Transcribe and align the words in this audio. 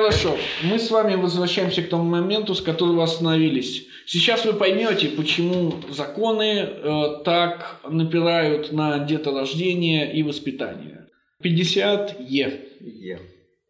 Хорошо, 0.00 0.36
мы 0.62 0.78
с 0.78 0.90
вами 0.90 1.14
возвращаемся 1.14 1.80
к 1.82 1.88
тому 1.88 2.04
моменту, 2.04 2.54
с 2.54 2.60
которого 2.60 3.02
остановились. 3.04 3.86
Сейчас 4.04 4.44
вы 4.44 4.52
поймете, 4.52 5.08
почему 5.08 5.72
законы 5.90 6.58
э, 6.68 7.02
так 7.24 7.80
напирают 7.88 8.72
на 8.72 8.98
деторождение 8.98 10.12
и 10.14 10.22
воспитание. 10.22 11.06
50 11.42 12.16
Е. 12.20 12.60
Е. 12.80 13.18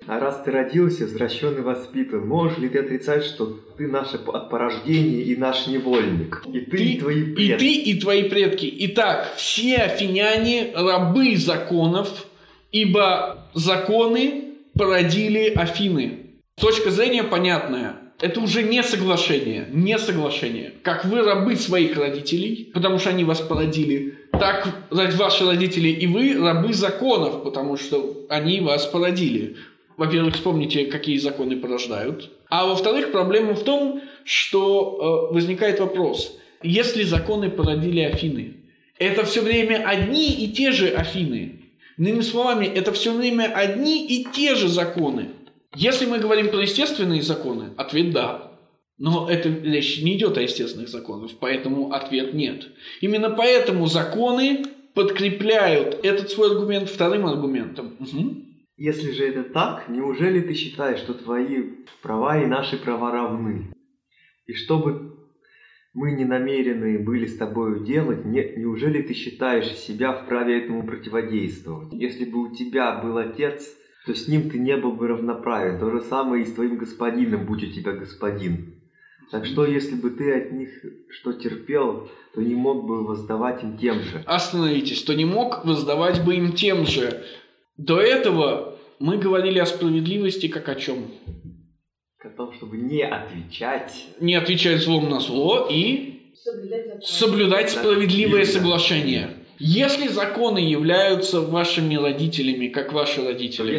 А 0.08 0.18
раз 0.18 0.42
ты 0.44 0.50
родился, 0.50 1.04
возвращен 1.04 1.58
и 1.58 1.60
воспитан, 1.60 2.26
можешь 2.26 2.58
ли 2.58 2.68
ты 2.70 2.80
отрицать, 2.80 3.24
что 3.24 3.46
ты 3.78 3.86
наше 3.86 4.16
от 4.16 4.50
порождения 4.50 5.22
и 5.22 5.36
наш 5.36 5.68
невольник? 5.68 6.42
И 6.52 6.58
ты, 6.58 6.76
Ты- 6.76 6.84
и 6.94 6.98
твои 6.98 7.20
И 7.22 7.34
предки. 7.34 7.58
ты, 7.64 7.72
и 7.74 8.00
твои 8.00 8.22
предки. 8.28 8.74
Итак, 8.80 9.32
все 9.36 9.76
афиняне 9.76 10.72
рабы 10.74 11.36
законов, 11.36 12.26
ибо 12.72 13.46
законы 13.54 14.42
породили 14.76 15.52
Афины. 15.54 16.26
Точка 16.60 16.90
зрения 16.90 17.22
понятная. 17.22 17.96
Это 18.18 18.40
уже 18.40 18.62
не 18.62 18.82
соглашение, 18.82 19.68
не 19.70 19.98
соглашение. 19.98 20.72
Как 20.82 21.04
вы 21.04 21.20
рабы 21.22 21.56
своих 21.56 21.98
родителей, 21.98 22.70
потому 22.72 22.98
что 22.98 23.10
они 23.10 23.24
вас 23.24 23.40
породили, 23.40 24.14
так 24.32 24.68
ваши 24.90 25.44
родители 25.44 25.88
и 25.88 26.06
вы 26.06 26.38
рабы 26.38 26.72
законов, 26.72 27.42
потому 27.42 27.76
что 27.76 28.26
они 28.30 28.60
вас 28.60 28.86
породили. 28.86 29.56
Во-первых, 29.98 30.34
вспомните, 30.34 30.86
какие 30.86 31.18
законы 31.18 31.56
порождают. 31.56 32.30
А 32.48 32.66
во-вторых, 32.66 33.12
проблема 33.12 33.54
в 33.54 33.64
том, 33.64 34.02
что 34.24 35.28
э, 35.30 35.34
возникает 35.34 35.80
вопрос. 35.80 36.38
Если 36.62 37.02
законы 37.02 37.50
породили 37.50 38.00
Афины, 38.00 38.54
это 38.98 39.24
все 39.24 39.42
время 39.42 39.86
одни 39.86 40.30
и 40.32 40.52
те 40.52 40.72
же 40.72 40.88
Афины. 40.88 41.55
Иными 41.98 42.20
словами, 42.20 42.66
это 42.66 42.92
все 42.92 43.12
время 43.12 43.52
одни 43.54 44.06
и 44.06 44.24
те 44.24 44.54
же 44.54 44.68
законы. 44.68 45.30
Если 45.74 46.06
мы 46.06 46.18
говорим 46.18 46.50
про 46.50 46.60
естественные 46.60 47.22
законы, 47.22 47.70
ответ 47.76 48.12
да. 48.12 48.52
Но 48.98 49.28
эта 49.28 49.48
речь 49.48 50.02
не 50.02 50.16
идет 50.16 50.38
о 50.38 50.42
естественных 50.42 50.88
законах, 50.88 51.30
поэтому 51.38 51.92
ответ 51.92 52.32
нет. 52.32 52.68
Именно 53.00 53.30
поэтому 53.30 53.86
законы 53.86 54.64
подкрепляют 54.94 56.02
этот 56.02 56.30
свой 56.30 56.52
аргумент 56.52 56.88
вторым 56.88 57.26
аргументом. 57.26 57.96
Мгм. 57.98 58.44
Если 58.78 59.12
же 59.12 59.26
это 59.26 59.44
так, 59.44 59.88
неужели 59.88 60.40
ты 60.40 60.54
считаешь, 60.54 61.00
что 61.00 61.14
твои 61.14 61.62
права 62.02 62.42
и 62.42 62.46
наши 62.46 62.76
права 62.76 63.10
равны? 63.10 63.72
И 64.46 64.54
что 64.54 64.78
бы 64.78 65.15
мы 65.96 66.12
не 66.12 66.26
намерены 66.26 66.98
были 66.98 67.26
с 67.26 67.36
тобою 67.38 67.80
делать, 67.84 68.24
не- 68.26 68.52
неужели 68.56 69.00
ты 69.00 69.14
считаешь 69.14 69.72
себя 69.74 70.12
вправе 70.12 70.58
этому 70.62 70.86
противодействовать? 70.86 71.88
Если 71.92 72.26
бы 72.26 72.42
у 72.42 72.54
тебя 72.54 73.00
был 73.02 73.16
отец, 73.16 73.66
то 74.04 74.14
с 74.14 74.28
ним 74.28 74.50
ты 74.50 74.58
не 74.58 74.76
был 74.76 74.92
бы 74.92 75.08
равноправен. 75.08 75.80
То 75.80 75.90
же 75.90 76.02
самое 76.02 76.42
и 76.42 76.46
с 76.46 76.52
твоим 76.52 76.76
господином, 76.76 77.46
будь 77.46 77.64
у 77.64 77.66
тебя 77.68 77.92
господин. 77.92 78.74
Так 79.30 79.46
что, 79.46 79.64
если 79.64 79.96
бы 79.96 80.10
ты 80.10 80.32
от 80.34 80.52
них 80.52 80.68
что 81.08 81.32
терпел, 81.32 82.08
то 82.34 82.42
не 82.42 82.54
мог 82.54 82.86
бы 82.86 83.02
воздавать 83.04 83.64
им 83.64 83.78
тем 83.78 84.00
же. 84.00 84.22
Остановитесь, 84.26 85.02
то 85.02 85.14
не 85.14 85.24
мог 85.24 85.64
воздавать 85.64 86.22
бы 86.24 86.36
им 86.36 86.52
тем 86.52 86.84
же. 86.86 87.24
До 87.78 87.98
этого 87.98 88.78
мы 89.00 89.16
говорили 89.16 89.58
о 89.58 89.66
справедливости 89.66 90.48
как 90.48 90.68
о 90.68 90.74
чем? 90.74 90.98
О 92.24 92.28
том, 92.30 92.52
чтобы 92.54 92.78
не 92.78 93.02
отвечать 93.02 93.92
Не 94.20 94.34
отвечать 94.34 94.80
злом 94.80 95.08
на 95.10 95.20
зло 95.20 95.68
и 95.70 96.32
Соблюдать 96.34 97.04
соблюдать 97.06 97.70
справедливое 97.70 98.44
Да. 98.44 98.50
соглашение. 98.52 99.30
Если 99.58 100.08
законы 100.08 100.58
являются 100.58 101.40
вашими 101.40 101.94
родителями, 101.94 102.68
как 102.68 102.92
ваши 102.92 103.24
родители, 103.26 103.78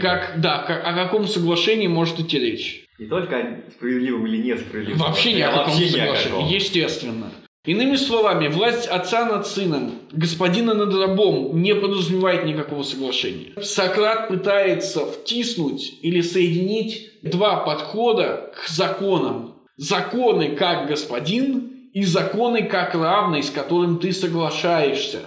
как, 0.00 0.40
да, 0.40 0.62
как- 0.62 0.86
о 0.86 0.94
каком 0.94 1.26
соглашении 1.26 1.86
может 1.86 2.18
идти 2.18 2.38
речь? 2.38 2.86
Не 2.98 3.06
только 3.06 3.38
о 3.38 3.70
справедливом 3.70 4.26
или 4.26 4.38
несправедливом. 4.38 5.00
Вообще 5.00 5.34
ни 5.34 5.42
о 5.42 5.50
а 5.50 5.58
каком 5.58 5.74
соглашении, 5.74 6.54
естественно. 6.54 7.30
Иными 7.68 7.96
словами, 7.96 8.48
власть 8.48 8.86
отца 8.86 9.26
над 9.26 9.46
сыном, 9.46 9.92
господина 10.10 10.72
над 10.72 10.94
рабом 10.94 11.60
не 11.60 11.74
подразумевает 11.74 12.46
никакого 12.46 12.82
соглашения. 12.82 13.52
Сократ 13.60 14.28
пытается 14.28 15.04
втиснуть 15.04 15.98
или 16.00 16.22
соединить 16.22 17.12
два 17.20 17.66
подхода 17.66 18.54
к 18.56 18.70
законам. 18.70 19.56
Законы 19.76 20.56
как 20.56 20.88
господин 20.88 21.90
и 21.92 22.04
законы 22.04 22.62
как 22.62 22.94
равный, 22.94 23.42
с 23.42 23.50
которым 23.50 23.98
ты 23.98 24.12
соглашаешься. 24.12 25.20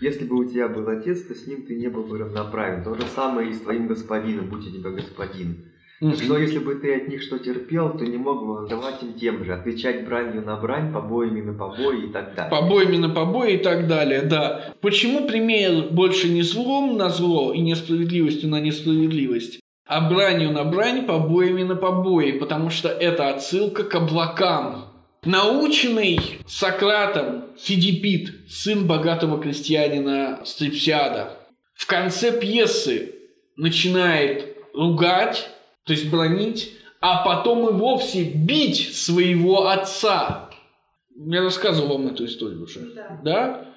Если 0.00 0.24
бы 0.24 0.36
у 0.36 0.44
тебя 0.44 0.68
был 0.68 0.88
отец, 0.88 1.22
то 1.22 1.34
с 1.34 1.48
ним 1.48 1.66
ты 1.66 1.74
не 1.74 1.88
был 1.88 2.04
бы 2.04 2.18
равноправен. 2.18 2.84
То 2.84 2.94
же 2.94 3.02
самое 3.12 3.50
и 3.50 3.54
с 3.54 3.60
твоим 3.60 3.88
господином, 3.88 4.48
будь 4.48 4.64
у 4.68 4.70
тебя 4.70 4.90
господин. 4.90 5.64
Так 6.00 6.16
что 6.16 6.38
если 6.38 6.58
бы 6.58 6.76
ты 6.76 6.94
от 6.94 7.08
них 7.08 7.22
что 7.22 7.38
терпел, 7.38 7.96
то 7.98 8.04
не 8.04 8.16
мог 8.16 8.46
бы 8.46 8.54
воздавать 8.58 9.02
им 9.02 9.14
тем 9.14 9.44
же, 9.44 9.52
отвечать 9.52 10.04
бранью 10.04 10.42
на 10.42 10.56
брань, 10.56 10.92
побоями 10.92 11.40
на 11.40 11.54
побои 11.54 12.04
и 12.06 12.12
так 12.12 12.34
далее. 12.36 12.50
побоями 12.50 12.96
на 12.98 13.08
побои 13.08 13.54
и 13.54 13.58
так 13.58 13.88
далее, 13.88 14.22
да. 14.22 14.74
Почему 14.80 15.26
пример 15.26 15.88
больше 15.90 16.28
не 16.28 16.42
злом 16.42 16.96
на 16.96 17.10
зло 17.10 17.52
и 17.52 17.60
несправедливостью 17.60 18.48
на 18.48 18.60
несправедливость, 18.60 19.58
а 19.86 20.08
бранью 20.08 20.52
на 20.52 20.62
брань, 20.62 21.04
побоями 21.04 21.64
на 21.64 21.74
побои? 21.74 22.32
Потому 22.32 22.70
что 22.70 22.88
это 22.88 23.30
отсылка 23.30 23.82
к 23.82 23.94
облакам. 23.96 24.84
Наученный 25.24 26.20
Сократом 26.46 27.46
Фидипит, 27.58 28.48
сын 28.48 28.86
богатого 28.86 29.40
крестьянина 29.42 30.40
Стрипсиада, 30.44 31.38
в 31.74 31.86
конце 31.86 32.38
пьесы 32.38 33.14
начинает 33.56 34.56
ругать, 34.74 35.50
то 35.88 35.94
есть 35.94 36.10
бронить, 36.10 36.74
а 37.00 37.24
потом 37.24 37.68
и 37.68 37.72
вовсе 37.72 38.22
бить 38.24 38.94
своего 38.94 39.68
отца. 39.68 40.50
Я 41.16 41.40
рассказывал 41.42 41.96
вам 41.98 42.08
эту 42.08 42.26
историю 42.26 42.62
уже. 42.62 42.80
Да. 42.94 43.20
Да? 43.24 43.68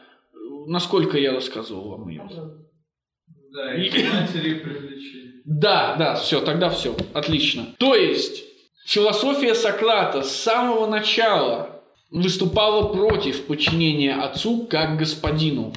Насколько 0.67 1.17
я 1.17 1.31
рассказывал 1.33 1.89
вам 1.91 2.09
ее? 2.09 2.29
Да, 3.53 3.73
И- 3.75 3.87
и 3.87 4.07
матери 4.07 4.53
привлечения. 4.55 5.41
Да, 5.45 5.95
да, 5.95 6.15
все, 6.15 6.41
тогда 6.41 6.69
все, 6.69 6.95
отлично. 7.13 7.65
То 7.79 7.95
есть 7.95 8.43
философия 8.85 9.55
Сократа 9.55 10.21
с 10.21 10.35
самого 10.35 10.85
начала 10.87 11.81
выступала 12.11 12.93
против 12.93 13.45
подчинения 13.45 14.15
отцу 14.15 14.67
как 14.69 14.97
господину, 14.97 15.73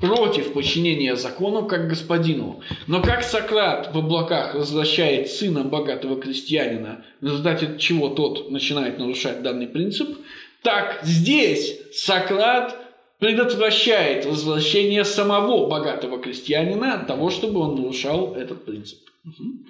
против 0.00 0.52
подчинения 0.52 1.16
закону 1.16 1.66
как 1.66 1.88
господину. 1.88 2.60
Но 2.86 3.02
как 3.02 3.22
Сократ 3.22 3.94
в 3.94 3.98
облаках 3.98 4.54
возвращает 4.54 5.28
сына 5.28 5.64
богатого 5.64 6.20
крестьянина, 6.20 7.04
в 7.20 7.24
результате 7.24 7.76
чего 7.78 8.08
тот 8.08 8.50
начинает 8.50 8.98
нарушать 8.98 9.42
данный 9.42 9.68
принцип, 9.68 10.18
так 10.62 11.00
здесь 11.02 11.80
Сократ 11.92 12.76
предотвращает 13.18 14.26
возвращение 14.26 15.04
самого 15.04 15.68
богатого 15.68 16.20
крестьянина 16.20 16.94
от 16.94 17.06
того, 17.06 17.30
чтобы 17.30 17.60
он 17.60 17.76
нарушал 17.76 18.34
этот 18.34 18.64
принцип. 18.64 18.98
Мгм. 19.22 19.66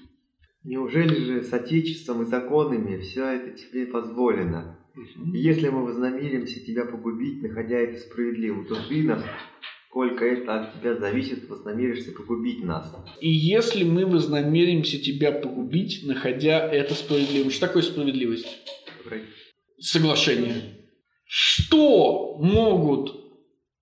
Неужели 0.65 1.15
же 1.15 1.43
с 1.43 1.53
отечеством 1.53 2.23
и 2.23 2.27
законами 2.27 2.99
все 3.01 3.25
это 3.27 3.51
тебе 3.51 3.87
позволено? 3.87 4.79
И 5.33 5.39
если 5.39 5.69
мы 5.69 5.85
вознамеримся 5.85 6.65
тебя 6.65 6.87
погубить, 6.87 7.43
находя 7.43 7.77
это 7.77 7.99
справедливым, 7.99 8.65
то 8.67 8.77
ты, 8.89 9.03
насколько 9.95 10.25
это 10.25 10.61
от 10.61 10.75
тебя 10.75 10.97
зависит, 10.97 11.49
вознамеришься 11.49 12.13
погубить 12.13 12.65
нас. 12.65 12.93
И 13.21 13.31
если 13.31 13.85
мы 13.85 14.07
вознамеримся 14.07 14.99
тебя 14.99 15.33
погубить, 15.33 16.01
находя 16.05 16.67
это 16.67 16.95
справедливым. 16.95 17.51
Что 17.51 17.67
такое 17.69 17.83
справедливость? 17.83 18.47
Соглашение. 19.79 20.79
Что 21.25 22.37
могут 22.39 23.15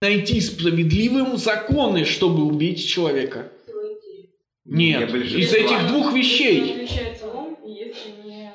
найти 0.01 0.41
справедливым 0.41 1.37
законы, 1.37 2.05
чтобы 2.05 2.45
убить 2.45 2.87
человека? 2.87 3.51
Нет, 4.65 5.13
из 5.15 5.53
этих 5.53 5.89
двух 5.89 6.13
вещей. 6.15 6.89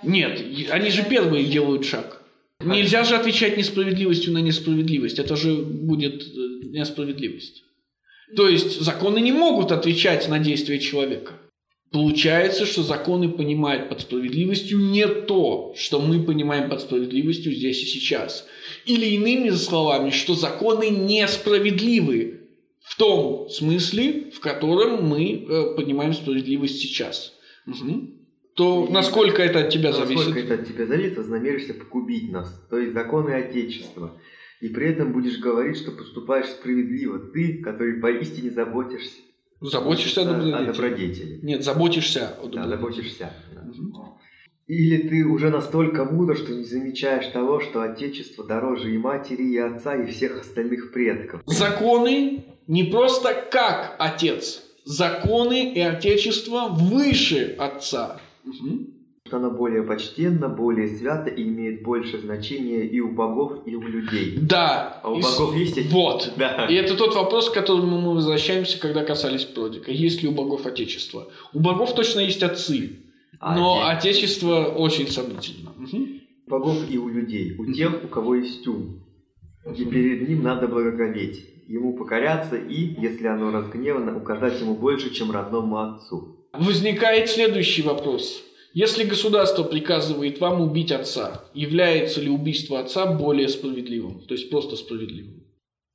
Нет, 0.03 0.69
они 0.71 0.89
же 0.89 1.03
первые 1.03 1.45
делают 1.45 1.85
шаг. 1.85 2.23
Нельзя 2.59 3.03
же 3.03 3.15
отвечать 3.15 3.55
несправедливостью 3.57 4.33
на 4.33 4.39
несправедливость. 4.39 5.19
Это 5.19 5.35
же 5.35 5.55
будет 5.55 6.23
э, 6.23 6.46
несправедливость. 6.71 7.63
То 8.35 8.47
есть 8.47 8.81
законы 8.81 9.19
не 9.19 9.31
могут 9.31 9.71
отвечать 9.71 10.27
на 10.27 10.39
действия 10.39 10.79
человека. 10.79 11.33
Получается, 11.91 12.65
что 12.65 12.83
законы 12.83 13.29
понимают 13.29 13.87
под 13.87 14.01
справедливостью 14.01 14.79
не 14.79 15.07
то, 15.07 15.73
что 15.77 16.01
мы 16.01 16.21
понимаем 16.23 16.69
под 16.69 16.81
справедливостью 16.81 17.53
здесь 17.53 17.81
и 17.81 17.85
сейчас. 17.85 18.45
Или 18.85 19.05
иными 19.15 19.51
словами, 19.51 20.09
что 20.09 20.35
законы 20.35 20.89
несправедливы 20.89 22.41
в 22.81 22.97
том 22.97 23.49
смысле, 23.49 24.31
в 24.31 24.39
котором 24.41 25.05
мы 25.05 25.45
э, 25.47 25.75
понимаем 25.75 26.13
справедливость 26.13 26.79
сейчас. 26.79 27.33
Мгм. 27.65 28.17
То 28.55 28.85
И- 28.89 28.91
насколько 28.91 29.41
это 29.41 29.59
от 29.59 29.69
тебя 29.69 29.91
Но 29.91 29.97
зависит? 29.97 30.25
Насколько 30.25 30.53
это 30.53 30.61
от 30.61 30.67
тебя 30.67 30.85
зависит, 30.87 31.17
вознамеришься 31.17 31.73
погубить 31.73 32.31
нас, 32.31 32.49
то 32.69 32.79
есть 32.79 32.93
законы 32.93 33.31
Отечества. 33.31 34.19
И 34.61 34.69
при 34.69 34.89
этом 34.89 35.13
будешь 35.13 35.37
говорить, 35.39 35.77
что 35.77 35.91
поступаешь 35.91 36.47
справедливо. 36.47 37.19
Ты, 37.19 37.61
который 37.63 37.99
поистине 37.99 38.49
заботишься 38.51 39.21
Заботишься 39.59 40.21
о 40.21 40.23
О 40.23 40.27
добродетели. 40.27 40.65
добродетели. 40.71 41.39
Нет, 41.43 41.63
заботишься 41.63 42.29
о 42.41 42.47
Да, 42.47 42.65
добродетели. 42.65 42.69
заботишься. 42.69 43.33
да. 43.55 43.61
Мгм. 43.63 43.93
Или 44.67 45.07
ты 45.07 45.23
уже 45.25 45.49
настолько 45.49 46.03
мудр, 46.05 46.35
что 46.37 46.53
не 46.53 46.63
замечаешь 46.65 47.27
того, 47.27 47.61
что 47.61 47.81
Отечество 47.81 48.45
дороже 48.45 48.93
и 48.93 48.97
матери, 48.97 49.43
и 49.43 49.57
отца, 49.57 49.95
и 49.95 50.11
всех 50.11 50.41
остальных 50.41 50.91
предков. 50.91 51.41
Законы 51.45 52.45
не 52.67 52.83
просто 52.83 53.33
как 53.49 53.95
отец. 53.97 54.63
Законы 54.83 55.73
и 55.73 55.79
отечество 55.79 56.67
выше 56.69 57.55
отца. 57.57 58.19
Мгм. 58.43 58.93
Что 59.27 59.37
оно 59.37 59.51
более 59.51 59.83
почтенно, 59.83 60.47
более 60.47 60.87
свято 60.87 61.29
и 61.29 61.43
имеет 61.43 61.83
больше 61.83 62.17
значения 62.19 62.85
и 62.85 62.99
у 63.01 63.11
богов, 63.11 63.59
и 63.65 63.75
у 63.75 63.81
людей. 63.81 64.37
Да. 64.41 65.01
А 65.03 65.11
у 65.11 65.17
и 65.19 65.21
с- 65.21 65.37
богов 65.37 65.55
есть 65.55 65.77
эти? 65.77 65.87
Вот. 65.91 66.31
Да. 66.37 66.65
И 66.69 66.75
это 66.75 66.95
тот 66.95 67.13
вопрос, 67.13 67.49
к 67.49 67.53
которому 67.53 67.99
мы 67.99 68.13
возвращаемся, 68.13 68.79
когда 68.79 69.03
касались 69.03 69.43
Продика. 69.43 69.91
Есть 69.91 70.23
ли 70.23 70.29
у 70.29 70.31
богов 70.31 70.65
отечество? 70.65 71.27
У 71.53 71.59
богов 71.59 71.93
точно 71.93 72.21
есть 72.21 72.41
отцы, 72.41 72.99
А 73.39 73.55
но 73.55 73.85
отец- 73.85 74.13
отечество 74.15 74.63
очень 74.77 75.07
сомнительно. 75.09 75.73
Мгм. 75.77 76.21
богов 76.47 76.77
и 76.89 76.97
у 76.97 77.09
людей, 77.09 77.55
у 77.59 77.65
тех, 77.73 78.05
у 78.05 78.07
кого 78.07 78.35
есть 78.35 78.65
ум. 78.67 79.03
И 79.77 79.83
перед 79.83 80.29
ним 80.29 80.41
надо 80.43 80.69
благоговеть, 80.69 81.43
ему 81.67 81.97
покоряться 81.97 82.55
и, 82.55 82.95
если 83.01 83.27
оно 83.27 83.51
разгневано, 83.51 84.15
указать 84.15 84.61
ему 84.61 84.75
больше, 84.75 85.13
чем 85.13 85.31
родному 85.31 85.77
отцу. 85.79 86.47
Возникает 86.53 87.29
следующий 87.29 87.81
вопрос. 87.81 88.41
Если 88.77 89.05
государство 89.05 89.63
приказывает 89.63 90.39
вам 90.39 90.61
убить 90.61 90.91
отца, 90.91 91.43
является 91.55 92.21
ли 92.21 92.29
убийство 92.29 92.79
отца 92.79 93.07
более 93.07 93.49
справедливым? 93.49 94.19
То 94.27 94.35
есть 94.35 94.51
просто 94.51 94.75
справедливым? 94.75 95.47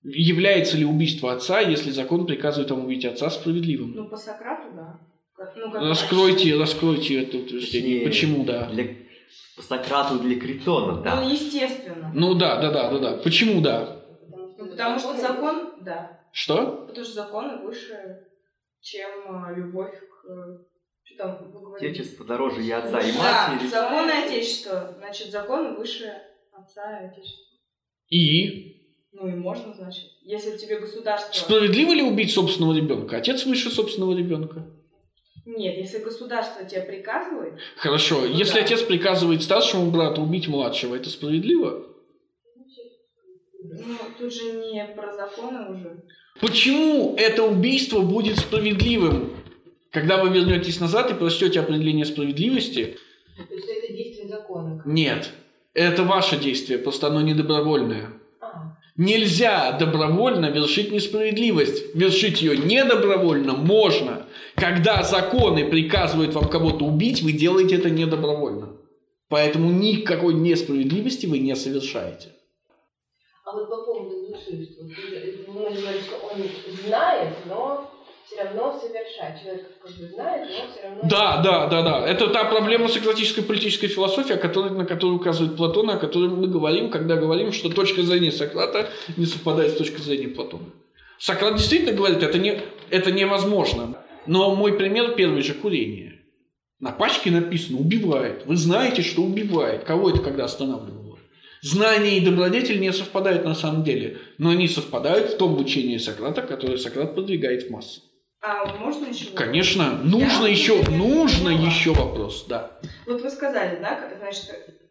Является 0.02 0.76
ли 0.76 0.84
убийство 0.84 1.32
отца, 1.32 1.60
если 1.60 1.92
закон 1.92 2.26
приказывает 2.26 2.72
вам 2.72 2.84
убить 2.86 3.04
отца, 3.04 3.30
справедливым? 3.30 3.92
Ну, 3.94 4.08
по 4.08 4.16
Сократу, 4.16 4.74
да. 4.74 4.98
Как- 5.36 5.54
Ну, 5.54 5.70
как 5.70 5.80
Раскройте, 5.80 6.56
раскройте 6.56 7.22
это 7.22 7.38
утверждение. 7.38 8.04
Почему 8.04 8.42
да? 8.42 8.68
Для... 8.72 8.96
По 9.56 9.62
Сократу 9.62 10.18
для 10.18 10.40
критонов, 10.40 10.96
Ну, 10.96 11.02
да. 11.04 11.22
естественно. 11.22 12.10
Ну 12.12 12.34
да, 12.34 12.60
да, 12.60 12.72
да, 12.72 12.90
да, 12.90 12.98
да. 12.98 13.16
Почему 13.18 13.60
да? 13.60 14.02
Ну, 14.28 14.70
потому 14.70 14.98
что 14.98 15.16
закон, 15.16 15.74
да. 15.82 16.20
Что? 16.32 16.84
Потому 16.88 17.04
что 17.04 17.14
законы 17.14 17.64
выше, 17.64 18.26
чем 18.80 19.08
а, 19.28 19.52
любовь 19.52 19.94
к... 19.94 20.71
Что? 21.14 21.74
Отечество 21.76 22.24
дороже 22.24 22.62
и 22.64 22.70
отца, 22.70 23.00
и 23.00 23.12
Да, 23.12 23.48
матери. 23.50 23.68
законы 23.68 24.10
Отечества. 24.10 24.94
Значит, 24.98 25.30
законы 25.30 25.76
выше 25.76 26.12
отца 26.52 27.00
и 27.02 27.06
Отечества. 27.06 27.44
И? 28.08 28.68
Ну 29.12 29.28
и 29.28 29.32
можно, 29.32 29.72
значит. 29.74 30.04
Если 30.22 30.56
тебе 30.56 30.78
государство... 30.78 31.32
Справедливо 31.32 31.92
ли 31.92 32.02
убить 32.02 32.32
собственного 32.32 32.74
ребенка? 32.76 33.16
Отец 33.18 33.44
выше 33.44 33.70
собственного 33.70 34.16
ребенка. 34.16 34.66
Нет, 35.44 35.76
если 35.76 35.98
государство 35.98 36.64
тебе 36.64 36.82
приказывает, 36.82 37.54
Хорошо, 37.76 38.20
Ну 38.20 38.26
если 38.26 38.60
да. 38.60 38.64
отец 38.64 38.80
приказывает 38.82 39.42
старшему 39.42 39.90
брату 39.90 40.22
убить 40.22 40.46
младшего, 40.46 40.94
это 40.94 41.10
справедливо? 41.10 41.88
ну, 43.64 43.96
тут 44.18 44.32
же 44.32 44.52
не 44.52 44.84
про 44.94 45.12
законы 45.12 45.70
уже. 45.74 46.04
Почему 46.40 47.14
это 47.16 47.42
убийство 47.44 48.00
будет 48.00 48.38
справедливым? 48.38 49.31
Когда 49.92 50.22
вы 50.22 50.30
вернетесь 50.30 50.80
назад 50.80 51.10
и 51.10 51.14
прочтете 51.14 51.60
определение 51.60 52.04
справедливости, 52.06 52.96
То 53.36 53.54
есть 53.54 53.68
это 53.68 53.92
действие 53.92 54.28
закона. 54.28 54.82
нет, 54.86 55.30
это 55.74 56.02
ваше 56.02 56.36
действие, 56.38 56.78
просто 56.78 57.08
оно 57.08 57.20
не 57.20 57.34
добровольное. 57.34 58.08
А, 58.40 58.76
Нельзя 58.96 59.72
добровольно 59.72 60.46
вершить 60.50 60.90
несправедливость. 60.92 61.94
Вершить 61.94 62.42
ее 62.42 62.56
недобровольно 62.56 63.52
можно. 63.52 64.26
Когда 64.56 65.02
законы 65.02 65.68
приказывают 65.70 66.34
вам 66.34 66.48
кого-то 66.48 66.84
убить, 66.84 67.22
вы 67.22 67.32
делаете 67.32 67.76
это 67.76 67.90
недобровольно. 67.90 68.76
Поэтому 69.28 69.70
никакой 69.70 70.34
несправедливости 70.34 71.24
вы 71.26 71.38
не 71.38 71.54
совершаете. 71.56 72.28
а 73.46 73.52
вот 73.52 73.68
по 73.70 73.76
поводу 73.84 74.26
души, 74.28 74.68
что 76.02 76.16
он 76.28 76.42
знает, 76.86 77.34
но 77.46 77.90
все 78.32 78.44
равно 78.44 78.78
совершает. 78.78 79.40
Человек 79.40 79.66
как 79.80 79.92
бы 79.92 80.06
знает, 80.06 80.48
но 80.48 80.72
все 80.72 80.82
равно... 80.82 81.00
Да, 81.04 81.42
да, 81.42 81.66
да, 81.66 81.82
да. 81.82 82.06
Это 82.06 82.28
та 82.28 82.44
проблема 82.44 82.88
сократической 82.88 83.42
политической 83.42 83.88
философии, 83.88 84.34
о 84.34 84.38
которой, 84.38 84.70
на 84.70 84.84
которую 84.84 85.18
указывает 85.18 85.56
Платон, 85.56 85.90
о 85.90 85.98
которой 85.98 86.28
мы 86.28 86.48
говорим, 86.48 86.90
когда 86.90 87.16
говорим, 87.16 87.52
что 87.52 87.68
точка 87.68 88.02
зрения 88.02 88.32
Сократа 88.32 88.88
не 89.16 89.26
совпадает 89.26 89.72
с 89.72 89.76
точкой 89.76 90.02
зрения 90.02 90.28
Платона. 90.28 90.64
Сократ 91.18 91.56
действительно 91.56 91.92
говорит, 91.92 92.22
это, 92.22 92.38
не, 92.38 92.60
это 92.90 93.12
невозможно. 93.12 93.98
Но 94.26 94.54
мой 94.54 94.76
пример 94.76 95.14
первый 95.14 95.42
же 95.42 95.54
курение. 95.54 96.20
На 96.80 96.90
пачке 96.90 97.30
написано 97.30 97.78
«убивает». 97.78 98.44
Вы 98.46 98.56
знаете, 98.56 99.02
что 99.02 99.22
убивает. 99.22 99.84
Кого 99.84 100.10
это 100.10 100.18
когда 100.18 100.44
останавливало? 100.44 101.18
Знание 101.60 102.18
и 102.18 102.24
добродетель 102.24 102.80
не 102.80 102.92
совпадают 102.92 103.44
на 103.44 103.54
самом 103.54 103.84
деле, 103.84 104.18
но 104.38 104.50
они 104.50 104.66
совпадают 104.66 105.30
в 105.30 105.36
том 105.36 105.56
учении 105.60 105.96
Сократа, 105.96 106.42
которое 106.42 106.76
Сократ 106.76 107.14
продвигает 107.14 107.68
в 107.68 107.70
массы. 107.70 108.00
А 108.42 108.76
можно 108.76 109.06
еще? 109.06 109.26
Конечно, 109.34 110.00
нужно 110.02 110.46
Я 110.46 110.52
еще, 110.52 110.82
нужно 110.90 111.50
поняла. 111.50 111.68
еще 111.68 111.92
вопрос, 111.92 112.44
да. 112.48 112.72
Вот 113.06 113.22
вы 113.22 113.30
сказали, 113.30 113.78
да, 113.80 113.94
как- 113.94 114.18
значит, 114.18 114.50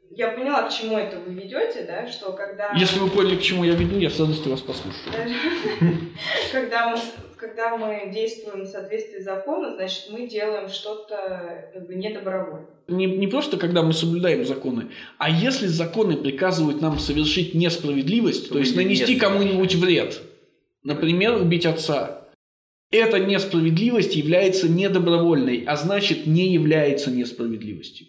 я 0.09 0.30
поняла, 0.30 0.63
к 0.63 0.71
чему 0.71 0.98
это 0.98 1.18
вы 1.19 1.33
ведете, 1.33 1.83
да, 1.86 2.07
что 2.07 2.31
когда... 2.31 2.74
Если 2.77 3.00
вы 3.00 3.09
поняли, 3.09 3.36
к 3.36 3.42
чему 3.42 3.65
я 3.65 3.74
веду, 3.74 3.98
я 3.98 4.09
с 4.09 4.18
радостью 4.19 4.51
вас 4.51 4.62
послушаю. 4.62 5.13
когда 6.53 6.92
мы, 6.92 7.00
когда 7.36 7.75
мы 7.75 8.09
действуем 8.13 8.63
в 8.63 8.68
соответствии 8.68 9.19
с 9.19 9.25
законом, 9.25 9.75
значит, 9.75 10.06
мы 10.12 10.27
делаем 10.27 10.69
что-то 10.69 11.69
как 11.74 11.88
бы 11.88 11.95
недобровольно. 11.95 12.68
Не, 12.88 13.06
не 13.06 13.27
просто 13.27 13.57
когда 13.57 13.83
мы 13.83 13.92
соблюдаем 13.92 14.45
законы, 14.45 14.92
а 15.18 15.30
если 15.30 15.68
законы 15.68 16.15
приказывают 16.15 16.81
нам 16.81 17.00
совершить 17.00 17.53
несправедливость, 17.53 18.50
то 18.50 18.59
есть 18.59 18.77
Нет. 18.77 18.86
нанести 18.86 19.18
кому-нибудь 19.18 19.75
вред, 19.75 20.21
например, 20.83 21.36
убить 21.36 21.65
отца, 21.65 22.20
эта 22.91 23.19
несправедливость 23.19 24.15
является 24.15 24.69
недобровольной, 24.69 25.63
а 25.65 25.75
значит 25.75 26.27
не 26.27 26.51
является 26.53 27.09
несправедливостью. 27.11 28.07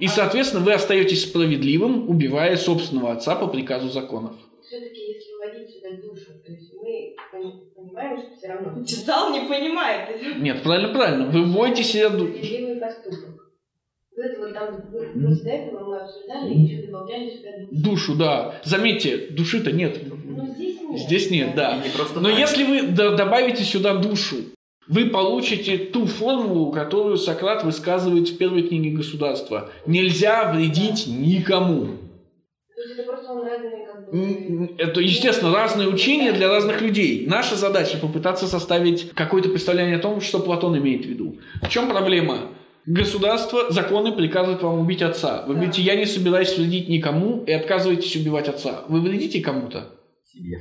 И, 0.00 0.06
а- 0.06 0.08
соответственно, 0.08 0.64
вы 0.64 0.72
остаетесь 0.72 1.24
справедливым, 1.24 2.08
убивая 2.08 2.56
собственного 2.56 3.12
отца 3.12 3.34
по 3.36 3.46
приказу 3.48 3.88
законов. 3.88 4.34
Все-таки 4.66 5.00
если 5.00 5.32
вводить 5.38 5.74
сюда 5.74 5.90
душу, 5.96 6.30
то 6.44 6.52
есть 6.52 6.72
мы 6.74 7.14
пон- 7.32 7.60
понимаем, 7.74 8.18
что 8.20 8.36
все 8.36 8.46
равно... 8.48 8.84
Читал 8.84 9.32
не 9.32 9.40
понимает. 9.48 10.08
Нет, 10.40 10.62
правильно, 10.62 10.92
правильно. 10.94 11.26
Вы 11.26 11.44
вводите 11.44 11.82
себя... 11.82 12.08
Справедливый 12.08 12.76
поступок. 12.76 13.36
Это 14.16 14.40
вот 14.40 14.52
там, 14.52 14.74
до 14.92 15.48
этого 15.48 15.88
мы 15.88 16.00
обсуждали 16.00 16.52
и 16.54 16.58
еще 16.60 16.86
добавляли 16.86 17.30
сюда 17.30 17.50
душу. 17.70 17.82
Душу, 17.82 18.14
да. 18.16 18.60
Заметьте, 18.64 19.28
души-то 19.30 19.72
нет. 19.72 19.98
Ну, 20.24 20.46
здесь 20.54 20.58
нет. 20.58 20.69
Здесь 20.96 21.30
нет, 21.30 21.54
да. 21.54 21.76
Не 21.76 21.90
просто 21.90 22.20
Но 22.20 22.28
так. 22.30 22.38
если 22.38 22.64
вы 22.64 22.82
добавите 22.82 23.64
сюда 23.64 23.94
душу, 23.96 24.36
вы 24.88 25.06
получите 25.06 25.78
ту 25.78 26.06
формулу, 26.06 26.72
которую 26.72 27.16
Сократ 27.16 27.62
высказывает 27.64 28.28
в 28.28 28.36
первой 28.38 28.62
книге 28.62 28.90
государства. 28.90 29.70
Нельзя 29.86 30.52
вредить 30.52 31.06
никому. 31.06 31.96
Есть 32.76 32.98
это 34.78 35.00
естественно, 35.00 35.54
разные 35.54 35.88
учения 35.88 36.32
для 36.32 36.48
разных 36.48 36.80
людей. 36.80 37.26
Наша 37.26 37.54
задача 37.54 37.98
попытаться 37.98 38.46
составить 38.46 39.10
какое-то 39.10 39.48
представление 39.50 39.96
о 39.96 40.00
том, 40.00 40.20
что 40.20 40.40
Платон 40.40 40.76
имеет 40.78 41.04
в 41.04 41.08
виду. 41.08 41.38
В 41.62 41.68
чем 41.68 41.88
проблема? 41.88 42.48
Государство, 42.86 43.70
законы 43.70 44.10
приказывают 44.12 44.62
вам 44.62 44.80
убить 44.80 45.02
отца. 45.02 45.44
Вы 45.46 45.54
Да. 45.54 45.60
говорите, 45.60 45.82
я 45.82 45.94
не 45.96 46.06
собираюсь 46.06 46.56
вредить 46.56 46.88
никому 46.88 47.44
и 47.44 47.52
отказываетесь 47.52 48.16
убивать 48.16 48.48
отца. 48.48 48.84
Вы 48.88 49.00
вредите 49.00 49.40
кому-то? 49.40 49.90
Себе. 50.32 50.58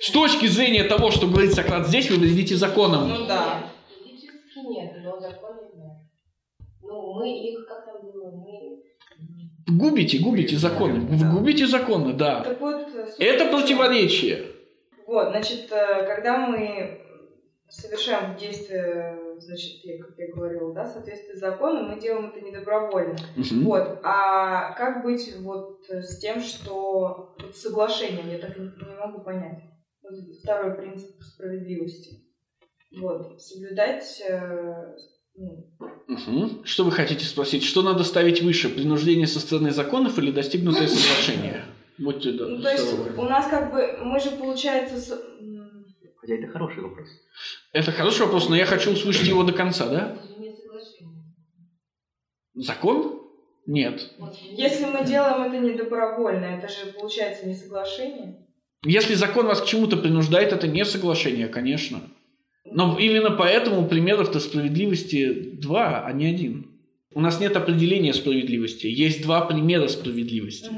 С 0.00 0.10
точки 0.10 0.46
зрения 0.46 0.84
того, 0.84 1.10
что 1.10 1.26
говорит 1.26 1.54
Сократ 1.54 1.86
здесь, 1.88 2.10
вы 2.10 2.18
вредите 2.18 2.56
законам. 2.56 3.08
Ну 3.08 3.26
да. 3.26 3.64
Нет, 4.04 4.14
Физически 4.14 4.58
нет, 4.68 4.92
но 5.02 5.18
законы 5.18 5.60
нет. 5.74 5.92
Ну, 6.82 7.14
мы 7.14 7.28
их, 7.28 7.66
как 7.66 7.84
там 7.84 7.96
думаем, 8.02 8.38
мы... 8.38 8.82
Губите, 9.76 10.18
губите 10.18 10.56
законы. 10.56 11.06
Да. 11.18 11.30
Губите 11.30 11.66
законы, 11.66 12.12
да. 12.14 12.42
Так 12.42 12.60
вот, 12.60 12.88
суть 12.90 13.18
Это 13.18 13.46
противоречие. 13.46 14.46
Вот, 15.06 15.30
значит, 15.30 15.70
э, 15.72 16.06
когда 16.06 16.46
мы 16.46 17.00
совершаем 17.68 18.36
действие, 18.36 19.18
значит, 19.38 19.84
я, 19.84 20.02
как 20.02 20.16
я 20.16 20.32
говорила, 20.32 20.72
да, 20.72 20.84
в 20.84 20.88
соответствии 20.92 21.34
с 21.34 21.40
законом, 21.40 21.90
мы 21.90 22.00
делаем 22.00 22.26
это 22.26 22.40
недобровольно. 22.40 23.16
Мгм. 23.36 23.64
Вот. 23.64 24.00
А 24.04 24.72
как 24.72 25.02
быть 25.02 25.34
вот 25.40 25.84
с 25.88 26.18
тем, 26.18 26.40
что 26.40 27.34
с 27.52 27.62
соглашением, 27.62 28.30
я 28.30 28.38
так 28.38 28.56
не, 28.56 28.66
не 28.66 28.96
могу 28.98 29.20
понять. 29.20 29.62
Второй 30.42 30.74
принцип 30.76 31.22
справедливости. 31.22 32.24
Вот. 33.00 33.40
Соблюдать 33.40 34.22
Мгм. 36.08 36.64
Что 36.64 36.84
вы 36.84 36.90
хотите 36.90 37.24
спросить? 37.24 37.62
Что 37.62 37.82
надо 37.82 38.02
ставить 38.02 38.42
выше? 38.42 38.68
Принуждение 38.68 39.26
со 39.26 39.38
стороны 39.40 39.70
законов 39.70 40.18
или 40.18 40.32
достигнутое 40.32 40.88
соглашение? 40.88 41.64
Будьте 41.98 42.32
да, 42.32 42.46
Ну, 42.46 42.62
то 42.62 42.70
есть 42.70 42.92
у 43.16 43.22
нас 43.22 43.46
как 43.48 43.72
бы, 43.72 43.98
мы 44.04 44.18
же, 44.20 44.30
получается, 44.32 44.96
с- 44.98 45.22
Хотя 46.16 46.34
это 46.34 46.48
хороший 46.48 46.82
вопрос. 46.82 47.08
Это 47.72 47.92
хороший 47.92 48.22
вопрос, 48.22 48.48
но 48.48 48.56
я 48.56 48.66
хочу 48.66 48.92
услышать 48.92 49.28
его 49.28 49.44
до 49.44 49.52
конца, 49.52 49.88
да? 49.88 50.16
Это 50.16 50.26
же 50.28 50.40
не 50.40 50.52
соглашение. 50.56 51.24
Закон? 52.54 53.22
Нет. 53.66 54.10
Если 54.50 54.86
мы 54.86 55.04
делаем 55.04 55.42
это 55.42 55.58
не 55.58 55.74
добровольно, 55.74 56.46
это 56.46 56.66
же 56.68 56.92
получается 56.92 57.46
не 57.46 57.54
соглашение. 57.54 58.47
Если 58.84 59.14
закон 59.14 59.46
вас 59.46 59.60
к 59.60 59.66
чему-то 59.66 59.96
принуждает, 59.96 60.52
это 60.52 60.68
не 60.68 60.84
соглашение, 60.84 61.48
конечно. 61.48 62.00
Но 62.64 62.96
именно 62.98 63.30
поэтому 63.30 63.88
примеров-то 63.88 64.40
справедливости 64.40 65.50
два, 65.54 66.04
а 66.06 66.12
не 66.12 66.26
один. 66.26 66.66
У 67.14 67.20
нас 67.20 67.40
нет 67.40 67.56
определения 67.56 68.12
справедливости. 68.12 68.86
Есть 68.86 69.22
два 69.22 69.40
примера 69.40 69.88
справедливости. 69.88 70.70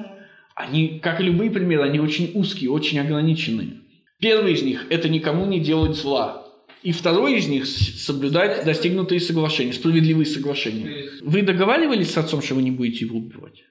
Они, 0.54 1.00
как 1.00 1.20
и 1.20 1.24
любые 1.24 1.50
примеры, 1.50 1.82
они 1.82 2.00
очень 2.00 2.30
узкие, 2.34 2.70
очень 2.70 2.98
ограниченные. 3.00 3.80
Первый 4.18 4.52
из 4.52 4.62
них– 4.62 4.86
это 4.90 5.08
никому 5.08 5.46
не 5.46 5.60
делать 5.60 5.96
зла. 5.96 6.46
И 6.82 6.92
второй 6.92 7.38
из 7.38 7.48
них– 7.48 7.66
соблюдать 7.66 8.64
достигнутые 8.64 9.20
соглашения, 9.20 9.72
справедливые 9.72 10.26
соглашения. 10.26 11.10
Вы 11.22 11.42
договаривались 11.42 12.12
с 12.12 12.18
отцом, 12.18 12.40
что 12.42 12.54
вы 12.54 12.62
не 12.62 12.70
будете 12.70 13.04
его 13.04 13.18
убивать? 13.18 13.64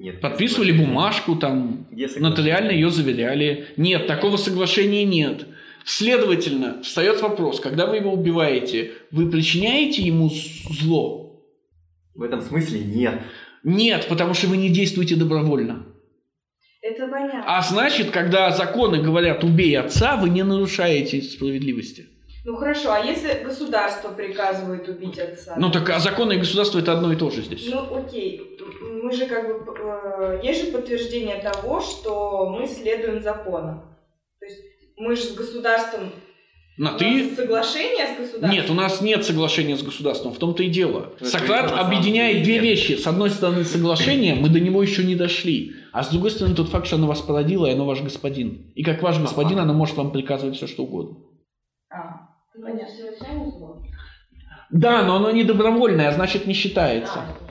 Нет. 0.00 0.22
Подписывали 0.22 0.72
бумажку, 0.72 1.36
там, 1.36 1.86
Если 1.92 2.20
нотариально 2.20 2.70
ее 2.70 2.88
заверяли. 2.88 3.68
Нет, 3.76 4.06
такого 4.06 4.38
соглашения 4.38 5.04
нет. 5.04 5.46
Следовательно, 5.84 6.82
встает 6.82 7.20
вопрос, 7.20 7.60
когда 7.60 7.86
вы 7.86 7.96
его 7.96 8.10
убиваете, 8.10 8.92
вы 9.10 9.30
причиняете 9.30 10.00
ему 10.00 10.30
зло? 10.30 11.44
В 12.14 12.22
этом 12.22 12.40
смысле 12.40 12.80
нет. 12.80 13.20
Нет, 13.62 14.06
потому 14.08 14.32
что 14.32 14.46
вы 14.46 14.56
не 14.56 14.70
действуете 14.70 15.16
добровольно. 15.16 15.84
Это 16.80 17.06
понятно. 17.06 17.44
А 17.46 17.60
значит, 17.60 18.10
когда 18.10 18.50
законы 18.52 19.02
говорят 19.02 19.44
«убей 19.44 19.78
отца», 19.78 20.16
вы 20.16 20.30
не 20.30 20.42
нарушаете 20.42 21.20
справедливости. 21.20 22.06
Ну 22.46 22.56
хорошо, 22.56 22.92
а 22.92 23.00
если 23.00 23.44
государство 23.44 24.08
приказывает 24.12 24.88
убить 24.88 25.18
отца? 25.18 25.56
Ну 25.58 25.70
так 25.70 25.90
а 25.90 25.98
законы 25.98 26.34
и 26.34 26.38
государство 26.38 26.78
это 26.78 26.94
одно 26.94 27.12
и 27.12 27.16
то 27.16 27.28
же 27.30 27.42
здесь. 27.42 27.68
Ну 27.70 27.94
окей, 27.94 28.56
мы 29.02 29.12
же 29.12 29.26
как 29.26 29.46
бы 29.64 29.72
э, 29.78 30.40
есть 30.42 30.64
же 30.66 30.72
подтверждение 30.72 31.36
того, 31.40 31.80
что 31.80 32.48
мы 32.50 32.66
следуем 32.66 33.22
законам. 33.22 33.96
То 34.38 34.46
есть 34.46 34.58
мы 34.96 35.16
же 35.16 35.22
с 35.22 35.34
государством 35.34 36.12
На 36.76 36.92
ты? 36.92 37.04
есть 37.04 37.36
соглашение 37.36 38.06
с 38.06 38.18
государством. 38.18 38.50
Нет, 38.50 38.70
у 38.70 38.74
нас 38.74 39.00
нет 39.00 39.24
соглашения 39.24 39.76
с 39.76 39.82
государством, 39.82 40.32
в 40.32 40.38
том-то 40.38 40.62
и 40.62 40.68
дело. 40.68 41.12
Это 41.16 41.26
Сократ 41.26 41.72
объединяет 41.72 42.42
две 42.42 42.54
нет. 42.54 42.62
вещи. 42.62 42.92
С 42.92 43.06
одной 43.06 43.30
стороны, 43.30 43.64
соглашение, 43.64 44.34
мы 44.34 44.48
до 44.48 44.60
него 44.60 44.82
еще 44.82 45.04
не 45.04 45.14
дошли. 45.16 45.72
А 45.92 46.02
с 46.04 46.10
другой 46.10 46.30
стороны, 46.30 46.54
тот 46.54 46.68
факт, 46.68 46.86
что 46.86 46.96
оно 46.96 47.06
вас 47.06 47.20
породило, 47.20 47.66
и 47.66 47.72
оно 47.72 47.84
ваш 47.84 48.00
господин. 48.02 48.72
И 48.74 48.82
как 48.84 49.02
ваш 49.02 49.18
господин, 49.18 49.58
оно 49.58 49.74
может 49.74 49.96
вам 49.96 50.12
приказывать 50.12 50.56
все, 50.56 50.66
что 50.66 50.84
угодно. 50.84 51.16
А, 51.92 52.28
Ну, 52.54 52.66
совершенно 52.66 53.50
зло. 53.50 53.82
Да, 54.70 55.02
но 55.02 55.16
оно 55.16 55.32
не 55.32 55.42
добровольное, 55.42 56.08
а 56.08 56.12
значит 56.12 56.46
не 56.46 56.52
А, 56.52 56.56
считается. 56.56 57.12
что? 57.12 57.49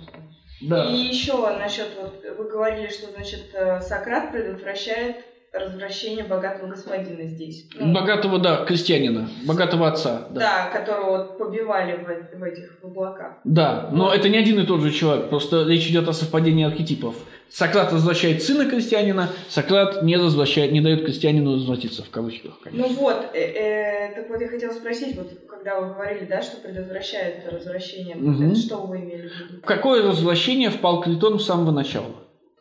Да. 0.61 0.85
И 0.85 0.95
еще 0.95 1.37
насчет, 1.57 1.87
вот 2.01 2.23
вы 2.37 2.49
говорили, 2.49 2.89
что 2.89 3.11
значит 3.11 3.49
э, 3.53 3.79
Сократ 3.81 4.31
предотвращает 4.31 5.17
развращение 5.53 6.23
богатого 6.23 6.69
господина 6.69 7.25
здесь. 7.25 7.65
Ну, 7.75 7.93
Богатого, 7.93 8.39
да, 8.39 8.65
крестьянина, 8.65 9.29
богатого 9.45 9.87
отца. 9.87 10.27
Да. 10.29 10.39
Да, 10.39 10.79
которого 10.79 11.17
вот 11.17 11.37
побивали 11.37 11.95
в, 11.97 12.39
в 12.39 12.43
этих 12.43 12.77
в 12.81 12.85
облаках. 12.85 13.37
Да, 13.43 13.89
но 13.91 14.13
это 14.13 14.29
не 14.29 14.37
один 14.37 14.59
и 14.59 14.65
тот 14.65 14.81
же 14.81 14.91
человек, 14.91 15.29
просто 15.29 15.63
речь 15.63 15.87
идет 15.87 16.07
о 16.07 16.13
совпадении 16.13 16.65
архетипов. 16.65 17.15
Сократ 17.51 17.91
возвращает 17.91 18.43
сына 18.43 18.65
крестьянина, 18.69 19.29
Сократ 19.49 20.03
не 20.03 20.17
возвращает, 20.17 20.71
не 20.71 20.81
дает 20.81 21.03
крестьянину 21.03 21.55
развратиться, 21.55 22.03
в 22.03 22.09
кавычках, 22.09 22.59
конечно. 22.61 22.87
Ну 22.87 22.93
вот, 22.93 23.25
э, 23.33 23.39
э, 23.39 24.15
так 24.15 24.29
вот 24.29 24.39
я 24.39 24.47
хотела 24.47 24.71
спросить, 24.71 25.17
вот 25.17 25.31
когда 25.49 25.79
вы 25.79 25.93
говорили, 25.93 26.25
да, 26.25 26.41
что 26.41 26.57
предотвращает 26.57 27.51
развращение, 27.51 28.15
Мгм. 28.15 28.51
это 28.51 28.59
что 28.59 28.77
вы 28.85 28.97
имели 28.97 29.27
в 29.29 29.33
виду? 29.33 29.61
В 29.63 29.65
какое 29.65 30.03
развращение 30.03 30.69
впал 30.69 31.01
Критон 31.01 31.39
с 31.39 31.45
самого 31.45 31.71
начала? 31.71 32.15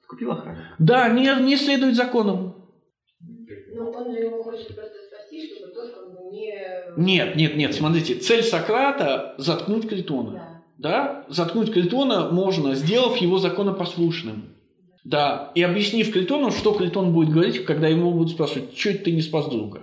Купил 0.08 0.32
охрану. 0.32 0.58
Да, 0.78 1.08
не, 1.10 1.34
не 1.42 1.56
следует 1.56 1.94
законам. 1.94 2.54
Ну, 3.74 3.90
он 3.90 4.10
же 4.10 4.18
его 4.20 4.42
хочет 4.42 4.74
просто 4.74 4.96
спасти, 5.06 5.54
чтобы 5.54 5.72
тот 5.72 5.94
как 5.94 6.12
бы 6.12 6.30
не... 6.32 6.54
Нет, 6.96 7.36
нет, 7.36 7.56
нет, 7.56 7.74
смотрите, 7.74 8.14
цель 8.14 8.42
Сократа– 8.42 9.34
заткнуть 9.38 9.86
Критона. 9.86 10.32
Да. 10.32 10.58
Да? 10.78 11.24
Заткнуть 11.28 11.72
Критона 11.72 12.30
можно, 12.30 12.74
сделав 12.74 13.16
его 13.18 13.38
законопослушным. 13.38 14.54
Да, 15.04 15.52
и 15.54 15.62
объяснив 15.62 16.12
Критону, 16.12 16.50
что 16.50 16.72
Критон 16.72 17.12
будет 17.12 17.30
говорить, 17.30 17.64
когда 17.64 17.88
его 17.88 18.10
будут 18.10 18.32
спрашивать, 18.32 18.76
что 18.76 18.90
это 18.90 19.04
ты 19.04 19.12
не 19.12 19.22
спас 19.22 19.46
друга? 19.46 19.82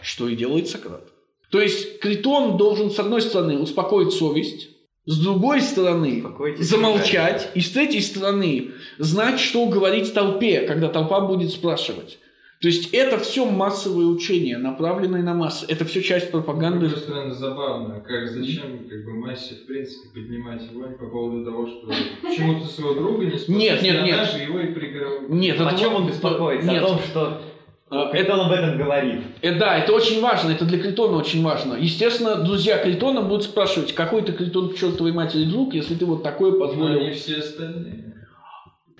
Что 0.00 0.28
и 0.28 0.36
делает 0.36 0.68
Сократ. 0.68 1.08
То 1.50 1.60
есть 1.60 2.00
Критон 2.00 2.56
должен, 2.56 2.90
с 2.90 2.98
одной 2.98 3.22
стороны, 3.22 3.58
успокоить 3.58 4.12
совесть, 4.12 4.70
с 5.06 5.18
другой 5.18 5.60
стороны, 5.60 6.24
замолчать, 6.58 7.50
и 7.54 7.60
с 7.60 7.70
третьей 7.70 8.00
стороны, 8.00 8.72
знать, 8.98 9.38
что 9.38 9.66
говорить 9.66 10.14
толпе, 10.14 10.66
когда 10.66 10.88
толпа 10.88 11.20
будет 11.20 11.50
спрашивать. 11.50 12.18
То 12.60 12.68
есть 12.68 12.94
это 12.94 13.18
все 13.18 13.44
массовые 13.44 14.06
учения, 14.08 14.56
направленные 14.56 15.22
на 15.22 15.34
массы. 15.34 15.66
Это 15.68 15.84
все 15.84 16.02
часть 16.02 16.28
с 16.28 16.30
пропаганды. 16.30 16.86
другой 16.86 17.02
стороны, 17.02 17.34
забавно, 17.34 18.00
как 18.00 18.26
зачем 18.28 18.88
как 18.88 19.04
бы 19.04 19.14
массе 19.14 19.54
в 19.56 19.66
принципе 19.66 20.08
поднимать 20.14 20.62
вонь 20.72 20.94
по 20.94 21.06
поводу 21.06 21.44
того, 21.44 21.66
что 21.66 21.88
почему 22.22 22.60
ты 22.60 22.66
своего 22.66 22.94
друга 22.94 23.24
не 23.26 23.32
спас, 23.32 23.48
Нет, 23.48 23.82
нет, 23.82 24.02
нет. 24.04 24.28
же 24.30 24.38
его 24.38 24.60
и 24.60 24.68
пригрела. 24.72 25.20
Нет, 25.28 25.60
О 25.60 25.64
это 25.68 25.78
чем 25.78 25.94
он 25.94 26.06
беспокоится? 26.06 26.70
Нет. 26.70 26.82
О 26.82 26.86
том, 26.86 26.98
что 27.00 27.42
А, 27.90 28.10
Критон 28.10 28.40
об 28.40 28.50
этом 28.52 28.78
говорит. 28.78 29.20
Э, 29.42 29.58
Да, 29.58 29.76
это 29.78 29.92
очень 29.92 30.22
важно, 30.22 30.50
это 30.50 30.64
для 30.64 30.78
Критона 30.78 31.18
очень 31.18 31.42
важно. 31.44 31.74
Естественно, 31.74 32.36
друзья 32.36 32.78
Критона 32.78 33.20
будут 33.20 33.42
спрашивать, 33.44 33.92
какой 33.94 34.22
ты 34.22 34.32
Критон 34.32 34.70
к 34.70 34.76
чертовой 34.76 35.12
матери 35.12 35.44
друг, 35.44 35.74
если 35.74 35.94
ты 35.96 36.06
вот 36.06 36.22
такое 36.22 36.52
Но 36.52 36.60
позволил. 36.66 37.00
они 37.00 37.10
все 37.10 37.36
остальные. 37.40 38.13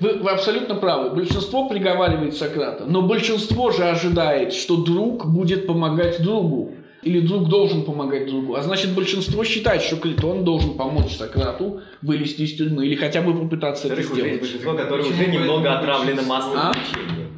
Вы, 0.00 0.14
вы 0.14 0.30
абсолютно 0.30 0.74
правы. 0.74 1.10
Большинство 1.14 1.68
приговаривает 1.68 2.34
Сократа, 2.34 2.84
но 2.84 3.02
большинство 3.02 3.70
же 3.70 3.84
ожидает, 3.84 4.52
что 4.52 4.82
друг 4.82 5.26
будет 5.26 5.66
помогать 5.66 6.22
другу. 6.22 6.72
Или 7.02 7.20
друг 7.20 7.50
должен 7.50 7.84
помогать 7.84 8.26
другу. 8.26 8.54
А 8.54 8.62
значит, 8.62 8.94
большинство 8.94 9.44
считает, 9.44 9.82
что 9.82 9.96
Критон 9.96 10.42
должен 10.42 10.74
помочь 10.74 11.14
Сократу 11.16 11.82
вылезти 12.00 12.42
из 12.42 12.56
тюрьмы. 12.56 12.86
Или 12.86 12.94
хотя 12.94 13.20
бы 13.20 13.38
попытаться 13.38 13.88
это 13.88 13.98
есть 13.98 14.10
сделать. 14.10 14.40
большинство, 14.40 14.72
которое 14.72 15.02
Почему 15.02 15.22
уже 15.22 15.30
немного 15.30 15.78
отравлено 15.78 16.22
большинство? 16.22 16.34
массовым 16.34 16.58
А? 16.58 16.74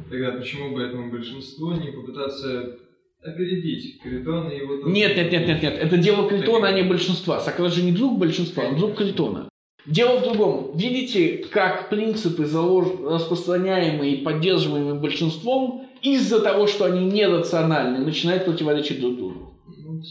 Тогда 0.09 0.31
почему 0.31 0.73
бы 0.73 0.81
этому 0.81 1.11
большинству 1.11 1.73
не 1.73 1.91
попытаться 1.91 2.77
опередить 3.21 4.01
Критона 4.01 4.49
и 4.49 4.59
его? 4.59 4.87
Нет, 4.87 5.17
нет, 5.17 5.31
нет, 5.33 5.47
нет, 5.47 5.61
нет. 5.61 5.77
Это 5.79 5.97
дело 5.97 6.29
Критона, 6.29 6.69
а 6.69 6.71
не 6.71 6.83
большинства. 6.83 7.41
Сократ 7.41 7.73
же 7.73 7.83
не 7.83 7.91
друг 7.91 8.17
большинства, 8.17 8.63
он 8.63 8.77
друг 8.77 8.95
Критона. 8.95 9.49
Дело 9.87 10.19
в 10.19 10.23
другом. 10.23 10.71
Видите, 10.75 11.45
как 11.51 11.89
принципы, 11.89 12.43
залож- 12.43 13.07
распространяемые 13.07 14.15
и 14.15 14.21
поддерживаемые 14.23 14.95
большинством, 14.95 15.87
из-за 16.01 16.39
того, 16.41 16.67
что 16.67 16.85
они 16.85 17.05
нерациональны, 17.05 17.99
начинают 18.05 18.45
противоречить 18.45 18.99
друг 18.99 19.17
другу. 19.17 19.53
Да. 19.67 20.03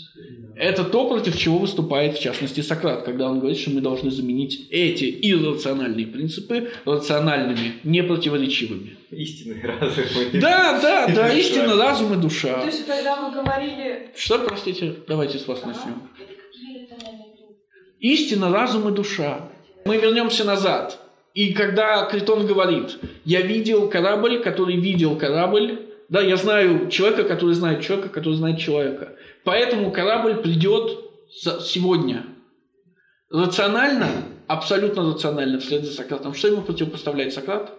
Это 0.57 0.85
то, 0.85 1.07
против 1.09 1.37
чего 1.39 1.59
выступает, 1.59 2.17
в 2.17 2.21
частности, 2.21 2.61
Сократ, 2.63 3.05
когда 3.05 3.29
он 3.31 3.41
говорит, 3.41 3.59
что 3.59 3.71
мы 3.71 3.83
должны 3.83 4.11
заменить 4.11 4.69
эти 4.71 5.05
иррациональные 5.05 6.07
принципы 6.07 6.71
рациональными, 6.87 7.75
непротиворечивыми. 7.85 8.97
Истинный 9.11 9.61
разум. 9.63 10.05
Да, 10.41 10.81
да, 10.81 11.07
да, 11.15 11.29
Это 11.29 11.37
истина, 11.37 11.65
правильно. 11.65 11.85
разум 11.85 12.13
и 12.13 12.17
То 12.17 12.21
душа. 12.23 12.65
есть, 12.65 12.87
когда 12.87 13.29
вы 13.29 13.35
говорили... 13.35 14.11
Что, 14.17 14.39
простите, 14.39 14.95
давайте 15.07 15.39
с 15.39 15.47
вас 15.47 15.63
начнем. 15.65 16.03
Это 16.19 16.33
какие 16.35 16.83
рациональные 16.83 17.27
принципы? 17.37 17.61
Истина, 18.01 18.51
разум 18.51 18.89
и 18.89 18.93
душа. 18.97 19.49
Мы 19.87 19.99
вернемся 19.99 20.45
назад. 20.45 20.99
И 21.35 21.53
когда 21.53 22.07
Критон 22.07 22.47
говорит, 22.47 22.99
я 23.25 23.43
видел 23.43 23.89
корабль, 23.89 24.43
который 24.43 24.77
видел 24.77 25.17
корабль, 25.17 25.87
да, 26.09 26.21
я 26.21 26.37
знаю 26.37 26.89
человека, 26.89 27.25
который 27.25 27.55
знает 27.55 27.83
человека, 27.83 28.09
который 28.09 28.35
знает 28.35 28.59
человека. 28.59 29.13
Поэтому 29.45 29.91
корабль 29.91 30.37
придет 30.37 30.99
сегодня. 31.31 32.25
Рационально, 33.31 34.09
абсолютно 34.47 35.13
рационально, 35.13 35.61
вслед 35.61 35.85
за 35.85 35.93
Сократом. 35.93 36.35
Что 36.35 36.49
ему 36.49 36.63
противопоставляет 36.63 37.33
Сократ? 37.35 37.73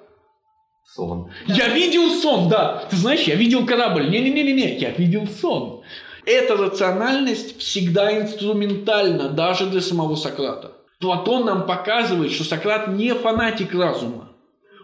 Сон. 0.86 1.32
Я 1.48 1.70
видел 1.70 2.10
сон, 2.22 2.48
да. 2.48 2.88
Ты 2.90 2.96
знаешь, 2.96 3.24
я 3.24 3.36
видел 3.36 3.66
корабль. 3.66 4.10
Не-не-не-не, 4.10 4.78
я 4.78 4.92
видел 4.92 5.28
сон. 5.28 5.82
Эта 6.26 6.56
рациональность 6.56 7.58
всегда 7.60 8.18
инструментальна, 8.22 9.30
даже 9.30 9.66
для 9.66 9.82
самого 9.82 10.16
Сократа. 10.16 10.77
Платон 11.00 11.46
нам 11.46 11.66
показывает, 11.68 12.32
что 12.32 12.44
Сократ 12.44 12.88
не 12.88 13.14
фанатик 13.14 13.74
разума. 13.74 14.34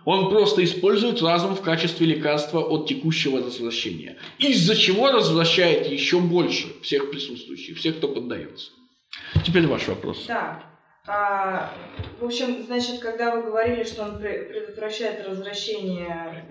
Он 0.05 0.29
просто 0.29 0.63
использует 0.63 1.21
разум 1.21 1.55
в 1.55 1.61
качестве 1.61 2.05
лекарства 2.05 2.59
от 2.59 2.87
текущего 2.87 3.39
развращения. 3.39 4.17
Из-за 4.37 4.75
чего 4.75 5.11
развращает 5.11 5.87
еще 5.87 6.19
больше 6.19 6.79
всех 6.81 7.09
присутствующих, 7.09 7.77
всех, 7.77 7.97
кто 7.97 8.09
поддается. 8.09 8.71
Теперь 9.45 9.65
ваш 9.65 9.87
вопрос. 9.87 10.25
Да. 10.27 10.61
А, 11.05 11.71
в 12.19 12.25
общем, 12.25 12.63
значит, 12.65 12.99
когда 12.99 13.35
вы 13.35 13.43
говорили, 13.43 13.83
что 13.83 14.03
он 14.03 14.11
пре- 14.21 14.43
предотвращает 14.47 15.25
развращение. 15.27 16.45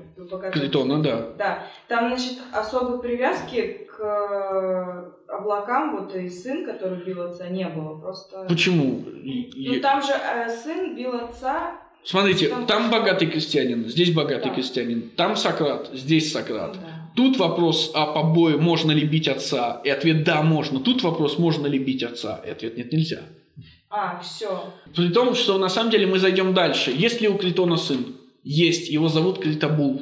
Критона, 0.52 1.02
да. 1.02 1.30
Да. 1.38 1.66
Там, 1.88 2.08
значит, 2.08 2.38
особой 2.52 3.00
привязки 3.00 3.86
к 3.90 5.14
облакам 5.32 5.96
вот 5.96 6.14
и 6.14 6.28
сын, 6.28 6.64
который 6.64 7.04
бил 7.04 7.22
отца, 7.22 7.48
не 7.48 7.68
было. 7.68 7.98
Просто... 7.98 8.44
Почему? 8.48 9.04
Ну 9.04 9.80
там 9.80 10.02
же 10.02 10.12
э, 10.12 10.48
сын 10.48 10.94
бил 10.94 11.14
отца. 11.14 11.78
Смотрите, 12.04 12.48
Там 12.48 12.66
там 12.66 12.90
богатый 12.90 13.26
крестьянин, 13.26 13.88
здесь 13.88 14.12
богатый 14.12 14.48
Да. 14.48 14.54
крестьянин, 14.54 15.10
там 15.16 15.36
Сократ, 15.36 15.90
здесь 15.92 16.32
Сократ. 16.32 16.72
Да. 16.72 17.10
Тут 17.14 17.38
вопрос 17.38 17.92
о 17.94 18.06
побое, 18.06 18.56
можно 18.56 18.90
ли 18.90 19.06
бить 19.06 19.28
отца, 19.28 19.80
и 19.84 19.90
ответ 19.90 20.24
да, 20.24 20.42
можно. 20.42 20.80
Тут 20.80 21.02
вопрос, 21.04 21.38
можно 21.38 21.66
ли 21.68 21.78
бить 21.78 22.02
отца, 22.02 22.40
и 22.44 22.50
ответ 22.50 22.76
нет, 22.76 22.92
нельзя. 22.92 23.20
А, 23.88 24.18
все. 24.20 24.72
При 24.96 25.10
том, 25.10 25.34
что 25.34 25.58
на 25.58 25.68
самом 25.68 25.90
деле 25.90 26.06
мы 26.06 26.18
зайдем 26.18 26.54
дальше. 26.54 26.90
Есть 26.90 27.20
ли 27.20 27.28
у 27.28 27.36
Критона 27.36 27.76
сын? 27.76 28.16
Есть. 28.42 28.88
Его 28.88 29.08
зовут 29.08 29.38
Критобул. 29.38 30.00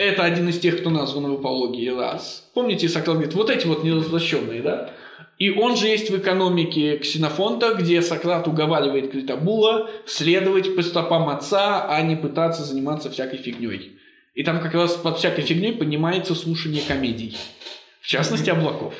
Это 0.00 0.24
один 0.24 0.48
из 0.48 0.58
тех, 0.58 0.80
кто 0.80 0.88
назван 0.88 1.30
в 1.30 1.34
апологии. 1.34 1.90
Раз. 1.90 2.50
Помните, 2.54 2.88
Сократ 2.88 3.16
говорит, 3.16 3.34
вот 3.34 3.50
эти 3.50 3.66
вот 3.66 3.84
неразвращенные, 3.84 4.62
да? 4.62 4.94
И 5.36 5.50
он 5.50 5.76
же 5.76 5.88
есть 5.88 6.08
в 6.08 6.16
экономике 6.16 6.96
Ксенофонта, 6.96 7.74
где 7.74 8.00
Сократ 8.00 8.48
уговаривает 8.48 9.10
Критобула 9.10 9.90
следовать 10.06 10.74
по 10.74 10.80
стопам 10.80 11.28
отца, 11.28 11.86
а 11.86 12.00
не 12.00 12.16
пытаться 12.16 12.62
заниматься 12.62 13.10
всякой 13.10 13.40
фигней. 13.40 13.98
И 14.32 14.42
там 14.42 14.62
как 14.62 14.72
раз 14.72 14.94
под 14.94 15.18
всякой 15.18 15.42
фигней 15.42 15.74
поднимается 15.74 16.34
слушание 16.34 16.82
комедий. 16.88 17.36
В 18.00 18.06
частности, 18.06 18.48
облаков. 18.48 18.94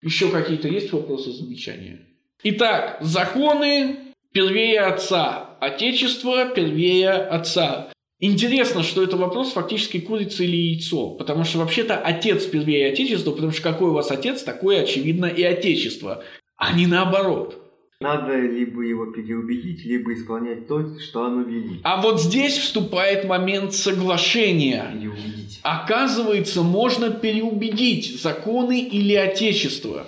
Еще 0.00 0.30
какие-то 0.30 0.68
есть 0.68 0.90
вопросы, 0.92 1.30
замечания? 1.30 2.06
Итак, 2.42 2.96
законы 3.02 4.14
первее 4.32 4.80
отца, 4.80 5.58
отечество 5.60 6.46
первее 6.54 7.10
отца. 7.10 7.90
Интересно, 8.20 8.82
что 8.82 9.04
это 9.04 9.16
вопрос 9.16 9.52
фактически 9.52 10.00
курица 10.00 10.42
или 10.42 10.56
яйцо, 10.56 11.10
потому 11.10 11.44
что 11.44 11.58
вообще-то 11.58 11.96
отец 11.96 12.46
первее 12.46 12.90
отечества, 12.92 13.30
потому 13.30 13.52
что 13.52 13.62
какой 13.62 13.90
у 13.90 13.92
вас 13.92 14.10
отец, 14.10 14.42
такое 14.42 14.82
очевидно 14.82 15.26
и 15.26 15.42
отечество, 15.44 16.24
а 16.56 16.72
не 16.72 16.88
наоборот. 16.88 17.62
Надо 18.00 18.36
либо 18.36 18.82
его 18.82 19.06
переубедить, 19.06 19.84
либо 19.84 20.14
исполнять 20.14 20.68
то, 20.68 20.98
что 21.00 21.26
оно 21.26 21.42
велит. 21.42 21.80
А 21.82 22.00
вот 22.00 22.20
здесь 22.20 22.56
вступает 22.56 23.24
момент 23.24 23.72
соглашения. 23.72 24.90
Переубедить. 24.92 25.60
Оказывается, 25.62 26.62
можно 26.62 27.10
переубедить 27.10 28.20
законы 28.20 28.80
или 28.80 29.14
отечество. 29.14 30.06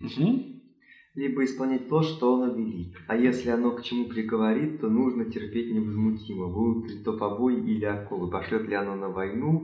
Мгм. 0.00 0.51
Либо 1.14 1.44
исполнять 1.44 1.90
то, 1.90 2.02
что 2.02 2.34
оно 2.34 2.54
велит. 2.54 2.94
А 3.06 3.16
если 3.16 3.50
оно 3.50 3.72
к 3.72 3.82
чему 3.82 4.06
приговорит, 4.06 4.80
то 4.80 4.88
нужно 4.88 5.26
терпеть 5.26 5.70
невозмутимо. 5.70 6.48
Будут 6.48 6.90
ли 6.90 7.04
то 7.04 7.12
побои 7.12 7.56
или 7.56 7.84
околы, 7.84 8.30
пошлет 8.30 8.66
ли 8.66 8.74
оно 8.74 8.94
на 8.94 9.08
войну, 9.08 9.62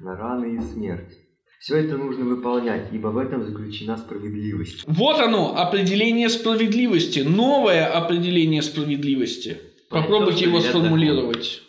на 0.00 0.16
раны 0.16 0.56
и 0.56 0.60
смерть. 0.60 1.16
Все 1.60 1.76
это 1.76 1.96
нужно 1.96 2.24
выполнять, 2.24 2.88
ибо 2.92 3.08
в 3.08 3.18
этом 3.18 3.44
заключена 3.44 3.96
справедливость. 3.96 4.84
Вот 4.88 5.20
оно, 5.20 5.56
определение 5.56 6.28
справедливости, 6.28 7.20
новое 7.20 7.86
определение 7.86 8.62
справедливости. 8.62 9.58
Попробуйте 9.90 10.46
его 10.46 10.60
сформулировать. 10.60 11.62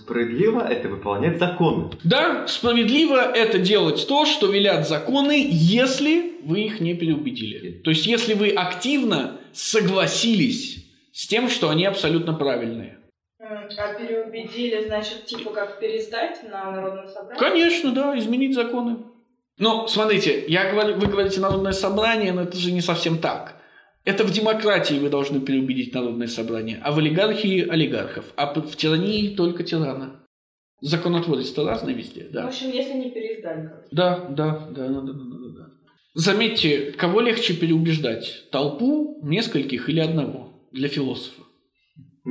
Справедливо– 0.00 0.60
это 0.68 0.88
выполнять 0.88 1.38
законы. 1.38 1.90
Да, 2.04 2.46
справедливо 2.46 3.16
это 3.20 3.58
делать 3.58 4.04
то, 4.06 4.26
что 4.26 4.48
велят 4.48 4.86
законы, 4.86 5.48
если 5.48 6.33
вы 6.44 6.62
их 6.62 6.80
не 6.80 6.94
переубедили. 6.94 7.70
То 7.82 7.90
есть, 7.90 8.06
если 8.06 8.34
вы 8.34 8.50
активно 8.50 9.40
согласились 9.52 10.84
с 11.12 11.26
тем, 11.26 11.48
что 11.48 11.70
они 11.70 11.84
абсолютно 11.84 12.34
правильные. 12.34 12.98
М, 13.40 13.68
А 13.78 13.94
переубедили, 13.94 14.84
значит, 14.86 15.26
типа 15.26 15.50
как 15.50 15.80
пересдать 15.80 16.42
на 16.44 16.70
народном 16.70 17.06
собрании? 17.06 17.38
Конечно, 17.38 17.92
да, 17.92 18.18
изменить 18.18 18.54
законы. 18.54 18.98
Но, 19.58 19.86
смотрите, 19.86 20.44
я 20.48 20.70
говорю, 20.72 20.96
вы 20.96 21.06
говорите 21.06 21.40
народное 21.40 21.72
собрание, 21.72 22.32
но 22.32 22.42
это 22.42 22.56
же 22.56 22.72
не 22.72 22.80
совсем 22.80 23.18
так. 23.18 23.60
Это 24.04 24.24
в 24.24 24.30
демократии 24.30 24.94
вы 24.98 25.08
должны 25.08 25.40
переубедить 25.40 25.94
народное 25.94 26.26
собрание, 26.26 26.80
а 26.82 26.92
в 26.92 26.98
олигархии– 26.98 27.66
олигархов, 27.70 28.24
а 28.36 28.52
в 28.52 28.76
тирании– 28.76 29.34
только 29.36 29.62
тирана. 29.62 30.20
Законотворец-то 30.80 31.64
разный 31.64 31.94
везде, 31.94 32.24
В 32.24 32.32
да. 32.32 32.48
общем, 32.48 32.70
если 32.70 32.92
не 32.94 33.14
да, 33.40 33.54
да, 33.90 34.26
да, 34.30 34.68
да, 34.70 34.88
да, 34.88 35.00
да, 35.00 35.12
да. 35.12 35.43
Заметьте, 36.14 36.92
кого 36.92 37.20
легче 37.20 37.54
переубеждать? 37.54 38.44
Толпу, 38.50 39.18
нескольких 39.22 39.88
или 39.88 39.98
одного? 40.00 40.50
Для 40.70 40.88
философа. 40.88 41.42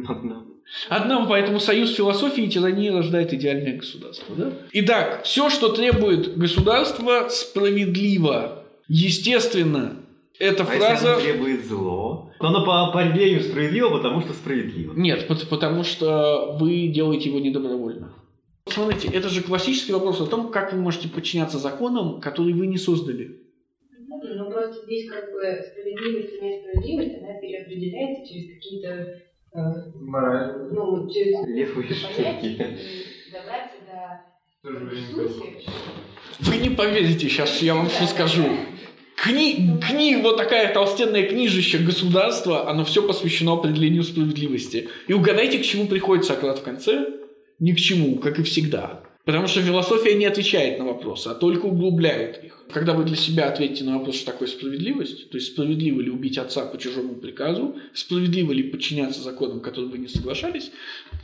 Одно. 0.07 0.45
Одного, 0.89 1.27
поэтому 1.27 1.59
союз 1.59 1.93
философии 1.93 2.45
и 2.45 2.49
тирании 2.49 2.89
рождает 2.89 3.33
идеальное 3.33 3.77
государство. 3.77 4.35
Да? 4.35 4.53
Итак, 4.71 5.23
все, 5.25 5.49
что 5.49 5.69
требует 5.69 6.37
государства, 6.37 7.27
справедливо. 7.29 8.63
Естественно, 8.87 9.97
эта 10.39 10.63
А 10.63 10.73
если 10.73 10.77
фраза... 10.79 11.13
оно 11.15 11.21
требует 11.21 11.65
зло, 11.65 12.31
то 12.39 12.47
оно 12.47 12.65
по 12.65 12.87
определению 12.87 13.43
справедливо, 13.43 13.89
потому 13.89 14.21
что 14.21 14.33
справедливо. 14.33 14.93
Нет, 14.95 15.27
пот- 15.27 15.47
потому 15.49 15.83
что 15.83 16.57
вы 16.59 16.87
делаете 16.87 17.29
его 17.29 17.39
недобровольно. 17.39 18.13
Смотрите, 18.67 19.09
это 19.09 19.27
же 19.27 19.41
классический 19.41 19.91
вопрос 19.91 20.21
о 20.21 20.25
том, 20.25 20.49
как 20.49 20.71
вы 20.73 20.79
можете 20.79 21.09
подчиняться 21.09 21.59
законам, 21.59 22.21
которые 22.21 22.55
вы 22.55 22.67
не 22.67 22.77
создали. 22.77 23.42
Ну, 24.21 24.51
просто 24.51 24.85
здесь 24.85 25.09
как 25.09 25.31
бы 25.31 25.63
справедливость 25.71 26.33
и 26.33 26.41
несправедливость, 26.41 27.17
она 27.21 27.39
переопределяется 27.39 28.27
через 28.27 28.53
какие-то, 28.53 29.21
э, 29.53 29.59
Мораль. 29.95 30.69
ну, 30.71 31.09
через 31.09 31.47
Левые 31.47 31.89
штуки. 31.89 32.57
добраться 33.31 33.77
до 35.15 35.29
сути. 35.29 35.69
Вы 36.39 36.57
не 36.57 36.69
поверите, 36.69 37.27
сейчас 37.27 37.61
я 37.61 37.75
вам 37.75 37.89
что 37.89 38.05
скажу. 38.05 38.43
Кни... 39.15 39.79
Кни... 39.87 40.17
Вот 40.17 40.37
такая 40.37 40.73
толстенная 40.73 41.23
книжище 41.23 41.77
государства, 41.79 42.69
оно 42.69 42.83
все 42.83 43.05
посвящено 43.05 43.53
определению 43.53 44.03
справедливости. 44.03 44.89
И 45.07 45.13
угадайте, 45.13 45.59
к 45.59 45.63
чему 45.63 45.87
приходит 45.87 46.25
Сократ 46.25 46.59
в 46.59 46.63
конце? 46.63 47.07
Ни 47.59 47.71
к 47.71 47.77
чему, 47.77 48.17
как 48.17 48.39
и 48.39 48.43
всегда. 48.43 49.03
Потому 49.25 49.47
что 49.47 49.61
философия 49.61 50.15
не 50.15 50.25
отвечает 50.25 50.79
на 50.79 50.85
вопросы, 50.85 51.29
а 51.29 51.35
только 51.35 51.67
углубляет 51.67 52.43
их. 52.43 52.59
Когда 52.73 52.93
вы 52.93 53.05
для 53.05 53.15
себя 53.15 53.47
ответите 53.47 53.85
на 53.85 53.97
вопрос, 53.97 54.15
что 54.15 54.31
такое 54.31 54.49
справедливость, 54.49 55.29
то 55.29 55.37
есть 55.37 55.53
справедливо 55.53 56.01
ли 56.01 56.09
убить 56.09 56.37
отца 56.37 56.65
по 56.65 56.77
чужому 56.77 57.15
приказу, 57.15 57.77
справедливо 57.93 58.51
ли 58.51 58.63
подчиняться 58.63 59.21
законам, 59.21 59.61
к 59.61 59.63
которым 59.63 59.91
вы 59.91 59.99
не 59.99 60.09
соглашались, 60.09 60.71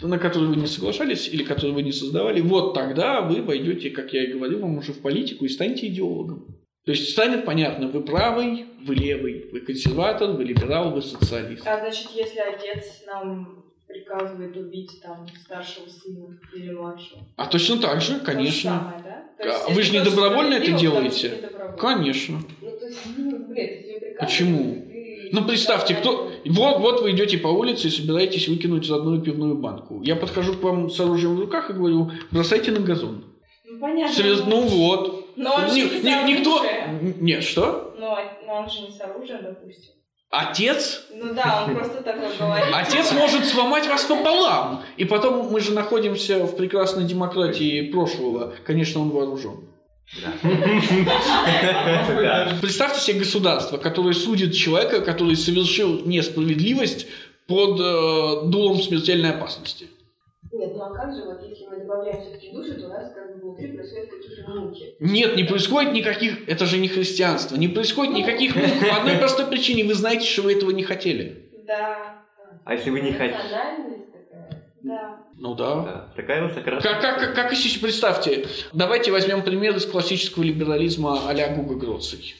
на 0.01 0.17
которые 0.17 0.49
вы 0.49 0.55
не 0.55 0.67
соглашались 0.67 1.27
или 1.27 1.43
которые 1.43 1.73
вы 1.73 1.83
не 1.83 1.91
создавали, 1.91 2.39
вот 2.39 2.73
тогда 2.73 3.19
вы 3.21 3.41
войдете, 3.41 3.89
как 3.89 4.13
я 4.13 4.23
и 4.23 4.31
говорил 4.31 4.59
вам, 4.59 4.77
уже 4.77 4.93
в 4.93 4.99
политику 4.99 5.43
и 5.43 5.49
станете 5.49 5.87
идеологом. 5.87 6.55
То 6.85 6.91
есть 6.91 7.09
станет 7.11 7.43
понятно, 7.43 7.89
вы 7.89 8.01
правый, 8.01 8.65
вы 8.81 8.95
левый, 8.95 9.49
вы 9.51 9.59
консерватор, 9.59 10.31
вы 10.31 10.45
либерал, 10.45 10.91
вы 10.91 11.01
социалист. 11.01 11.67
А 11.67 11.79
значит, 11.79 12.07
если 12.15 12.39
отец 12.39 13.03
нам 13.05 13.68
приказывает 13.89 14.55
убить 14.55 15.01
там 15.01 15.27
старшего 15.43 15.87
сына 15.89 16.37
или 16.55 16.71
младшего? 16.71 17.21
А 17.35 17.47
точно 17.47 17.77
так 17.77 18.01
же, 18.01 18.13
То 18.13 18.19
же 18.19 18.25
конечно. 18.25 18.69
самое, 18.71 19.03
да? 19.03 19.43
То 19.43 19.43
А 19.43 19.47
есть 19.47 19.75
вы 19.75 19.81
же 19.81 19.91
не 19.93 20.01
добровольно 20.03 20.53
это 20.53 20.71
делаете? 20.73 21.49
Конечно. 21.77 22.39
Ну, 22.61 22.69
то 22.71 22.85
есть, 22.87 22.99
ну, 23.17 23.47
бред, 23.47 24.17
Почему? 24.19 24.75
ты- 24.75 25.29
Ну, 25.31 25.43
представьте, 25.45 25.95
кто... 25.95 26.31
Вот, 26.45 26.79
вот 26.79 27.01
вы 27.01 27.11
идете 27.11 27.37
по 27.37 27.47
улице 27.47 27.87
и 27.87 27.91
собираетесь 27.91 28.47
выкинуть 28.47 28.85
заодно 28.85 29.19
пивную 29.21 29.55
банку. 29.55 30.01
Я 30.03 30.15
подхожу 30.15 30.53
к 30.55 30.63
вам 30.63 30.89
с 30.89 30.99
оружием 30.99 31.35
в 31.35 31.39
руках 31.39 31.69
и 31.69 31.73
говорю, 31.73 32.11
бросайте 32.31 32.71
на 32.71 32.79
газон. 32.79 33.25
Ну, 33.65 33.79
понятно. 33.79 34.13
Связ- 34.23 34.43
Ну 34.47 34.61
вот. 34.61 35.37
Но 35.37 35.53
он 35.55 35.67
же 35.69 35.75
не 35.75 35.81
ни- 35.81 36.31
никто... 36.37 36.63
Нет, 37.21 37.43
что? 37.43 37.95
Но, 37.99 38.17
но 38.45 38.53
он 38.61 38.69
же 38.69 38.81
не 38.81 38.91
с 38.91 38.99
оружием, 39.01 39.39
допустим. 39.43 39.93
Отец? 40.29 41.05
Ну 41.11 41.33
да, 41.33 41.65
он 41.67 41.75
просто 41.75 42.03
такой 42.03 42.37
говорит. 42.37 42.73
Отец 42.73 43.11
может 43.13 43.45
сломать 43.45 43.87
вас 43.87 44.03
пополам. 44.03 44.83
И 44.95 45.05
потом 45.05 45.51
мы 45.51 45.59
же 45.59 45.73
находимся 45.73 46.45
в 46.45 46.55
прекрасной 46.55 47.05
демократии 47.05 47.91
прошлого. 47.91 48.53
Конечно, 48.63 49.01
он 49.01 49.09
вооружен. 49.09 49.61
Да. 50.21 50.31
Представьте 52.61 52.99
себе 52.99 53.19
государство, 53.19 53.77
которое 53.77 54.13
судит 54.13 54.53
человека, 54.53 55.01
который 55.01 55.35
совершил 55.35 56.05
несправедливость 56.05 57.07
под 57.47 57.79
э, 57.79 58.49
дулом 58.49 58.81
смертельной 58.81 59.31
опасности. 59.31 59.87
Нет, 60.51 60.71
ну 60.75 60.81
а 60.81 60.95
как 60.95 61.13
же, 61.13 61.25
вот 61.25 61.43
если 61.47 61.65
мы 61.67 61.77
добавляем 61.77 62.21
все-таки 62.21 62.51
души, 62.51 62.73
то 62.73 62.87
у 62.87 62.89
нас 62.89 63.13
как 63.13 63.35
бы 63.35 63.49
внутри 63.49 63.71
происходят 63.71 64.09
какие-то 64.09 64.49
муки. 64.49 64.95
Нет, 64.99 65.35
не 65.35 65.43
происходит 65.43 65.93
никаких... 65.93 66.49
Это 66.49 66.65
же 66.65 66.79
не 66.79 66.87
христианство. 66.87 67.55
Не 67.55 67.67
происходит 67.67 68.15
никаких... 68.15 68.55
мук 68.55 68.65
По 68.89 68.97
одной 68.97 69.17
простой 69.17 69.45
причине. 69.45 69.83
Вы 69.83 69.93
знаете, 69.93 70.25
что 70.25 70.41
вы 70.43 70.53
этого 70.53 70.71
не 70.71 70.83
хотели. 70.83 71.51
Да, 71.67 72.23
А 72.65 72.73
если 72.73 72.89
вы 72.89 73.01
не 73.01 73.11
хотите? 73.11 73.37
Да. 74.81 75.19
Ну 75.37 75.55
да. 75.55 75.75
Да, 75.75 76.13
такая 76.15 76.47
вот. 76.47 76.53
Как, 76.53 76.81
как, 76.81 77.19
как, 77.19 77.35
как 77.35 77.53
и 77.53 77.55
сейчас, 77.55 77.79
представьте, 77.79 78.47
давайте 78.73 79.11
возьмем 79.11 79.43
пример 79.43 79.75
из 79.75 79.85
классического 79.85 80.43
либерализма 80.43 81.27
а-ля 81.27 81.53
Гуга 81.53 81.75
Гроций. 81.75 82.35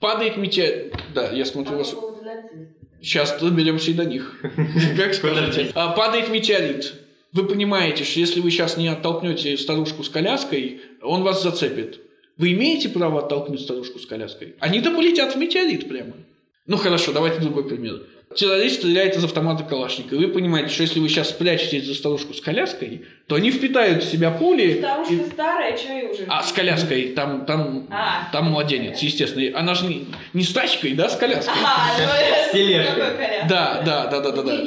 Падает 0.00 0.36
метеорит... 0.36 0.94
Да, 1.14 1.30
я 1.30 1.42
А 1.42 1.46
смотрю 1.46 1.72
по 1.72 1.78
вас... 1.78 1.94
Сейчас 3.00 3.38
доберемся 3.40 3.90
и 3.90 3.94
до 3.94 4.04
них. 4.04 4.40
Как 4.96 5.14
скажете. 5.14 5.70
А, 5.74 5.92
Падает 5.92 6.28
метеорит. 6.28 7.01
Вы 7.32 7.44
понимаете, 7.46 8.04
что 8.04 8.20
если 8.20 8.40
вы 8.40 8.50
сейчас 8.50 8.76
не 8.76 8.88
оттолкнете 8.88 9.56
старушку 9.56 10.02
с 10.04 10.08
коляской, 10.10 10.80
он 11.02 11.22
вас 11.22 11.42
зацепит. 11.42 12.00
Вы 12.36 12.52
имеете 12.52 12.88
право 12.88 13.20
оттолкнуть 13.24 13.60
старушку 13.60 13.98
с 13.98 14.06
коляской? 14.06 14.54
Они-то 14.60 14.90
полетят 14.90 15.34
в 15.34 15.38
метеорит 15.38 15.88
прямо. 15.88 16.12
Ну 16.66 16.76
хорошо, 16.76 17.12
давайте 17.12 17.40
другой 17.40 17.68
пример. 17.68 18.02
Террорист 18.36 18.76
стреляет 18.76 19.14
из 19.16 19.24
автомата 19.24 19.62
Калашникова. 19.64 20.18
И 20.20 20.24
вы 20.26 20.32
понимаете, 20.32 20.70
что 20.72 20.82
если 20.82 21.00
вы 21.00 21.08
сейчас 21.10 21.28
спрячетесь 21.30 21.84
за 21.86 21.94
старушку 21.94 22.32
с 22.32 22.40
коляской, 22.40 23.02
то 23.26 23.34
они 23.34 23.50
впитают 23.50 24.02
в 24.04 24.10
себя 24.10 24.30
пули. 24.30 24.78
Старушка 24.78 25.14
и- 25.14 25.26
старая, 25.30 25.76
что 25.76 25.92
ей 25.92 26.06
уже? 26.10 26.24
А 26.28 26.42
с 26.42 26.50
коляской, 26.52 27.12
там, 27.14 27.44
там, 27.44 27.86
А. 27.90 28.30
там 28.32 28.46
младенец, 28.50 29.00
естественно. 29.00 29.58
Она 29.58 29.74
же 29.74 29.86
не, 29.86 30.06
не 30.32 30.44
с 30.44 30.52
тачкой, 30.52 30.92
да, 30.94 31.10
с 31.10 31.16
коляской? 31.16 31.52
А, 31.62 31.98
ну, 31.98 32.04
С 32.48 32.52
тележкой. 32.52 33.48
Да, 33.48 33.82
да, 33.84 34.06
да, 34.06 34.20
да, 34.20 34.42
да. 34.42 34.62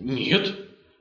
Нет. 0.00 0.52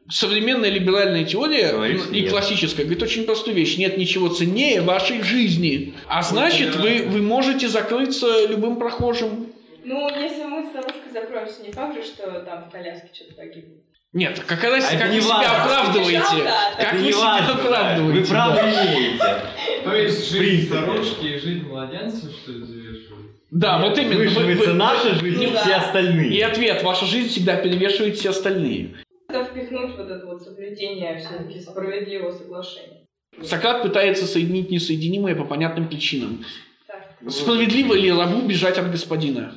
Современная 0.10 0.70
либеральная 0.70 1.24
теория 1.24 1.72
Говоришь, 1.72 2.02
и 2.12 2.22
нет. 2.22 2.32
классическая 2.32 2.84
говорит 2.84 3.02
очень 3.04 3.24
простую 3.24 3.56
вещь. 3.56 3.78
Нет 3.78 3.98
ничего 3.98 4.28
ценнее 4.28 4.82
вашей 4.82 5.22
жизни. 5.22 5.94
А 6.08 6.22
значит, 6.22 6.76
вы, 6.76 7.04
вы 7.08 7.22
можете 7.22 7.70
закрыться 7.70 8.48
любым 8.48 8.78
прохожим. 8.78 9.48
Ну, 9.86 10.10
если 10.10 10.44
мы 10.44 10.66
с 10.66 10.70
старушкой 10.70 11.12
закроемся, 11.14 11.62
не 11.64 11.72
факт 11.72 11.96
же, 11.96 12.04
что 12.04 12.30
там 12.42 12.66
в 12.68 12.72
коляске 12.72 13.10
что-то 13.14 13.36
погибнет. 13.36 13.78
Нет, 14.14 14.42
какая 14.46 14.72
разница, 14.72 14.96
А 14.96 15.00
как 15.00 15.10
не 15.12 15.16
вы 15.18 15.22
себя 15.22 15.36
важно. 15.38 15.64
оправдываете? 15.64 16.44
Да, 16.44 16.84
Как 16.84 16.94
вы 16.96 17.12
себя 17.14 17.18
важно, 17.24 17.54
оправдываете? 17.54 18.20
Вы 18.20 18.26
право 18.28 18.56
да. 18.56 18.70
имеете. 18.70 19.24
То 19.86 19.96
есть 19.96 20.30
жизнь 20.32 20.68
старушки 20.68 21.26
и 21.26 21.40
жизнь 21.40 21.66
младенца, 21.68 22.30
что 22.30 22.52
ли, 22.52 22.66
завершивают? 22.66 23.28
Да, 23.52 23.80
вот 23.80 23.98
именно. 23.98 24.30
Вы- 24.30 24.74
наша 24.74 25.16
жизнь 25.16 25.42
и 25.42 25.48
Ну 25.48 25.54
да. 25.54 25.62
все 25.62 25.74
остальные. 25.76 26.34
И 26.34 26.42
ответ, 26.42 26.84
ваша 26.84 27.06
жизнь 27.06 27.30
всегда 27.30 27.56
перевешивает 27.56 28.18
все 28.18 28.32
остальные. 28.32 28.96
Надо 29.32 29.46
впихнуть 29.46 29.98
вот 29.98 30.10
это 30.10 30.26
вот 30.26 30.42
соблюдение 30.42 31.18
все-таки 31.18 31.60
справедливого 31.60 32.32
соглашения. 32.32 33.08
Сократ 33.42 33.82
пытается 33.82 34.26
соединить 34.26 34.70
несоединимое 34.70 35.36
по 35.36 35.46
понятным 35.46 35.88
причинам. 35.88 36.44
Так. 36.88 37.32
Справедливо 37.32 37.94
ли 37.94 38.12
рабу 38.12 38.42
бежать 38.42 38.78
от 38.78 38.92
господина? 38.92 39.56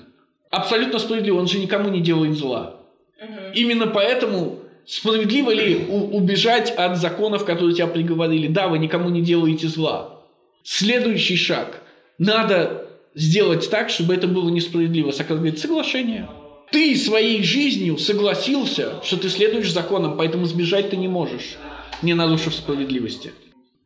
Абсолютно 0.51 0.99
справедливо, 0.99 1.41
он 1.41 1.49
же 1.49 1.59
никому 1.59 1.89
не 1.89 2.01
делает 2.01 2.37
зла. 2.37 2.81
Мгм. 3.21 3.53
Именно 3.55 3.87
поэтому 3.89 4.61
справедливо 4.87 5.51
ли 5.51 5.87
убежать 5.89 6.71
от 6.71 6.99
законов, 6.99 7.45
которые 7.45 7.75
тебя 7.75 7.89
приговорили? 7.89 8.47
Да, 8.47 8.69
вы 8.69 8.79
никому 8.79 9.09
не 9.09 9.23
делаете 9.23 9.67
зла. 9.67 10.21
Следующий 10.63 11.37
шаг. 11.37 11.83
Надо 12.19 12.87
сделать 13.15 13.69
так, 13.71 13.91
чтобы 13.91 14.15
это 14.15 14.29
было 14.29 14.49
несправедливо. 14.51 15.11
Сократ 15.11 15.39
говорит, 15.39 15.59
соглашение. 15.59 16.29
Ты 16.71 16.97
своей 16.97 17.43
жизнью 17.43 17.99
согласился, 17.99 19.01
что 19.05 19.17
ты 19.17 19.29
следуешь 19.29 19.73
законам, 19.73 20.17
поэтому 20.17 20.47
сбежать 20.47 20.91
ты 20.91 20.97
не 20.97 21.09
можешь, 21.09 21.57
не 22.03 22.15
нарушив 22.15 22.55
справедливости. 22.55 23.33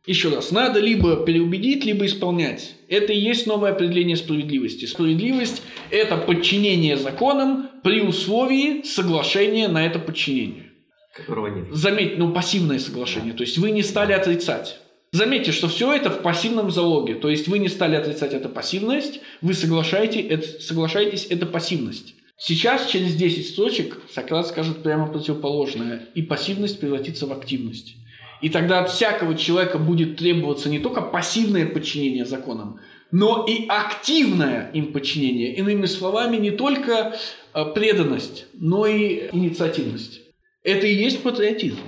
Еще 0.05 0.29
раз, 0.29 0.51
надо 0.51 0.79
либо 0.79 1.17
переубедить, 1.17 1.85
либо 1.85 2.05
исполнять. 2.05 2.73
Это 2.87 3.13
и 3.13 3.19
есть 3.19 3.45
новое 3.45 3.73
определение 3.73 4.15
справедливости. 4.15 4.85
Справедливость– 4.85 5.61
это 5.91 6.17
подчинение 6.17 6.97
законам 6.97 7.69
при 7.83 8.01
условии 8.01 8.81
соглашения 8.83 9.67
на 9.67 9.85
это 9.85 9.99
подчинение. 9.99 10.71
Которого 11.15 11.47
нет. 11.47 11.67
Заметьте, 11.71 12.15
ну 12.17 12.31
пассивное 12.31 12.79
соглашение, 12.79 13.33
то 13.33 13.43
есть 13.43 13.57
вы 13.57 13.71
не 13.71 13.83
стали 13.83 14.13
отрицать. 14.13 14.79
Заметьте, 15.11 15.51
что 15.51 15.67
все 15.67 15.91
это 15.93 16.09
в 16.09 16.21
пассивном 16.21 16.71
залоге, 16.71 17.15
то 17.15 17.29
есть 17.29 17.47
вы 17.47 17.59
не 17.59 17.67
стали 17.67 17.95
отрицать 17.95 18.33
это 18.33 18.47
пассивность, 18.47 19.19
вы 19.41 19.53
соглашаете, 19.53 20.21
это, 20.21 20.61
соглашаетесь, 20.61 21.27
это 21.29 21.45
пассивность. 21.45 22.15
Сейчас, 22.39 22.89
через 22.89 23.15
10 23.15 23.49
строчек, 23.49 24.01
Сократ 24.13 24.47
скажет 24.47 24.81
прямо 24.81 25.07
противоположное, 25.07 26.07
и 26.15 26.21
пассивность 26.21 26.79
превратится 26.79 27.27
в 27.27 27.33
активность. 27.33 27.95
И 28.41 28.47
тогда 28.47 28.79
от 28.79 28.89
всякого 28.89 29.35
человека 29.35 29.77
будет 29.77 30.15
требоваться 30.15 30.69
не 30.69 30.79
только 30.79 31.01
пассивное 31.01 31.65
подчинение 31.65 32.25
законам, 32.25 32.79
но 33.11 33.45
и 33.45 33.65
активное 33.67 34.71
им 34.73 34.93
подчинение. 34.93 35.53
Иными 35.55 35.85
словами, 35.85 36.37
не 36.37 36.51
только 36.51 37.17
э, 37.53 37.65
преданность, 37.73 38.45
но 38.53 38.85
и 38.85 39.29
инициативность. 39.33 40.21
Это 40.63 40.87
и 40.87 40.93
есть 40.93 41.21
патриотизм. 41.21 41.79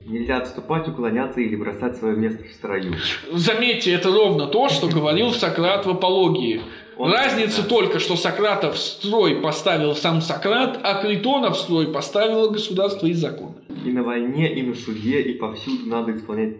Нельзя 0.00 0.38
отступать, 0.38 0.88
уклоняться 0.88 1.40
или 1.40 1.54
бросать 1.54 1.96
свое 1.96 2.16
место 2.16 2.44
в 2.44 2.52
строю. 2.52 2.94
Заметьте, 3.32 3.92
это 3.92 4.10
ровно 4.10 4.46
то, 4.46 4.68
что 4.68 4.88
говорил 4.88 5.32
Сократ 5.32 5.86
в 5.86 5.90
апологии. 5.90 6.62
Он- 6.96 7.12
Разница 7.12 7.62
да. 7.62 7.68
только, 7.68 7.98
что 7.98 8.16
Сократа 8.16 8.72
в 8.72 8.78
строй 8.78 9.40
поставил 9.40 9.94
сам 9.94 10.22
Сократ, 10.22 10.80
а 10.82 11.02
Критона 11.02 11.50
в 11.52 11.58
строй 11.58 11.92
поставило 11.92 12.48
государство 12.48 13.06
и 13.06 13.12
законы. 13.12 13.54
И 13.84 13.90
на 13.90 14.02
войне, 14.02 14.52
и 14.58 14.62
на 14.62 14.74
суде, 14.74 15.20
и 15.20 15.34
повсюду 15.34 15.86
надо 15.86 16.16
исполнять 16.16 16.56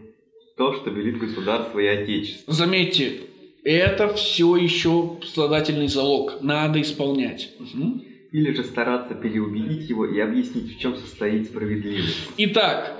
то, 0.56 0.74
что 0.74 0.90
велит 0.90 1.18
государство 1.18 1.78
и 1.78 1.86
отечество. 1.86 2.52
Заметьте, 2.52 3.20
это 3.64 4.12
все 4.14 4.56
еще 4.56 5.18
страдательный 5.24 5.88
залог. 5.88 6.42
Надо 6.42 6.80
исполнять. 6.80 7.50
Мгм. 7.58 8.02
Или 8.32 8.52
же 8.52 8.64
стараться 8.64 9.14
переубедить 9.14 9.88
его 9.88 10.04
и 10.04 10.20
объяснить, 10.20 10.76
в 10.76 10.78
чем 10.78 10.96
состоит 10.96 11.46
справедливость. 11.46 12.28
Итак, 12.36 12.94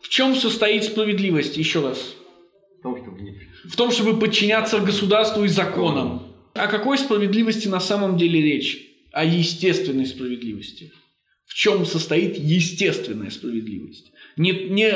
в 0.00 0.08
чем 0.08 0.34
состоит 0.34 0.84
справедливость? 0.84 1.56
Еще 1.56 1.80
раз. 1.80 2.14
В 2.78 2.82
том, 2.82 2.96
чтобы 2.96 3.20
не... 3.20 3.34
В 3.68 3.76
том, 3.76 3.90
чтобы 3.90 4.18
подчиняться 4.18 4.78
государству 4.80 5.44
и 5.44 5.48
законам. 5.48 6.33
О 6.54 6.68
какой 6.68 6.98
справедливости 6.98 7.66
на 7.66 7.80
самом 7.80 8.16
деле 8.16 8.40
речь? 8.40 8.86
О 9.12 9.24
естественной 9.24 10.06
справедливости. 10.06 10.92
В 11.46 11.54
чем 11.54 11.84
состоит 11.84 12.38
естественная 12.38 13.30
справедливость? 13.30 14.12
Не, 14.36 14.52
не 14.52 14.92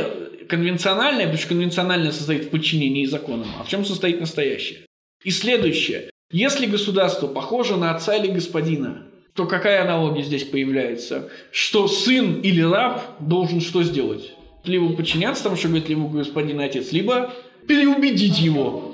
конвенциональная, 0.49 1.25
потому 1.25 1.39
что 1.39 1.49
конвенциональная 1.49 2.13
состоит 2.13 2.45
в 2.45 2.51
подчинении 2.51 3.05
законам, 3.07 3.49
а 3.59 3.65
в 3.65 3.69
чем 3.69 3.85
состоит 3.85 4.21
настоящая? 4.21 4.87
И 5.25 5.31
следующее. 5.31 6.11
Если 6.31 6.67
государство 6.67 7.27
похоже 7.27 7.77
на 7.77 7.95
отца 7.95 8.17
или 8.17 8.31
господина, 8.31 9.07
то 9.35 9.47
какая 9.47 9.83
аналогия 9.83 10.23
здесь 10.23 10.45
появляется? 10.45 11.31
Что 11.51 11.89
сын 11.89 12.41
или 12.41 12.61
раб 12.61 13.17
должен 13.21 13.61
что 13.61 13.83
сделать? 13.83 14.33
Либо 14.65 14.93
подчиняться 14.95 15.45
тому, 15.45 15.57
что 15.57 15.69
говорит 15.69 15.89
либо 15.89 16.09
господин 16.09 16.61
отец, 16.61 16.93
либо 16.93 17.33
переубедить 17.67 18.39
его. 18.41 18.88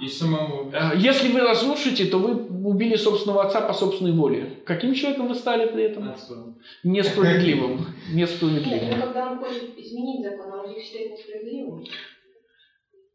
И 0.00 0.08
самому. 0.08 0.70
Э, 0.72 0.92
Если 0.96 1.28
вы 1.32 1.40
разрушите, 1.40 2.04
то 2.06 2.18
вы 2.18 2.34
убили 2.68 2.96
собственного 2.96 3.44
отца 3.46 3.60
по 3.60 3.72
собственной 3.72 4.12
воле. 4.12 4.60
Каким 4.64 4.94
человеком 4.94 5.28
вы 5.28 5.34
стали 5.34 5.66
при 5.72 5.84
этом? 5.84 6.08
Отцом. 6.08 6.58
Несправедливым. 6.84 7.78
Нет, 8.12 8.30
ну 8.40 8.48
Несправедливым. 8.48 9.00
когда 9.00 9.32
он 9.32 9.38
хочет 9.38 9.76
изменить 9.76 10.22
закон, 10.24 10.52
он 10.60 10.70
их 10.70 10.82
считает 10.84 11.12
несправедливым. 11.12 11.84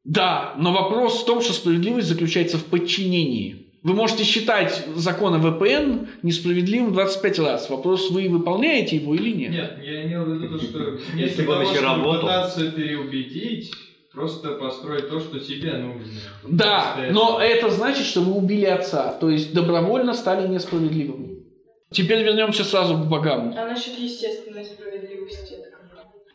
Да, 0.03 0.55
но 0.57 0.73
вопрос 0.73 1.21
в 1.21 1.25
том, 1.25 1.41
что 1.41 1.53
справедливость 1.53 2.07
заключается 2.09 2.57
в 2.57 2.65
подчинении. 2.65 3.67
Вы 3.83 3.93
можете 3.93 4.23
считать 4.23 4.85
закон 4.95 5.33
о 5.35 5.39
ВПН 5.39 6.07
несправедливым 6.21 6.93
25 6.93 7.39
раз. 7.39 7.69
Вопрос, 7.69 8.09
вы 8.11 8.27
выполняете 8.29 8.97
его 8.97 9.13
или 9.15 9.31
нет? 9.33 9.51
Нет, 9.51 9.77
я 9.83 10.05
имел 10.05 10.23
в 10.25 10.33
виду 10.33 10.57
то, 10.57 10.63
что 10.63 10.79
Если 11.15 11.43
вместо 11.43 11.43
бы 11.43 11.53
он 11.53 11.61
еще 11.63 11.79
работал. 11.81 12.21
пытаться 12.21 12.71
переубедить, 12.71 13.71
просто 14.13 14.53
построить 14.53 15.09
то, 15.09 15.19
что 15.19 15.39
тебе 15.39 15.73
нужно. 15.73 16.05
Да, 16.47 16.93
Просто 16.95 17.13
но 17.13 17.41
это 17.41 17.69
значит, 17.69 18.05
что 18.05 18.21
вы 18.21 18.33
убили 18.33 18.65
отца. 18.65 19.13
То 19.13 19.29
есть 19.29 19.53
добровольно 19.53 20.13
стали 20.13 20.47
несправедливыми. 20.47 21.43
Теперь 21.91 22.23
вернемся 22.23 22.63
сразу 22.63 22.95
к 22.95 23.07
богам. 23.07 23.53
А 23.57 23.67
насчет 23.67 23.97
естественной 23.97 24.65
справедливости? 24.65 25.57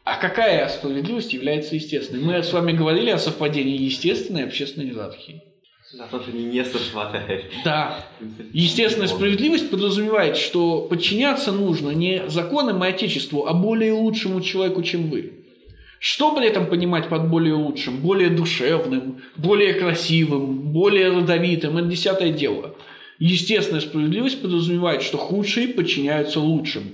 А 0.05 0.17
какая 0.17 0.69
справедливость 0.69 1.33
является 1.33 1.75
естественной? 1.75 2.23
Мы 2.23 2.43
с 2.43 2.53
вами 2.53 2.73
говорили 2.73 3.11
о 3.11 3.19
совпадении 3.19 3.77
естественной 3.77 4.43
и 4.43 4.45
общественной 4.45 4.87
иерархии. 4.87 5.43
На 5.95 6.07
то, 6.07 6.21
что 6.21 6.31
они 6.31 6.45
не 6.45 6.65
совпадают. 6.65 7.47
Да. 7.65 8.07
Естественная 8.53 9.09
справедливость 9.09 9.71
подразумевает, 9.71 10.37
что 10.37 10.83
подчиняться 10.83 11.51
нужно 11.51 11.91
не 11.91 12.29
законам 12.29 12.85
и 12.85 12.89
отечеству, 12.89 13.47
а 13.47 13.55
более 13.55 13.93
лучшему 13.93 14.41
человеку, 14.41 14.83
чем 14.83 15.11
вы. 15.11 15.38
Что 16.01 16.35
при 16.35 16.47
этом 16.47 16.67
понимать 16.67 17.09
под 17.09 17.29
более 17.29 17.55
лучшим? 17.55 17.99
Более 17.99 18.31
душевным, 18.31 19.23
более 19.37 19.75
красивым, 19.75 20.73
более 20.73 21.09
родовитым– 21.11 21.77
это 21.79 21.89
десятое 21.89 22.33
дело. 22.33 22.75
Естественная 23.19 23.81
справедливость 23.81 24.41
подразумевает, 24.41 25.03
что 25.03 25.19
худшие 25.19 25.69
подчиняются 25.69 26.39
лучшим. 26.39 26.85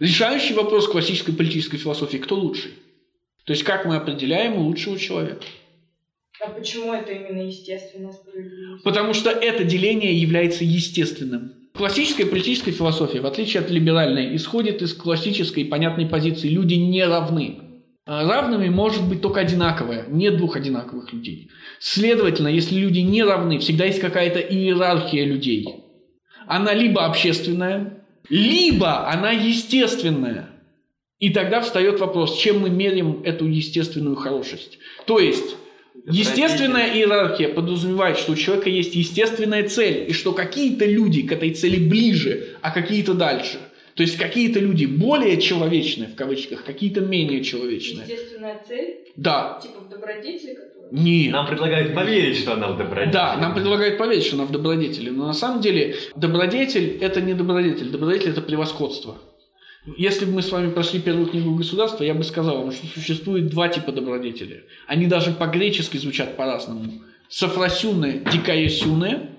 Решающий 0.00 0.54
вопрос 0.54 0.88
классической 0.88 1.32
политической 1.32 1.78
философии– 1.78 2.16
кто 2.18 2.34
лучший? 2.34 2.72
То 3.44 3.52
есть 3.52 3.62
как 3.64 3.84
мы 3.84 3.96
определяем 3.96 4.56
лучшего 4.58 4.98
человека? 4.98 5.42
А 6.44 6.48
почему 6.48 6.92
это 6.92 7.12
именно 7.12 7.42
естественная 7.42 8.12
справедливость? 8.12 8.82
Потому 8.82 9.14
что 9.14 9.30
это 9.30 9.62
деление 9.62 10.18
является 10.18 10.64
естественным. 10.64 11.52
Классическая 11.74 12.26
политическая 12.26 12.72
философия, 12.72 13.20
в 13.20 13.26
отличие 13.26 13.62
от 13.62 13.70
либеральной, 13.70 14.34
исходит 14.34 14.82
из 14.82 14.92
классической 14.94 15.64
понятной 15.64 16.06
позиции 16.06 16.48
«люди 16.48 16.74
не 16.74 17.04
равны». 17.04 17.69
А 18.12 18.24
Равными 18.24 18.68
может 18.68 19.08
быть 19.08 19.22
только 19.22 19.38
одинаковое, 19.38 20.04
нет 20.08 20.36
двух 20.36 20.56
одинаковых 20.56 21.12
людей. 21.12 21.48
Следовательно, 21.78 22.48
если 22.48 22.74
люди 22.74 22.98
не 22.98 23.22
равны, 23.22 23.60
всегда 23.60 23.84
есть 23.84 24.00
какая-то 24.00 24.40
иерархия 24.40 25.24
людей. 25.24 25.84
Она 26.48 26.74
либо 26.74 27.06
общественная, 27.06 28.02
либо 28.28 29.08
она 29.08 29.30
естественная. 29.30 30.50
И 31.20 31.30
тогда 31.30 31.60
встает 31.60 32.00
вопрос, 32.00 32.36
чем 32.36 32.58
мы 32.58 32.70
меряем 32.70 33.22
эту 33.22 33.46
естественную 33.46 34.16
хорошесть. 34.16 34.80
То 35.06 35.20
есть, 35.20 35.54
Естественная 36.06 36.94
иерархия 36.94 37.48
подразумевает, 37.48 38.16
что 38.16 38.32
у 38.32 38.36
человека 38.36 38.70
есть 38.70 38.94
естественная 38.94 39.68
цель, 39.68 40.08
и 40.08 40.12
что 40.12 40.32
какие-то 40.32 40.86
люди 40.86 41.22
к 41.22 41.32
этой 41.32 41.50
цели 41.52 41.88
ближе, 41.88 42.56
а 42.62 42.70
какие-то 42.70 43.12
дальше. 43.12 43.58
То 44.00 44.04
есть 44.04 44.16
какие-то 44.16 44.60
люди 44.60 44.86
более 44.86 45.38
человечные, 45.38 46.08
в 46.08 46.14
кавычках, 46.14 46.64
какие-то 46.64 47.02
менее 47.02 47.44
человечные. 47.44 48.06
Естественная 48.08 48.58
цель, 48.66 49.00
Да. 49.14 49.60
типа 49.62 49.80
в 49.80 49.90
добродетели, 49.90 50.54
которая... 50.54 50.88
Нет. 50.90 51.32
Нам 51.32 51.46
предлагают 51.46 51.94
поверить, 51.94 52.38
что 52.38 52.54
она 52.54 52.68
в 52.68 52.78
добродетели. 52.78 53.12
Да, 53.12 53.36
нам 53.36 53.52
предлагают 53.52 53.98
поверить, 53.98 54.24
что 54.24 54.36
она 54.36 54.46
в 54.46 54.52
добродетели. 54.52 55.10
Но 55.10 55.26
на 55.26 55.34
самом 55.34 55.60
деле 55.60 55.96
добродетель– 56.16 56.96
это 57.02 57.20
не 57.20 57.34
добродетель. 57.34 57.90
Добродетель– 57.90 58.30
это 58.30 58.40
превосходство. 58.40 59.18
Если 59.98 60.24
бы 60.24 60.32
мы 60.32 60.40
с 60.40 60.50
вами 60.50 60.70
прошли 60.70 60.98
первую 60.98 61.26
книгу 61.26 61.54
государства, 61.54 62.02
я 62.02 62.14
бы 62.14 62.24
сказал 62.24 62.62
вам, 62.62 62.72
что 62.72 62.86
существует 62.86 63.48
два 63.50 63.68
типа 63.68 63.92
добродетели. 63.92 64.64
Они 64.86 65.08
даже 65.08 65.32
по-гречески 65.32 65.98
звучат 65.98 66.38
по-разному. 66.38 66.90
Софросюне, 67.28 68.22
дикаесюне, 68.32 69.32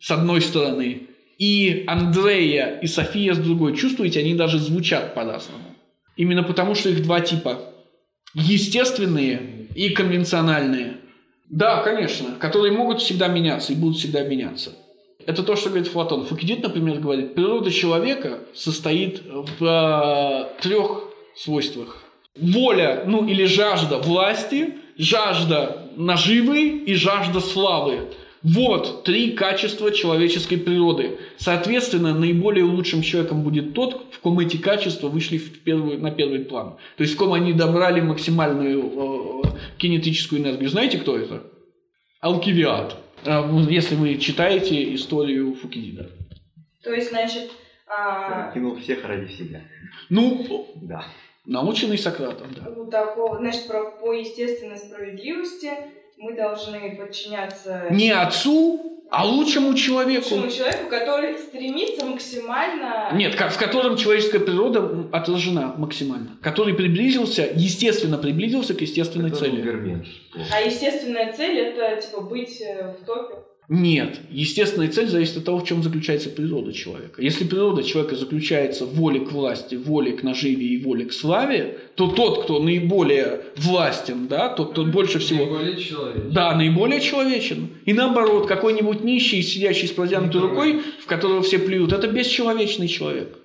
с 0.00 0.10
одной 0.10 0.40
стороны, 0.40 1.07
и 1.38 1.84
Андрея 1.86 2.78
и 2.82 2.86
София 2.86 3.32
с 3.32 3.38
другой. 3.38 3.76
Чувствуете, 3.76 4.20
они 4.20 4.34
даже 4.34 4.58
звучат 4.58 5.14
по-разному. 5.14 5.64
Именно 6.16 6.42
потому, 6.42 6.74
что 6.74 6.90
их 6.90 7.02
два 7.02 7.20
типа. 7.20 7.60
Естественные 8.34 9.68
и 9.74 9.90
конвенциональные. 9.90 10.96
Да, 11.48 11.82
конечно, 11.82 12.34
которые 12.38 12.72
могут 12.72 13.00
всегда 13.00 13.28
меняться 13.28 13.72
и 13.72 13.76
будут 13.76 13.98
всегда 13.98 14.22
меняться. 14.22 14.72
Это 15.24 15.42
то, 15.42 15.56
что 15.56 15.70
говорит 15.70 15.90
Платон. 15.90 16.26
Фукидид, 16.26 16.62
например, 16.62 16.98
говорит, 16.98 17.34
природа 17.34 17.70
человека 17.70 18.40
состоит 18.54 19.22
в 19.58 19.64
э, 19.64 20.60
трех 20.62 21.04
свойствах. 21.36 22.02
Воля, 22.36 23.04
ну 23.06 23.26
или 23.26 23.44
жажда 23.44 23.98
власти, 23.98 24.74
жажда 24.96 25.88
наживы 25.96 26.68
и 26.68 26.94
жажда 26.94 27.40
славы. 27.40 28.12
Вот 28.42 29.04
три 29.04 29.32
качества 29.32 29.90
человеческой 29.90 30.56
природы. 30.56 31.18
Соответственно, 31.38 32.14
наиболее 32.14 32.64
лучшим 32.64 33.02
человеком 33.02 33.42
будет 33.42 33.74
тот, 33.74 34.06
в 34.12 34.20
ком 34.20 34.38
эти 34.38 34.56
качества 34.56 35.08
вышли 35.08 35.38
в 35.38 35.62
первую, 35.64 36.00
на 36.00 36.10
первый 36.10 36.40
план. 36.40 36.76
То 36.96 37.02
есть 37.02 37.14
в 37.14 37.16
ком 37.16 37.32
они 37.32 37.52
добрали 37.52 38.00
максимальную 38.00 39.42
э, 39.44 39.48
кинетическую 39.78 40.40
энергию. 40.40 40.70
Знаете, 40.70 40.98
кто 40.98 41.18
это? 41.18 41.42
Алкивиад. 42.20 42.96
Э, 43.24 43.42
Если 43.68 43.96
вы 43.96 44.18
читаете 44.18 44.94
историю 44.94 45.54
Фукидида. 45.54 46.10
То 46.84 46.92
есть, 46.92 47.10
значит, 47.10 47.50
а, 47.88 48.52
Кинул 48.52 48.76
всех 48.76 49.04
ради 49.04 49.32
себя. 49.32 49.62
Ну, 50.10 50.68
Да. 50.82 51.04
Наученный 51.48 51.98
Сократом, 51.98 52.54
да. 52.54 52.70
у 52.70 52.86
такого, 52.86 53.38
значит, 53.38 53.66
про, 53.66 53.90
по 53.90 54.12
естественной 54.12 54.76
справедливости 54.76 55.72
мы 56.18 56.34
должны 56.34 56.96
подчиняться 56.96 57.86
Не 57.90 58.10
отцу, 58.10 58.98
а 59.10 59.24
лучшему 59.24 59.74
человеку. 59.74 60.34
лучшему 60.34 60.50
человеку, 60.50 60.90
который 60.90 61.38
стремится 61.38 62.04
максимально... 62.04 63.10
Нет, 63.14 63.34
как, 63.36 63.52
в 63.52 63.58
котором 63.58 63.96
человеческая 63.96 64.40
природа 64.40 65.08
отражена 65.12 65.74
максимально. 65.78 66.36
Который 66.42 66.74
приблизился, 66.74 67.48
естественно 67.54 68.18
приблизился 68.18 68.74
к 68.74 68.80
естественной 68.82 69.30
Это 69.30 69.38
цели. 69.38 70.04
А 70.52 70.60
естественная 70.60 71.32
цель 71.32 71.58
это 71.58 72.02
типа 72.02 72.20
быть 72.20 72.60
э, 72.60 72.94
в 73.00 73.06
топе. 73.06 73.36
Нет. 73.68 74.20
Естественная 74.30 74.88
цель 74.88 75.08
зависит 75.08 75.36
от 75.36 75.44
того, 75.44 75.58
в 75.58 75.64
чем 75.64 75.82
заключается 75.82 76.30
природа 76.30 76.72
человека. 76.72 77.20
Если 77.20 77.44
природа 77.44 77.82
человека 77.82 78.16
заключается 78.16 78.86
в 78.86 78.94
воле 78.94 79.20
к 79.20 79.30
власти, 79.30 79.74
воле 79.74 80.12
к 80.12 80.22
наживе 80.22 80.66
и 80.66 80.82
воле 80.82 81.04
к 81.04 81.12
славе, 81.12 81.78
то 81.94 82.06
тот, 82.06 82.44
кто 82.44 82.62
наиболее 82.62 83.42
властен, 83.56 84.26
да, 84.26 84.48
тот, 84.48 84.72
кто 84.72 84.84
больше 84.84 85.18
всего... 85.18 85.44
Наиболее 85.44 85.76
человек. 85.76 86.28
Да, 86.30 86.54
наиболее 86.56 87.02
человечен. 87.02 87.68
И 87.84 87.92
наоборот, 87.92 88.46
какой-нибудь 88.46 89.04
нищий, 89.04 89.42
сидящий 89.42 89.88
с 89.88 89.92
протянутой 89.92 90.40
рукой, 90.40 90.80
в 91.02 91.06
которого 91.06 91.42
все 91.42 91.58
плюют, 91.58 91.92
это 91.92 92.08
бесчеловечный 92.08 92.88
человек. 92.88 93.36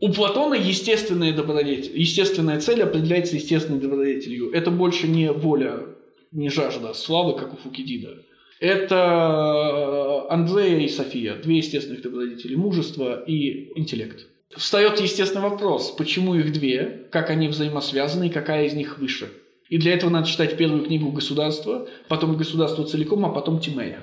У 0.00 0.12
Платона 0.12 0.54
естественная 0.54 1.32
добродетель, 1.32 1.92
естественная 1.94 2.60
цель 2.60 2.82
определяется 2.82 3.36
естественной 3.36 3.78
добродетелью. 3.78 4.50
Это 4.50 4.72
больше 4.72 5.06
не 5.06 5.30
воля, 5.30 5.86
не 6.32 6.50
жажда 6.50 6.94
славы, 6.94 7.38
как 7.38 7.54
у 7.54 7.56
Фукидида. 7.56 8.24
Это 8.60 10.26
Андрея 10.30 10.80
и 10.80 10.88
София, 10.88 11.34
две 11.34 11.58
естественных 11.58 12.02
добродетели, 12.02 12.54
мужество 12.54 13.22
и 13.24 13.78
интеллект. 13.78 14.26
Встает 14.56 15.00
естественный 15.00 15.48
вопрос, 15.48 15.90
почему 15.90 16.34
их 16.34 16.52
две, 16.52 17.06
как 17.10 17.30
они 17.30 17.48
взаимосвязаны 17.48 18.28
и 18.28 18.30
какая 18.30 18.66
из 18.66 18.72
них 18.72 18.98
выше. 18.98 19.30
И 19.68 19.76
для 19.76 19.94
этого 19.94 20.10
надо 20.10 20.26
читать 20.26 20.56
первую 20.56 20.84
книгу 20.84 21.12
«Государство», 21.12 21.86
потом 22.08 22.36
«Государство 22.36 22.84
целиком», 22.84 23.24
а 23.26 23.28
потом 23.28 23.60
«Тимея». 23.60 24.00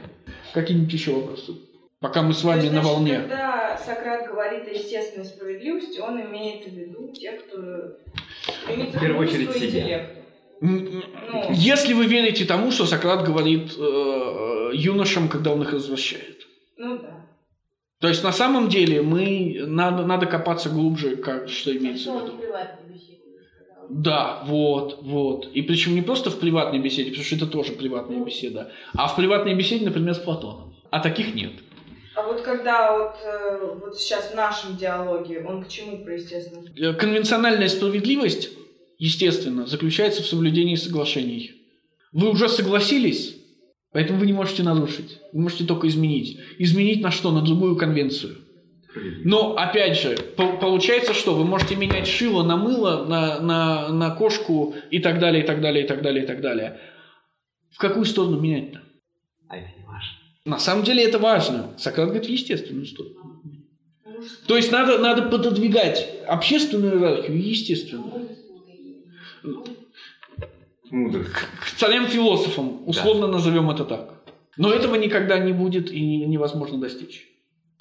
Какие-нибудь 0.54 0.94
еще 0.94 1.12
вопросы? 1.12 1.54
Пока 2.00 2.22
мы 2.22 2.34
с 2.34 2.44
вами 2.44 2.62
есть, 2.62 2.74
на 2.74 2.82
значит, 2.82 2.96
волне. 2.96 3.20
Когда 3.22 3.82
Сократ 3.84 4.28
говорит 4.28 4.68
о 4.68 4.72
естественной 4.72 5.26
справедливости, 5.26 6.00
он 6.00 6.22
имеет 6.22 6.66
в 6.66 6.72
виду 6.72 7.12
тех, 7.12 7.46
кто 7.46 7.58
В 7.58 9.00
первую 9.00 9.28
очередь 9.28 9.52
себя. 9.52 10.08
Ну. 10.62 11.04
Если 11.52 11.94
вы 11.94 12.06
верите 12.06 12.46
тому, 12.46 12.72
что 12.72 12.86
Сократ 12.86 13.26
говорит 13.26 13.74
э, 13.78 13.82
э, 13.82 14.72
юношам, 14.74 15.28
когда 15.28 15.52
он 15.52 15.62
их 15.62 15.74
возвращает. 15.74 16.48
Ну 16.78 16.98
да. 16.98 17.26
То 18.00 18.08
есть 18.08 18.24
на 18.24 18.32
самом 18.32 18.70
деле 18.70 19.02
мы 19.02 19.64
надо, 19.66 20.06
надо 20.06 20.26
копаться 20.26 20.70
глубже, 20.70 21.16
как 21.16 21.50
что 21.50 21.76
имеется 21.76 22.12
в 22.12 22.24
виду. 22.24 22.34
Да, 23.90 24.44
вот, 24.46 25.00
вот. 25.02 25.48
И 25.54 25.62
причем 25.62 25.96
не 25.96 26.02
просто 26.02 26.30
в 26.30 26.40
приватной 26.40 26.80
беседе, 26.80 27.12
потому 27.12 27.26
что 27.26 27.36
это 27.36 27.48
тоже 27.48 27.72
приватная 27.74 28.24
беседа, 28.24 28.72
а 28.96 29.08
в 29.08 29.16
приватной 29.16 29.54
беседе, 29.54 29.86
например, 29.86 30.16
с 30.16 30.20
Платоном. 30.20 30.76
А 30.90 31.00
таких 31.00 31.36
нет. 31.36 31.52
А 32.16 32.24
вот 32.24 32.42
когда 32.42 32.98
вот, 32.98 33.16
э, 33.24 33.76
вот 33.82 34.00
сейчас 34.00 34.32
в 34.32 34.36
нашем 34.36 34.78
диалоге, 34.78 35.46
он 35.46 35.64
к 35.64 35.68
чему 35.68 36.04
про 36.04 36.14
естественность? 36.14 36.80
Э, 36.80 36.94
Конвенциональная 36.94 37.68
справедливость, 37.68 38.52
естественно, 38.98 39.66
заключается 39.68 40.24
в 40.24 40.28
соблюдении 40.28 40.76
соглашений. 40.76 41.52
Вы 42.12 42.30
уже 42.30 42.48
согласились, 42.50 43.36
поэтому 43.92 44.20
вы 44.20 44.26
не 44.26 44.34
можете 44.34 44.64
нарушить. 44.64 45.20
Вы 45.34 45.42
можете 45.42 45.66
только 45.66 45.88
изменить. 45.88 46.40
Изменить 46.60 47.02
на 47.02 47.12
что? 47.12 47.32
На 47.32 47.42
другую 47.42 47.76
конвенцию. 47.76 48.38
Но, 49.26 49.56
опять 49.56 50.00
же, 50.00 50.16
по- 50.38 50.56
получается, 50.58 51.14
что 51.14 51.36
вы 51.36 51.44
можете 51.44 51.76
менять 51.76 52.08
шило 52.08 52.44
на 52.44 52.56
мыло, 52.56 53.06
на, 53.06 53.40
на, 53.42 53.90
на 53.90 54.12
кошку 54.12 54.74
и 54.90 55.00
так 55.00 55.20
далее, 55.20 55.44
и 55.44 55.46
так 55.46 55.62
далее, 55.62 55.84
и 55.84 55.88
так 55.88 56.02
далее, 56.02 56.24
и 56.24 56.28
так 56.28 56.40
далее. 56.42 56.80
В 57.72 57.78
какую 57.78 58.06
сторону 58.06 58.40
менять-то? 58.40 58.82
А 59.50 59.58
это 59.58 59.68
не 59.78 59.86
важно. 59.86 60.10
На 60.46 60.60
самом 60.60 60.86
деле 60.86 61.04
это 61.04 61.20
важно. 61.20 61.74
Сократ 61.78 62.08
говорит 62.08 62.28
в 62.28 62.32
естественную 62.32 62.86
сторону. 62.86 63.42
То 64.48 64.56
есть 64.56 64.72
надо, 64.72 64.98
надо 64.98 65.24
пододвигать 65.24 66.08
общественную 66.26 66.94
иерархию 66.96 67.38
и 67.38 67.42
естественную. 69.46 69.64
Мудрость. 70.92 71.32
К 71.32 71.78
царям-философам, 71.78 72.88
условно 72.88 73.28
назовем 73.28 73.70
это 73.70 73.86
так. 73.86 74.14
Но 74.58 74.72
этого 74.72 74.96
никогда 74.96 75.40
не 75.40 75.52
будет 75.52 75.92
и 75.92 76.00
не- 76.00 76.26
невозможно 76.26 76.80
достичь. 76.80 77.28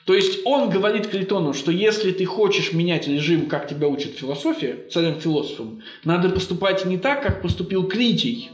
То 0.07 0.14
есть 0.14 0.40
он 0.44 0.68
говорит 0.68 1.07
Критону, 1.07 1.55
что 1.55 1.70
если 1.70 2.12
ты 2.12 2.24
хочешь 2.24 2.72
менять 2.72 3.09
режим, 3.09 3.46
как 3.46 3.68
тебя 3.68 3.88
учит 3.88 4.18
философия, 4.18 4.87
царям-философам, 4.90 5.83
надо 6.05 6.29
поступать 6.31 6.85
не 6.85 6.98
так, 6.98 7.22
как 7.22 7.40
поступил 7.40 7.87
Критий, 7.87 8.50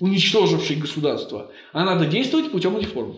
уничтоживший 0.00 0.76
государство, 0.76 1.50
а 1.72 1.84
надо 1.84 2.06
действовать 2.06 2.52
путем 2.52 2.78
реформ. 2.78 3.16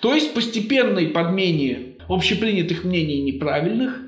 То 0.00 0.14
есть 0.14 0.34
постепенной 0.34 1.08
подмене 1.08 1.96
общепринятых 2.08 2.84
мнений 2.84 3.22
неправильных 3.22 4.00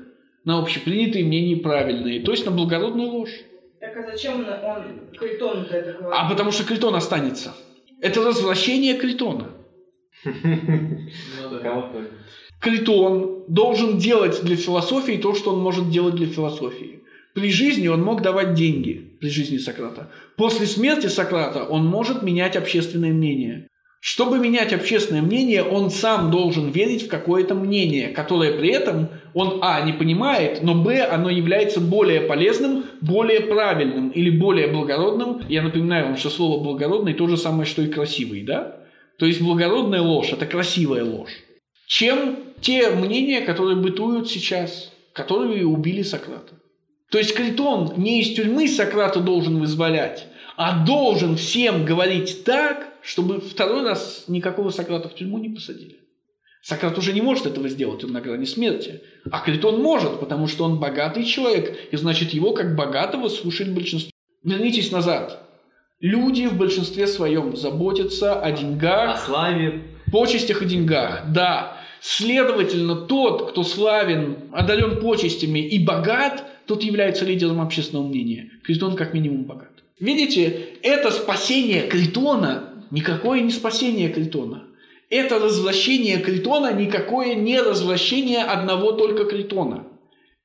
на 0.43 0.59
общепринятые 0.59 1.25
мнения 1.25 1.57
правильные, 1.57 2.21
то 2.21 2.31
есть 2.31 2.45
на 2.45 2.51
благородную 2.51 3.09
ложь. 3.09 3.33
Так 3.97 4.09
а 4.09 4.11
зачем 4.11 4.41
он, 4.41 4.45
он 4.47 5.09
Критону-то 5.17 5.75
это 5.75 5.93
говорит? 5.93 6.19
А 6.21 6.29
потому 6.29 6.51
что 6.51 6.63
Критон 6.63 6.93
останется. 6.93 7.55
Это 7.99 8.21
возвращение 8.21 8.93
Критона. 8.93 9.47
Ну. 10.23 12.05
Критон 12.61 13.45
должен 13.47 13.97
делать 13.97 14.43
для 14.43 14.55
философии 14.55 15.13
то, 15.13 15.33
что 15.33 15.53
он 15.53 15.61
может 15.61 15.89
делать 15.89 16.13
для 16.15 16.27
философии. 16.27 17.01
При 17.33 17.51
жизни 17.51 17.87
он 17.87 18.03
мог 18.03 18.21
давать 18.21 18.53
деньги, 18.53 19.17
при 19.19 19.29
жизни 19.29 19.57
Сократа. 19.57 20.11
После 20.35 20.67
смерти 20.67 21.07
Сократа 21.07 21.63
он 21.63 21.85
может 21.85 22.21
менять 22.21 22.55
общественное 22.55 23.13
мнение. 23.13 23.67
Чтобы 24.09 24.39
менять 24.39 24.71
общественное 24.71 25.21
мнение, 25.21 25.63
он 25.63 25.91
сам 25.91 26.31
должен 26.31 26.69
верить 26.69 27.03
в 27.03 27.09
какое-то 27.09 27.55
мнение, 27.55 28.07
которое 28.07 28.53
при 28.53 28.69
этом 28.69 29.09
он, 29.33 29.59
а, 29.61 29.81
не 29.81 29.91
понимает, 29.91 30.63
но, 30.63 30.75
б, 30.75 31.01
оно 31.01 31.29
является 31.29 31.81
более 31.81 32.21
полезным, 32.21 32.85
более 33.01 33.41
правильным 33.41 34.07
или 34.11 34.29
более 34.29 34.67
благородным. 34.67 35.41
Я 35.49 35.61
напоминаю 35.61 36.05
вам, 36.05 36.15
что 36.15 36.29
слово 36.29 36.63
«благородный» 36.63 37.15
то 37.15 37.27
же 37.27 37.35
самое, 37.35 37.65
что 37.65 37.81
и 37.81 37.89
«красивый», 37.89 38.43
да? 38.43 38.77
То 39.19 39.25
есть 39.25 39.41
благородная 39.41 40.01
ложь– 40.01 40.29
это 40.31 40.45
красивая 40.45 41.03
ложь. 41.03 41.33
Чем 41.85 42.37
те 42.61 42.89
мнения, 42.91 43.41
которые 43.41 43.75
бытуют 43.75 44.29
сейчас, 44.29 44.93
которые 45.11 45.65
убили 45.65 46.03
Сократа. 46.03 46.53
То 47.11 47.17
есть 47.17 47.35
Критон 47.35 47.91
не 47.97 48.21
из 48.21 48.33
тюрьмы 48.37 48.69
Сократа 48.69 49.19
должен 49.19 49.59
вызволять, 49.59 50.27
а 50.55 50.85
должен 50.85 51.35
всем 51.35 51.83
говорить 51.83 52.45
так, 52.45 52.86
чтобы 53.07 53.39
второй 53.39 53.83
раз 53.83 54.25
никакого 54.27 54.69
Сократа 54.69 55.07
в 55.07 55.15
тюрьму 55.15 55.37
не 55.37 55.47
посадили. 55.47 55.95
Сократ 56.61 56.97
уже 56.97 57.13
не 57.13 57.21
может 57.21 57.45
этого 57.45 57.69
сделать, 57.69 58.03
он 58.03 58.11
на 58.11 58.19
грани 58.19 58.43
смерти. 58.43 59.01
А 59.31 59.39
Критон 59.39 59.81
может, 59.81 60.19
потому 60.19 60.47
что 60.47 60.65
он 60.65 60.77
богатый 60.77 61.23
человек, 61.23 61.73
и 61.89 61.95
значит 61.95 62.31
его 62.31 62.51
как 62.51 62.75
богатого 62.75 63.29
слушает 63.29 63.73
большинство. 63.73 64.11
Вернитесь 64.43 64.91
назад. 64.91 65.41
Люди 66.01 66.47
в 66.47 66.57
большинстве 66.57 67.07
своем 67.07 67.55
заботятся 67.55 68.33
о 68.33 68.47
О 68.47 68.51
деньгах, 68.51 69.25
славе 69.25 69.83
почестях 70.11 70.61
и 70.61 70.65
деньгах. 70.65 71.31
Да, 71.31 71.77
следовательно, 72.01 72.97
тот, 72.97 73.51
кто 73.51 73.63
славен, 73.63 74.49
одарен 74.51 74.99
почестями 74.99 75.59
и 75.59 75.81
богат, 75.81 76.43
тот 76.65 76.83
является 76.83 77.23
лидером 77.23 77.61
общественного 77.61 78.05
мнения. 78.05 78.51
Критон 78.65 78.97
как 78.97 79.13
минимум 79.13 79.45
богат. 79.45 79.71
Видите, 79.97 80.75
это 80.83 81.09
спасение 81.09 81.87
Критона 81.87 82.66
никакое 82.91 83.41
не 83.41 83.51
спасение 83.51 84.09
Критона. 84.09 84.65
Это 85.09 85.39
развращение 85.39 86.17
Критона 86.17 86.73
никакое 86.73 87.35
не 87.35 87.61
развращение 87.61 88.43
одного 88.43 88.91
только 88.91 89.25
Критона. 89.25 89.87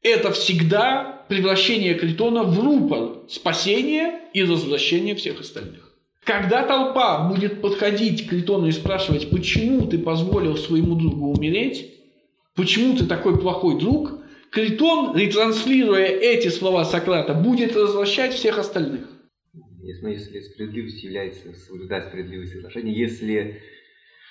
Это 0.03 0.33
всегда 0.33 1.25
превращение 1.29 1.95
Критона 1.95 2.43
в 2.43 2.61
рупор 2.61 3.29
спасения 3.29 4.21
и 4.33 4.43
развращения 4.43 5.15
всех 5.15 5.41
остальных. 5.41 5.93
Когда 6.25 6.63
толпа 6.63 7.29
будет 7.29 7.61
подходить 7.61 8.27
к 8.27 8.31
Критону 8.31 8.69
и 8.69 8.73
спрашивать, 8.73 9.31
почему 9.31 9.87
ты 9.87 9.99
позволил 9.99 10.57
своему 10.57 10.95
другу 10.95 11.33
умереть, 11.33 11.91
почему 12.55 12.97
ты 12.97 13.07
такой 13.07 13.41
плохой 13.41 13.79
друг, 13.79 14.21
Критон, 14.51 15.17
ретранслируя 15.17 16.05
эти 16.05 16.49
слова 16.49 16.85
Сократа, 16.85 17.35
будет 17.35 17.75
развращать 17.75 18.35
всех 18.35 18.59
остальных. 18.59 19.09
Если, 19.83 20.03
ну, 20.03 20.09
если 20.11 20.41
справедливость 20.41 21.03
является 21.03 21.53
соблюдать 21.55 22.07
справедливое 22.07 22.47
соглашение, 22.47 22.97
если 22.97 23.61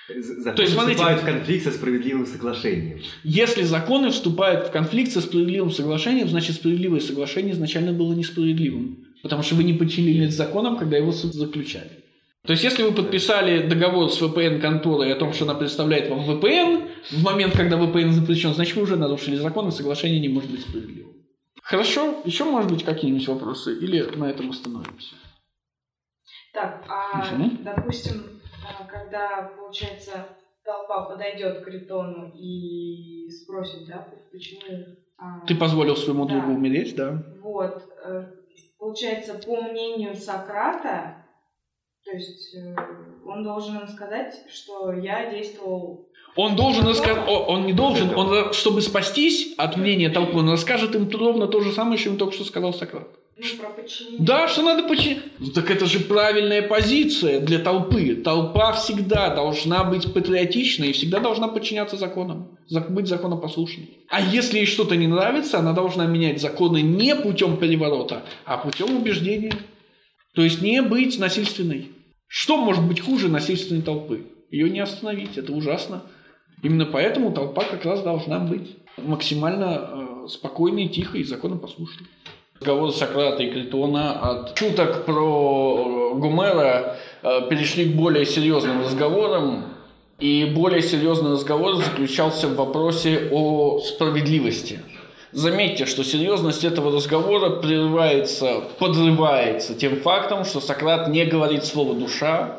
законы 0.07 0.55
То 0.55 0.61
есть, 0.61 0.73
смотрите- 0.73 0.95
вступают 0.95 1.21
в 1.21 1.25
конфликт 1.25 1.63
со 1.63 1.71
справедливым 1.71 2.25
соглашением. 2.25 2.99
Если 3.23 3.63
законы 3.63 4.09
вступают 4.11 4.67
в 4.67 4.71
конфликт 4.71 5.11
со 5.11 5.21
справедливым 5.21 5.71
соглашением, 5.71 6.29
значит 6.29 6.55
справедливое 6.55 7.01
соглашение 7.01 7.53
изначально 7.53 7.91
было 7.93 8.13
несправедливым. 8.13 9.07
Потому 9.23 9.43
что 9.43 9.55
вы 9.55 9.63
не 9.63 9.73
подчинились 9.73 10.33
законам, 10.33 10.77
когда 10.77 10.97
его 10.97 11.11
заключали. 11.11 11.91
То 12.43 12.53
есть, 12.53 12.63
если 12.63 12.81
вы 12.81 12.91
подписали 12.91 13.67
договор 13.67 14.09
с 14.09 14.19
VPN-конторой 14.19 15.13
о 15.13 15.15
том, 15.15 15.31
что 15.31 15.43
она 15.45 15.53
представляет 15.53 16.09
вам 16.09 16.27
VPN, 16.27 16.87
в 17.11 17.23
момент, 17.23 17.55
когда 17.55 17.77
VPN 17.77 18.11
запрещен, 18.11 18.53
значит, 18.53 18.75
вы 18.77 18.83
уже 18.83 18.95
нарушили 18.95 19.35
закон, 19.35 19.67
и 19.67 19.71
соглашение 19.71 20.19
не 20.19 20.29
может 20.29 20.49
быть 20.49 20.61
справедливым. 20.61 21.11
Хорошо? 21.61 22.21
Еще, 22.25 22.43
может 22.45 22.71
быть, 22.71 22.83
какие-нибудь 22.83 23.27
вопросы? 23.27 23.77
Или 23.79 24.01
на 24.15 24.29
этом 24.29 24.49
остановимся? 24.49 25.13
Так, 26.53 26.83
а 26.89 27.33
Мгм. 27.33 27.63
допустим, 27.63 28.41
а, 28.67 28.83
когда, 28.85 29.51
получается, 29.57 30.25
толпа 30.63 31.05
подойдет 31.05 31.61
к 31.61 31.65
Критону 31.65 32.31
и 32.35 33.29
спросит, 33.29 33.87
да, 33.87 34.07
почему... 34.31 34.61
а, 35.17 35.45
Ты 35.47 35.55
позволил 35.55 35.95
своему 35.95 36.25
Да. 36.25 36.33
другу 36.33 36.53
умереть, 36.53 36.95
да? 36.95 37.23
Вот, 37.41 37.81
э, 38.05 38.25
получается, 38.77 39.35
по 39.35 39.61
мнению 39.61 40.15
Сократа, 40.15 41.25
то 42.03 42.11
есть 42.11 42.55
э, 42.55 42.75
он 43.25 43.43
должен 43.43 43.77
им 43.79 43.87
сказать, 43.87 44.35
что 44.49 44.91
я 44.93 45.31
действовал... 45.31 46.09
Он 46.35 46.55
должен 46.55 46.87
рассказать, 46.87 47.27
он 47.27 47.65
не 47.65 47.73
должен, 47.73 48.15
он, 48.15 48.53
чтобы 48.53 48.81
спастись 48.81 49.53
от 49.57 49.75
мнения 49.77 50.09
толпы, 50.09 50.37
он 50.37 50.49
расскажет 50.49 50.95
им 50.95 51.09
ровно 51.09 51.47
то 51.47 51.59
же 51.61 51.71
самое, 51.73 51.97
что 51.97 52.09
им 52.09 52.17
только 52.17 52.33
что 52.33 52.43
сказал 52.45 52.73
Сократ. 52.73 53.07
Ну. 53.37 53.43
Да, 54.19 54.47
что 54.47 54.61
надо 54.61 54.87
починить. 54.87 55.19
Так 55.55 55.71
это 55.71 55.85
же 55.85 55.99
правильная 56.01 56.61
позиция 56.61 57.39
для 57.39 57.59
толпы. 57.59 58.15
Толпа 58.15 58.73
всегда 58.73 59.33
должна 59.33 59.83
быть 59.83 60.13
патриотичной 60.13 60.89
и 60.89 60.93
всегда 60.93 61.19
должна 61.19 61.47
подчиняться 61.47 61.97
законам, 61.97 62.57
за- 62.67 62.81
быть 62.81 63.07
законопослушной. 63.07 63.97
А 64.09 64.21
если 64.21 64.57
ей 64.59 64.65
что-то 64.65 64.95
не 64.95 65.07
нравится, 65.07 65.59
она 65.59 65.73
должна 65.73 66.05
менять 66.05 66.39
законы 66.41 66.81
не 66.81 67.15
путем 67.15 67.57
переворота, 67.57 68.23
а 68.45 68.57
путем 68.57 68.95
убеждения. 68.95 69.53
То 70.35 70.43
есть 70.43 70.61
не 70.61 70.81
быть 70.81 71.17
насильственной. 71.19 71.89
Что 72.27 72.57
может 72.57 72.85
быть 72.87 72.99
хуже 72.99 73.27
насильственной 73.27 73.81
толпы? 73.81 74.25
Ее 74.51 74.69
не 74.69 74.79
остановить, 74.81 75.37
это 75.37 75.51
ужасно. 75.53 76.03
Именно 76.63 76.85
поэтому 76.85 77.31
толпа 77.31 77.63
как 77.63 77.85
раз 77.85 78.03
должна 78.03 78.39
быть 78.39 78.75
максимально 78.97 79.89
э, 80.25 80.27
спокойной, 80.27 80.89
тихой 80.89 81.21
и 81.21 81.23
законопослушной. 81.23 82.07
Разговоры 82.61 82.91
Сократа 82.91 83.41
и 83.41 83.49
Критона 83.49 84.11
от 84.11 84.55
шуток 84.55 85.03
про 85.05 86.13
Гомера 86.13 86.95
э, 87.23 87.49
перешли 87.49 87.85
к 87.85 87.95
более 87.95 88.23
серьезным 88.23 88.81
разговорам. 88.81 89.63
И 90.19 90.45
более 90.45 90.83
серьезный 90.83 91.31
разговор 91.31 91.77
заключался 91.77 92.47
в 92.47 92.55
вопросе 92.55 93.29
о 93.31 93.79
справедливости. 93.79 94.79
Заметьте, 95.31 95.87
что 95.87 96.03
серьезность 96.03 96.63
этого 96.63 96.95
разговора 96.95 97.49
прерывается, 97.49 98.61
подрывается 98.77 99.73
тем 99.73 99.95
фактом, 99.99 100.45
что 100.45 100.59
Сократ 100.59 101.07
не 101.07 101.25
говорит 101.25 101.65
слово 101.65 101.95
«душа», 101.95 102.57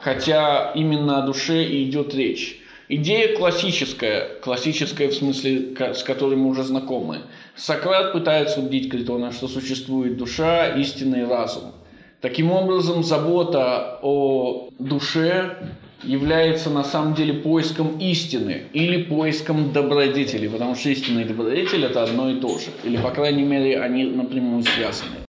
хотя 0.00 0.72
именно 0.74 1.22
о 1.22 1.26
душе 1.26 1.62
и 1.62 1.84
идет 1.84 2.14
речь. 2.14 2.61
Идея 2.94 3.34
классическая, 3.34 4.34
классическая 4.42 5.08
в 5.08 5.14
смысле, 5.14 5.74
с 5.94 6.02
которой 6.02 6.36
мы 6.36 6.50
уже 6.50 6.62
знакомы. 6.62 7.22
Сократ 7.56 8.12
пытается 8.12 8.60
убедить 8.60 8.90
Критона, 8.90 9.32
что 9.32 9.48
существует 9.48 10.18
душа, 10.18 10.68
истинный 10.78 11.26
разум. 11.26 11.72
Таким 12.20 12.52
образом, 12.52 13.02
забота 13.02 13.98
о 14.02 14.68
душе 14.78 15.56
является 16.02 16.68
на 16.68 16.84
самом 16.84 17.14
деле 17.14 17.32
поиском 17.32 17.96
истины 17.98 18.64
или 18.74 19.04
поиском 19.04 19.72
добродетели, 19.72 20.46
потому 20.46 20.74
что 20.74 20.90
истина 20.90 21.20
и 21.20 21.24
добродетель– 21.24 21.84
это 21.86 22.02
одно 22.02 22.28
и 22.28 22.40
то 22.40 22.58
же, 22.58 22.66
или, 22.84 22.98
по 22.98 23.10
крайней 23.10 23.44
мере, 23.44 23.80
они 23.80 24.04
напрямую 24.04 24.64
связаны. 24.64 25.24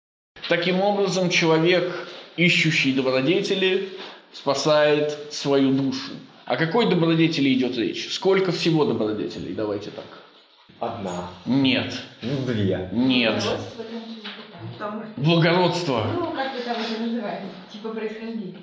Таким 0.50 0.82
образом, 0.82 1.30
человек, 1.30 2.08
ищущий 2.38 2.91
добродетели, 2.91 3.89
спасает 4.34 5.15
свою 5.30 5.74
душу. 5.74 6.13
О 6.51 6.57
какой 6.57 6.89
добродетели 6.89 7.53
идет 7.53 7.77
речь? 7.77 8.09
Сколько 8.13 8.51
всего 8.51 8.83
добродетелей? 8.83 9.53
Давайте 9.53 9.89
так. 9.89 10.03
Одна. 10.81 11.29
Нет, 11.45 11.93
Ну, 12.21 12.45
две. 12.45 12.89
нет. 12.91 13.41
Благородство. 15.15 16.07
Ну, 16.13 16.31
как 16.31 16.53
вы 16.53 16.59
там 16.59 16.75
это 16.75 17.01
называете? 17.01 17.45
Типа 17.71 17.89
происхождения. 17.91 18.55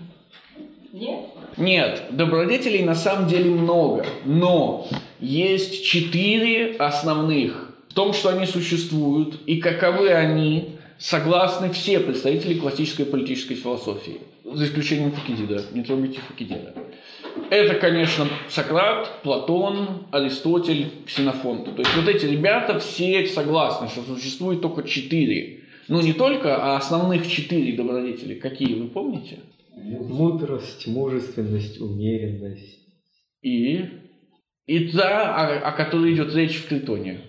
Нет? 0.93 1.21
Нет, 1.57 2.03
добродетелей 2.11 2.85
на 2.85 2.95
самом 2.95 3.27
деле 3.27 3.49
много, 3.49 4.05
но 4.27 4.87
есть 5.19 5.83
четыре 5.87 6.77
основных. 6.77 7.73
В 7.89 7.95
том, 7.95 8.13
что 8.13 8.29
они 8.29 8.45
существуют 8.45 9.41
и 9.47 9.63
каковы 9.63 10.11
они, 10.11 10.77
согласны 10.99 11.71
все 11.71 12.01
представители 12.01 12.59
классической 12.59 13.07
политической 13.07 13.55
философии. 13.55 14.21
За 14.45 14.67
исключением 14.67 15.13
Фукидида. 15.13 15.63
Не 15.73 15.83
трогайте 15.83 16.21
Фукидида. 16.21 16.75
Это, 17.51 17.75
конечно, 17.75 18.27
Сократ, 18.49 19.23
Платон, 19.23 20.07
Аристотель, 20.11 20.91
Ксенофонт. 21.07 21.65
То 21.65 21.83
есть 21.83 21.97
вот 21.97 22.09
эти 22.09 22.27
ребята 22.27 22.79
все 22.79 23.27
согласны, 23.27 23.89
что 23.89 24.03
существует 24.03 24.61
только 24.61 24.83
четыре. 24.83 25.61
Ну 25.89 26.01
не 26.03 26.13
только, 26.13 26.57
а 26.57 26.77
основных 26.77 27.27
четыре 27.27 27.77
добродетели. 27.77 28.35
Какие 28.35 28.75
вы 28.75 28.89
помните? 28.89 29.39
Мудрость, 29.75 30.87
мужественность, 30.87 31.81
умеренность. 31.81 32.79
И, 33.43 33.85
и 34.67 34.89
та, 34.89 35.35
о, 35.35 35.69
о 35.69 35.73
которой 35.73 36.13
идет 36.15 36.35
речь 36.35 36.57
в 36.57 36.69
Критоне. 36.69 37.21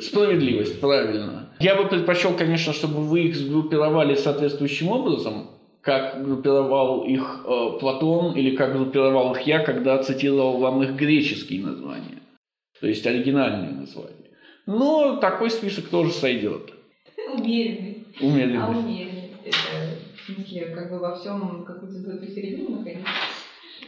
Справедливость, 0.00 0.80
правильно. 0.80 1.52
Я 1.60 1.74
бы 1.74 1.88
предпочел, 1.88 2.34
конечно, 2.34 2.72
чтобы 2.72 3.02
вы 3.02 3.24
их 3.24 3.36
сгруппировали 3.36 4.14
соответствующим 4.14 4.88
образом, 4.88 5.57
как 5.88 6.22
группировал 6.22 7.04
их 7.04 7.46
э, 7.46 7.78
Платон 7.80 8.36
или 8.36 8.54
как 8.54 8.74
группировал 8.74 9.32
их 9.32 9.40
я, 9.46 9.60
когда 9.60 10.02
цитировал 10.02 10.58
вам 10.58 10.82
их 10.82 10.90
греческие 10.96 11.64
названия. 11.64 12.20
То 12.78 12.86
есть 12.86 13.06
оригинальные 13.06 13.70
названия. 13.70 14.36
Но 14.66 15.16
такой 15.16 15.50
список 15.50 15.88
тоже 15.88 16.12
сойдет. 16.12 16.74
Умеренный. 17.32 18.04
А 18.20 18.24
Умеренный. 18.26 18.68
умеренный. 18.68 19.30
Это, 19.46 19.56
в 20.14 20.34
смысле, 20.34 20.66
как 20.74 20.90
бы 20.90 20.98
во 20.98 21.16
всем 21.16 21.64
какую-то 21.64 22.00
золотую 22.00 22.34
середину 22.34 22.80
находить? 22.80 23.06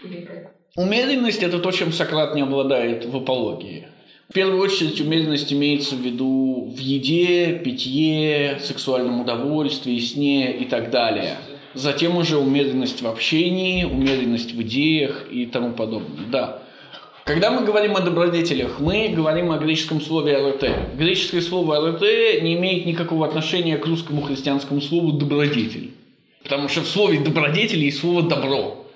Или 0.02 0.20
как? 0.22 0.54
Умеренность– 0.76 1.42
это 1.48 1.58
то, 1.58 1.70
чем 1.70 1.92
Сократ 1.92 2.34
не 2.34 2.40
обладает 2.40 3.04
в 3.04 3.14
апологии. 3.14 3.88
В 4.30 4.32
первую 4.32 4.62
очередь 4.62 4.98
умеренность 5.02 5.52
имеется 5.52 5.96
в 5.96 6.00
виду 6.00 6.72
в 6.74 6.78
еде, 6.78 7.58
питье, 7.58 8.58
сексуальном 8.58 9.20
удовольствии, 9.20 9.98
сне 9.98 10.56
и 10.56 10.64
так 10.64 10.90
далее. 10.90 11.36
Затем 11.74 12.16
уже 12.16 12.36
умеренность 12.36 13.00
в 13.00 13.06
общении, 13.06 13.84
умеренность 13.84 14.52
в 14.52 14.62
идеях 14.62 15.26
и 15.30 15.46
тому 15.46 15.72
подобное. 15.72 16.26
Да. 16.30 16.62
Когда 17.24 17.52
мы 17.52 17.64
говорим 17.64 17.96
о 17.96 18.00
добродетелях, 18.00 18.80
мы 18.80 19.08
говорим 19.08 19.52
о 19.52 19.58
греческом 19.58 20.00
слове 20.00 20.36
«арете». 20.36 20.74
Греческое 20.96 21.40
слово 21.40 21.76
«арете» 21.76 22.40
не 22.40 22.54
имеет 22.54 22.86
никакого 22.86 23.24
отношения 23.24 23.76
к 23.76 23.86
русскому 23.86 24.22
христианскому 24.22 24.80
слову 24.80 25.12
«добродетель». 25.12 25.92
Потому 26.42 26.68
что 26.68 26.80
в 26.80 26.88
слове 26.88 27.20
добродетели 27.20 27.84
есть 27.84 28.00
слово 28.00 28.22
добро. 28.22 28.86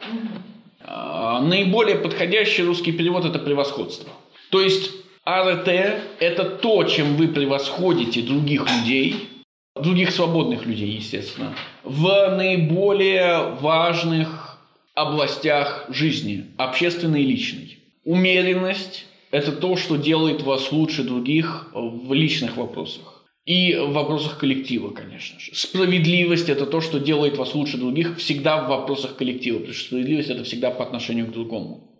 А, 0.80 1.40
наиболее 1.40 1.96
подходящий 1.96 2.64
русский 2.64 2.90
перевод 2.90 3.24
это 3.24 3.38
превосходство. 3.38 4.10
То 4.50 4.60
есть 4.60 4.90
АРТ– 5.24 5.68
это 6.18 6.44
то, 6.44 6.84
чем 6.84 7.16
вы 7.16 7.28
превосходите 7.28 8.22
других 8.22 8.66
людей, 8.68 9.28
других 9.74 10.12
свободных 10.12 10.66
людей, 10.66 10.90
естественно, 10.90 11.54
в 11.82 12.06
наиболее 12.36 13.54
важных 13.60 14.58
областях 14.94 15.86
жизни, 15.88 16.46
общественной 16.56 17.22
и 17.22 17.26
личной. 17.26 17.78
Умеренность– 18.04 19.06
это 19.30 19.50
то, 19.50 19.76
что 19.76 19.96
делает 19.96 20.42
вас 20.42 20.70
лучше 20.70 21.02
других 21.02 21.70
в 21.74 22.12
личных 22.12 22.56
вопросах. 22.56 23.22
И 23.44 23.74
в 23.74 23.92
вопросах 23.92 24.38
коллектива, 24.38 24.90
конечно 24.90 25.38
же. 25.38 25.50
Справедливость– 25.54 26.48
это 26.50 26.64
то, 26.64 26.80
что 26.80 26.98
делает 26.98 27.36
вас 27.36 27.54
лучше 27.54 27.76
других 27.76 28.16
всегда 28.16 28.62
в 28.62 28.68
вопросах 28.68 29.16
коллектива, 29.16 29.58
потому 29.58 29.74
что 29.74 29.86
справедливость– 29.86 30.30
это 30.30 30.44
всегда 30.44 30.70
по 30.70 30.82
отношению 30.82 31.26
к 31.26 31.32
другому. 31.32 31.90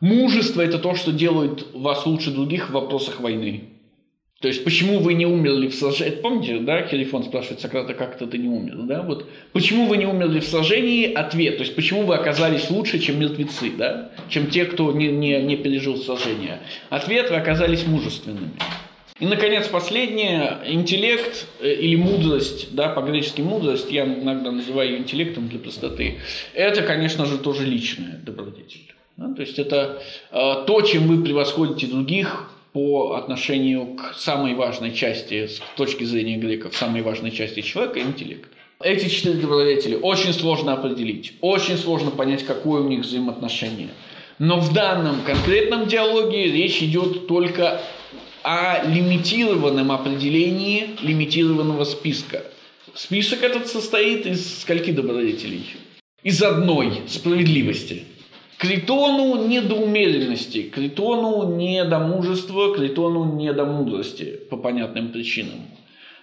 Мужество– 0.00 0.60
это 0.62 0.78
то, 0.78 0.94
что 0.94 1.12
делает 1.12 1.74
вас 1.74 2.06
лучше 2.06 2.30
других 2.30 2.68
в 2.68 2.72
вопросах 2.72 3.20
войны. 3.20 3.69
То 4.40 4.48
есть, 4.48 4.64
почему 4.64 5.00
вы 5.00 5.12
не 5.12 5.26
умерли 5.26 5.68
в 5.68 5.74
сражении? 5.74 6.14
Помните, 6.16 6.60
да, 6.60 6.86
Херифон 6.86 7.24
спрашивает 7.24 7.60
Сократа, 7.60 7.92
как 7.92 8.16
это 8.16 8.26
ты 8.26 8.38
не 8.38 8.48
умер, 8.48 8.76
да? 8.84 9.02
Вот, 9.02 9.28
почему 9.52 9.86
вы 9.86 9.98
не 9.98 10.06
умерли 10.06 10.40
в 10.40 10.44
сражении? 10.44 11.12
Ответ, 11.12 11.58
то 11.58 11.62
есть, 11.62 11.76
почему 11.76 12.04
вы 12.04 12.14
оказались 12.14 12.70
лучше, 12.70 13.00
чем 13.00 13.20
мертвецы, 13.20 13.70
да? 13.76 14.12
Чем 14.30 14.46
те, 14.46 14.64
кто 14.64 14.92
не, 14.92 15.08
не, 15.08 15.42
не 15.42 15.56
пережил 15.56 15.98
сражение? 15.98 16.60
Ответ, 16.88 17.28
вы 17.28 17.36
оказались 17.36 17.86
мужественными. 17.86 18.52
И, 19.18 19.26
наконец, 19.26 19.68
последнее, 19.68 20.56
интеллект 20.64 21.46
э, 21.60 21.74
или 21.74 21.96
мудрость, 21.96 22.74
да, 22.74 22.88
по-гречески 22.88 23.42
мудрость, 23.42 23.92
я 23.92 24.06
иногда 24.06 24.50
называю 24.50 24.92
ее 24.92 24.98
интеллектом 25.00 25.48
для 25.48 25.58
простоты, 25.58 26.16
это, 26.54 26.80
конечно 26.80 27.26
же, 27.26 27.36
тоже 27.36 27.66
личное 27.66 28.18
добродетель. 28.24 28.94
Да? 29.18 29.34
То 29.34 29.42
есть 29.42 29.58
это 29.58 30.02
э, 30.32 30.64
то, 30.66 30.80
чем 30.80 31.08
вы 31.08 31.22
превосходите 31.22 31.86
других 31.88 32.49
по 32.72 33.14
отношению 33.14 33.96
к 33.96 34.14
самой 34.16 34.54
важной 34.54 34.92
части, 34.92 35.46
с 35.46 35.60
точки 35.76 36.04
зрения 36.04 36.36
греков, 36.36 36.76
самой 36.76 37.02
важной 37.02 37.30
части 37.30 37.60
человека– 37.60 38.00
интеллект. 38.02 38.48
Эти 38.82 39.08
четыре 39.08 39.38
добродетели 39.40 39.94
очень 39.94 40.32
сложно 40.32 40.72
определить, 40.72 41.34
очень 41.40 41.76
сложно 41.76 42.10
понять, 42.10 42.44
какое 42.44 42.82
у 42.82 42.88
них 42.88 43.00
взаимоотношение. 43.00 43.90
Но 44.38 44.58
в 44.58 44.72
данном 44.72 45.20
конкретном 45.22 45.86
диалоге 45.86 46.50
речь 46.50 46.82
идет 46.82 47.26
только 47.26 47.82
о 48.42 48.82
лимитированном 48.86 49.92
определении 49.92 50.96
лимитированного 51.02 51.84
списка. 51.84 52.44
Список 52.94 53.42
этот 53.42 53.66
состоит 53.66 54.24
из 54.24 54.60
скольки 54.60 54.92
добродетелей? 54.92 55.66
Из 56.22 56.42
одной– 56.42 57.02
справедливости. 57.08 58.04
Критону 58.60 59.48
не 59.48 59.62
до 59.62 59.76
умеренности, 59.76 60.68
Критону 60.68 61.56
не 61.56 61.82
до 61.82 61.98
мужества, 61.98 62.74
Критону 62.74 63.34
не 63.36 63.54
до 63.54 63.64
мудрости 63.64 64.38
по 64.50 64.58
понятным 64.58 65.12
причинам. 65.12 65.60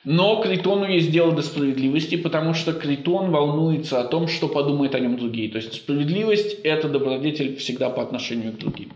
Но 0.04 0.40
Критону 0.44 0.86
есть 0.86 1.10
дело 1.10 1.32
до 1.32 1.42
справедливости, 1.42 2.16
потому 2.16 2.54
что 2.54 2.74
Критон 2.74 3.32
волнуется 3.32 4.00
о 4.00 4.04
том, 4.04 4.28
что 4.28 4.48
подумают 4.48 4.94
о 4.94 5.00
нем 5.00 5.18
другие. 5.18 5.50
То 5.50 5.58
есть 5.58 5.74
справедливость– 5.74 6.60
это 6.64 6.90
добродетель 6.90 7.56
всегда 7.56 7.90
по 7.90 8.04
отношению 8.04 8.54
к 8.54 8.60
другим. 8.60 8.94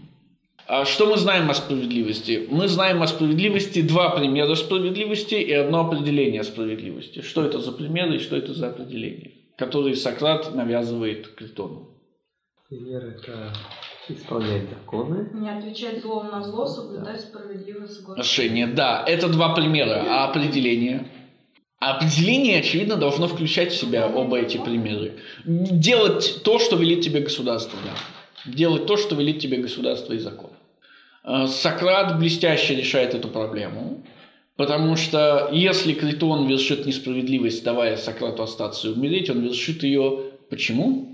А 0.68 0.86
что 0.86 1.08
мы 1.08 1.18
знаем 1.18 1.50
о 1.50 1.56
справедливости? 1.56 2.48
Мы 2.48 2.68
знаем 2.68 3.02
о 3.02 3.08
справедливости 3.08 3.82
два 3.82 4.12
примера 4.12 4.54
справедливости 4.54 5.34
и 5.34 5.52
одно 5.52 5.88
определение 5.88 6.44
справедливости. 6.44 7.22
Что 7.22 7.44
это 7.44 7.58
за 7.58 7.72
примеры 7.72 8.18
и 8.18 8.20
что 8.20 8.38
это 8.38 8.54
за 8.54 8.68
определение, 8.68 9.32
которые 9.58 9.96
Сократ 9.96 10.54
навязывает 10.54 11.28
Критону? 11.30 11.91
Пример– 12.72 13.04
это 13.18 13.54
исполнять 14.08 14.70
законы. 14.70 15.30
Не 15.34 15.50
отвечать 15.50 16.02
злом 16.02 16.30
на 16.32 16.42
зло, 16.42 16.66
соблюдать 16.66 17.20
справедливое 17.20 17.86
соглашение. 17.86 18.66
Да, 18.66 19.04
это 19.06 19.28
два 19.28 19.54
примера. 19.54 20.06
А 20.08 20.30
определение? 20.30 21.06
определение, 21.82 22.60
очевидно, 22.60 22.96
должно 22.96 23.28
включать 23.28 23.74
в 23.74 23.76
себя 23.76 24.08
оба 24.08 24.40
эти 24.40 24.58
примеры. 24.58 25.18
Делать 25.44 26.44
то, 26.46 26.60
что 26.60 26.78
велит 26.78 27.02
тебе 27.02 27.20
государство, 27.20 27.78
да. 27.84 28.50
Делать 28.50 28.86
то, 28.86 28.96
что 28.96 29.16
велит 29.16 29.40
тебе 29.40 29.58
государство 29.58 30.14
и 30.14 30.20
закон. 30.20 30.52
Э, 31.26 31.48
Сократ 31.48 32.20
блестяще 32.20 32.76
решает 32.76 33.16
эту 33.16 33.28
проблему, 33.28 34.06
потому 34.56 34.96
что 34.96 35.50
если 35.52 35.92
Критон 35.92 36.48
вершит 36.48 36.86
несправедливость, 36.86 37.66
давая 37.66 37.98
Сократу 37.98 38.44
остаться 38.44 38.88
и 38.88 38.92
умереть, 38.92 39.30
он 39.30 39.42
вершит 39.42 39.84
ее 39.84 40.32
почему? 40.50 41.11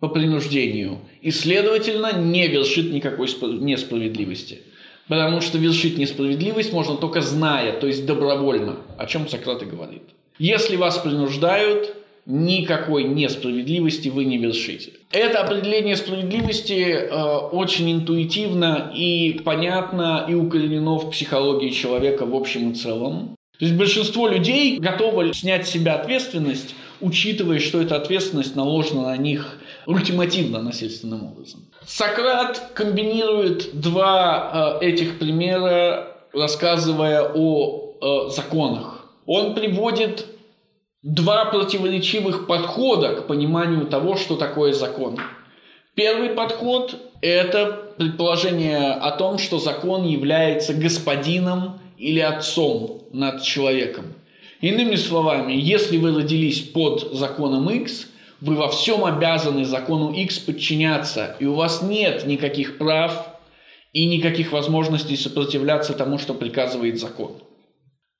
По 0.00 0.08
принуждению. 0.08 0.98
И, 1.20 1.30
следовательно, 1.30 2.18
не 2.18 2.48
вершит 2.48 2.92
никакой 2.92 3.28
несправедливости. 3.60 4.60
Потому 5.08 5.40
что 5.40 5.58
вершить 5.58 5.98
несправедливость 5.98 6.72
можно 6.72 6.96
только 6.96 7.20
зная, 7.20 7.72
то 7.78 7.86
есть 7.86 8.06
добровольно, 8.06 8.76
о 8.96 9.06
чем 9.06 9.28
Сократ 9.28 9.62
и 9.62 9.66
говорит. 9.66 10.02
Если 10.38 10.76
вас 10.76 10.98
принуждают, 10.98 11.94
никакой 12.26 13.04
несправедливости 13.04 14.08
вы 14.08 14.24
не 14.24 14.38
вершите. 14.38 14.92
Это 15.10 15.40
определение 15.40 15.96
справедливости 15.96 16.92
э, 16.92 17.36
очень 17.52 17.92
интуитивно 17.92 18.92
и 18.94 19.40
понятно 19.44 20.24
и 20.28 20.34
укоренено 20.34 20.96
в 20.98 21.10
психологии 21.10 21.70
человека 21.70 22.24
в 22.24 22.34
общем 22.34 22.70
и 22.70 22.74
целом. 22.74 23.34
То 23.58 23.64
есть 23.64 23.76
большинство 23.76 24.28
людей 24.28 24.78
готовы 24.78 25.34
снять 25.34 25.66
с 25.66 25.70
себя 25.70 25.96
ответственность, 25.96 26.74
учитывая, 27.00 27.58
что 27.58 27.82
эта 27.82 27.96
ответственность 27.96 28.56
наложена 28.56 29.02
на 29.02 29.16
них 29.16 29.59
ультимативно 29.90 30.62
насильственным 30.62 31.24
образом. 31.24 31.66
Сократ 31.86 32.70
комбинирует 32.74 33.80
два 33.80 34.78
э, 34.80 34.86
этих 34.86 35.18
примера, 35.18 36.16
рассказывая 36.32 37.32
о 37.34 37.96
э, 38.00 38.30
законах. 38.30 39.06
Он 39.26 39.54
приводит 39.54 40.26
два 41.02 41.46
противоречивых 41.46 42.46
подхода 42.46 43.16
к 43.16 43.26
пониманию 43.26 43.86
того, 43.86 44.16
что 44.16 44.36
такое 44.36 44.72
закон. 44.72 45.18
Первый 45.94 46.30
подход– 46.30 46.94
это 47.20 47.92
предположение 47.98 48.92
о 48.92 49.10
том, 49.10 49.38
что 49.38 49.58
закон 49.58 50.04
является 50.04 50.72
господином 50.72 51.80
или 51.98 52.20
отцом 52.20 53.02
над 53.12 53.42
человеком. 53.42 54.14
Иными 54.60 54.94
словами, 54.94 55.52
если 55.54 55.96
вы 55.96 56.14
родились 56.14 56.60
под 56.60 57.12
законом 57.12 57.68
X, 57.70 58.09
вы 58.40 58.54
во 58.56 58.68
всем 58.68 59.04
обязаны 59.04 59.64
закону 59.64 60.12
X 60.12 60.38
подчиняться, 60.38 61.36
и 61.40 61.46
у 61.46 61.54
вас 61.54 61.82
нет 61.82 62.26
никаких 62.26 62.78
прав 62.78 63.28
и 63.92 64.06
никаких 64.06 64.52
возможностей 64.52 65.16
сопротивляться 65.16 65.92
тому, 65.92 66.18
что 66.18 66.34
приказывает 66.34 66.98
закон. 66.98 67.32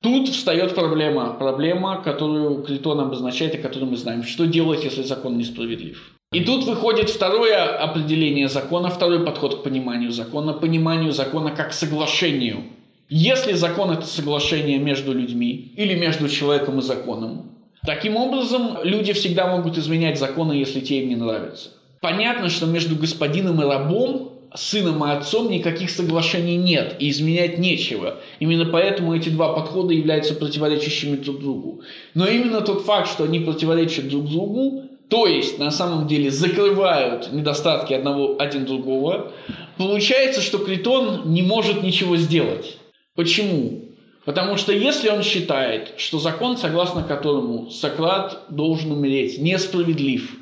Тут 0.03 0.29
встает 0.29 0.75
проблема, 0.75 1.35
проблема, 1.35 2.03
которую 2.03 2.62
Критон 2.62 3.01
обозначает 3.01 3.55
и 3.55 3.59
которую 3.59 3.91
мы 3.91 3.97
знаем. 3.97 4.23
Что 4.23 4.47
делать, 4.47 4.83
если 4.83 5.03
закон 5.03 5.37
несправедлив? 5.37 6.16
И 6.33 6.45
тут 6.45 6.64
выходит 6.64 7.11
второе 7.11 7.77
определение 7.77 8.49
закона, 8.49 8.89
второй 8.89 9.25
подход 9.27 9.61
к 9.61 9.62
пониманию 9.62 10.11
закона, 10.11 10.55
пониманию 10.55 11.12
закона 11.12 11.51
как 11.51 11.75
соглашению. 11.75 12.62
Если 13.11 13.53
закон– 13.53 13.91
это 13.93 14.07
соглашение 14.07 14.79
между 14.79 15.12
людьми 15.12 15.73
или 15.77 15.95
между 15.95 16.29
человеком 16.29 16.79
и 16.79 16.83
законом, 16.83 17.50
таким 17.85 18.16
образом 18.16 18.78
люди 18.83 19.12
всегда 19.12 19.47
могут 19.47 19.78
изменять 19.78 20.18
законы, 20.18 20.53
если 20.53 20.81
те 20.81 21.01
им 21.03 21.09
не 21.09 21.16
нравятся. 21.16 21.70
Понятно, 22.01 22.49
что 22.49 22.66
между 22.66 22.97
господином 22.97 23.61
и 23.61 23.64
рабом 23.64 24.31
сыном 24.55 25.05
и 25.05 25.11
отцом 25.11 25.51
никаких 25.51 25.91
соглашений 25.91 26.57
нет, 26.57 26.97
и 26.99 27.11
изменять 27.11 27.59
нечего. 27.59 28.16
Именно 28.41 28.66
поэтому 28.66 29.14
эти 29.14 29.28
два 29.28 29.53
подхода 29.53 29.95
являются 29.95 30.35
противоречащими 30.35 31.16
друг 31.16 31.41
другу. 31.41 31.83
Но 32.14 32.26
именно 32.26 32.61
тот 32.61 32.85
факт, 32.85 33.09
что 33.09 33.24
они 33.24 33.41
противоречат 33.41 34.09
друг 34.09 34.28
другу, 34.28 34.85
то 35.09 35.26
есть 35.26 35.59
на 35.59 35.70
самом 35.70 36.07
деле 36.07 36.31
закрывают 36.31 37.33
недостатки 37.33 37.93
одного, 37.93 38.37
один 38.39 38.64
другого, 38.64 39.33
получается, 39.76 40.41
что 40.41 40.59
Критон 40.59 41.33
не 41.33 41.43
может 41.43 41.83
ничего 41.83 42.16
сделать. 42.16 42.78
Почему? 43.14 43.83
Потому 44.25 44.57
что 44.57 44.73
если 44.73 45.09
он 45.09 45.23
считает, 45.23 45.95
что 45.97 46.18
закон, 46.18 46.59
согласно 46.59 47.03
которому 47.03 47.71
Сократ 47.71 48.45
должен 48.51 48.93
умереть, 48.93 49.39
несправедлив, 49.39 50.37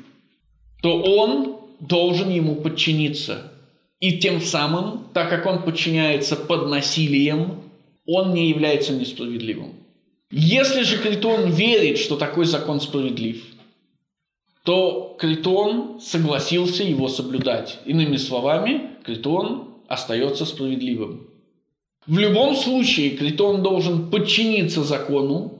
то 0.81 1.01
он 1.01 1.57
должен 1.79 2.29
ему 2.29 2.55
подчиниться. 2.55 3.51
И 3.99 4.19
тем 4.19 4.41
самым, 4.41 5.05
так 5.13 5.29
как 5.29 5.45
он 5.45 5.63
подчиняется 5.63 6.35
под 6.35 6.69
насилием, 6.69 7.61
он 8.05 8.33
не 8.33 8.49
является 8.49 8.93
несправедливым. 8.93 9.73
Если 10.31 10.83
же 10.83 10.97
Критон 10.97 11.49
верит, 11.51 11.97
что 11.97 12.15
такой 12.15 12.45
закон 12.45 12.81
справедлив, 12.81 13.43
то 14.63 15.15
Критон 15.19 15.99
согласился 16.01 16.83
его 16.83 17.07
соблюдать. 17.07 17.79
Иными 17.85 18.17
словами, 18.17 18.91
Критон 19.03 19.69
остается 19.87 20.45
справедливым. 20.45 21.28
В 22.09 22.17
любом 22.17 22.55
случае 22.55 23.11
Критон 23.11 23.61
должен 23.61 24.09
подчиниться 24.09 24.83
закону, 24.83 25.53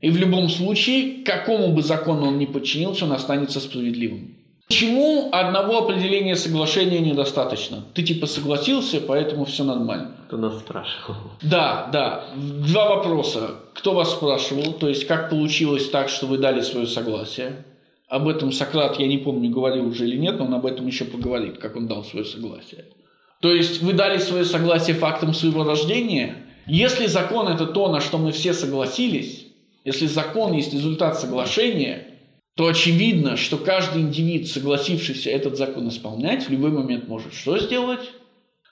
И 0.00 0.10
в 0.10 0.16
любом 0.16 0.48
случае, 0.48 1.24
какому 1.24 1.74
бы 1.74 1.82
закону 1.82 2.28
он 2.28 2.38
ни 2.38 2.46
подчинился, 2.46 3.04
он 3.04 3.12
останется 3.12 3.60
справедливым. 3.60 4.36
Почему 4.68 5.28
одного 5.32 5.78
определения 5.78 6.36
соглашения 6.36 7.00
недостаточно? 7.00 7.84
Ты 7.92 8.02
типа 8.04 8.26
согласился, 8.26 9.00
поэтому 9.00 9.44
все 9.44 9.64
нормально. 9.64 10.12
Кто 10.26 10.36
нас 10.36 10.58
спрашивал? 10.60 11.16
Да, 11.42 11.90
да. 11.92 12.24
Два 12.36 12.96
вопроса. 12.96 13.56
Кто 13.74 13.92
вас 13.92 14.12
спрашивал? 14.12 14.72
То 14.72 14.88
есть, 14.88 15.06
как 15.06 15.28
получилось 15.28 15.90
так, 15.90 16.08
что 16.08 16.26
вы 16.26 16.38
дали 16.38 16.60
свое 16.62 16.86
согласие? 16.86 17.64
Об 18.08 18.26
этом 18.28 18.52
Сократ, 18.52 18.98
я 19.00 19.08
не 19.08 19.18
помню, 19.18 19.50
говорил 19.50 19.88
уже 19.88 20.06
или 20.06 20.16
нет, 20.16 20.38
но 20.38 20.44
он 20.46 20.54
об 20.54 20.66
этом 20.66 20.86
еще 20.86 21.04
поговорит, 21.04 21.58
как 21.58 21.76
он 21.76 21.88
дал 21.88 22.04
свое 22.04 22.24
согласие. 22.24 22.84
То 23.40 23.52
есть, 23.52 23.82
вы 23.82 23.94
дали 23.94 24.18
свое 24.18 24.44
согласие 24.44 24.94
фактом 24.94 25.32
своего 25.32 25.64
рождения? 25.64 26.36
Если 26.66 27.06
закон– 27.06 27.48
это 27.48 27.66
то, 27.66 27.90
на 27.90 28.00
что 28.00 28.18
мы 28.18 28.32
все 28.32 28.52
согласились, 28.52 29.46
если 29.84 30.06
закон 30.06 30.52
есть 30.52 30.74
результат 30.74 31.18
соглашения, 31.18 32.06
то 32.54 32.66
очевидно, 32.66 33.36
что 33.36 33.56
каждый 33.56 34.02
индивид, 34.02 34.48
согласившийся 34.48 35.30
этот 35.30 35.56
закон 35.56 35.88
исполнять, 35.88 36.46
в 36.46 36.50
любой 36.50 36.70
момент 36.70 37.08
может 37.08 37.32
что 37.32 37.58
сделать? 37.58 38.10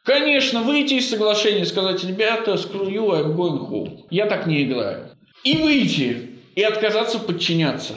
Конечно, 0.05 0.63
выйти 0.63 0.95
из 0.95 1.09
соглашения 1.09 1.63
и 1.63 1.67
сказать, 1.67 2.05
ребята, 2.05 2.53
screw 2.55 2.91
you, 2.91 3.11
I'm 3.11 3.35
going 3.35 3.69
home. 3.69 4.05
Я 4.11 4.27
так 4.27 4.47
не 4.47 4.65
играю. 4.65 5.11
И 5.45 5.57
выйти, 5.57 6.31
и 6.55 6.63
отказаться 6.63 7.19
подчиняться. 7.19 7.95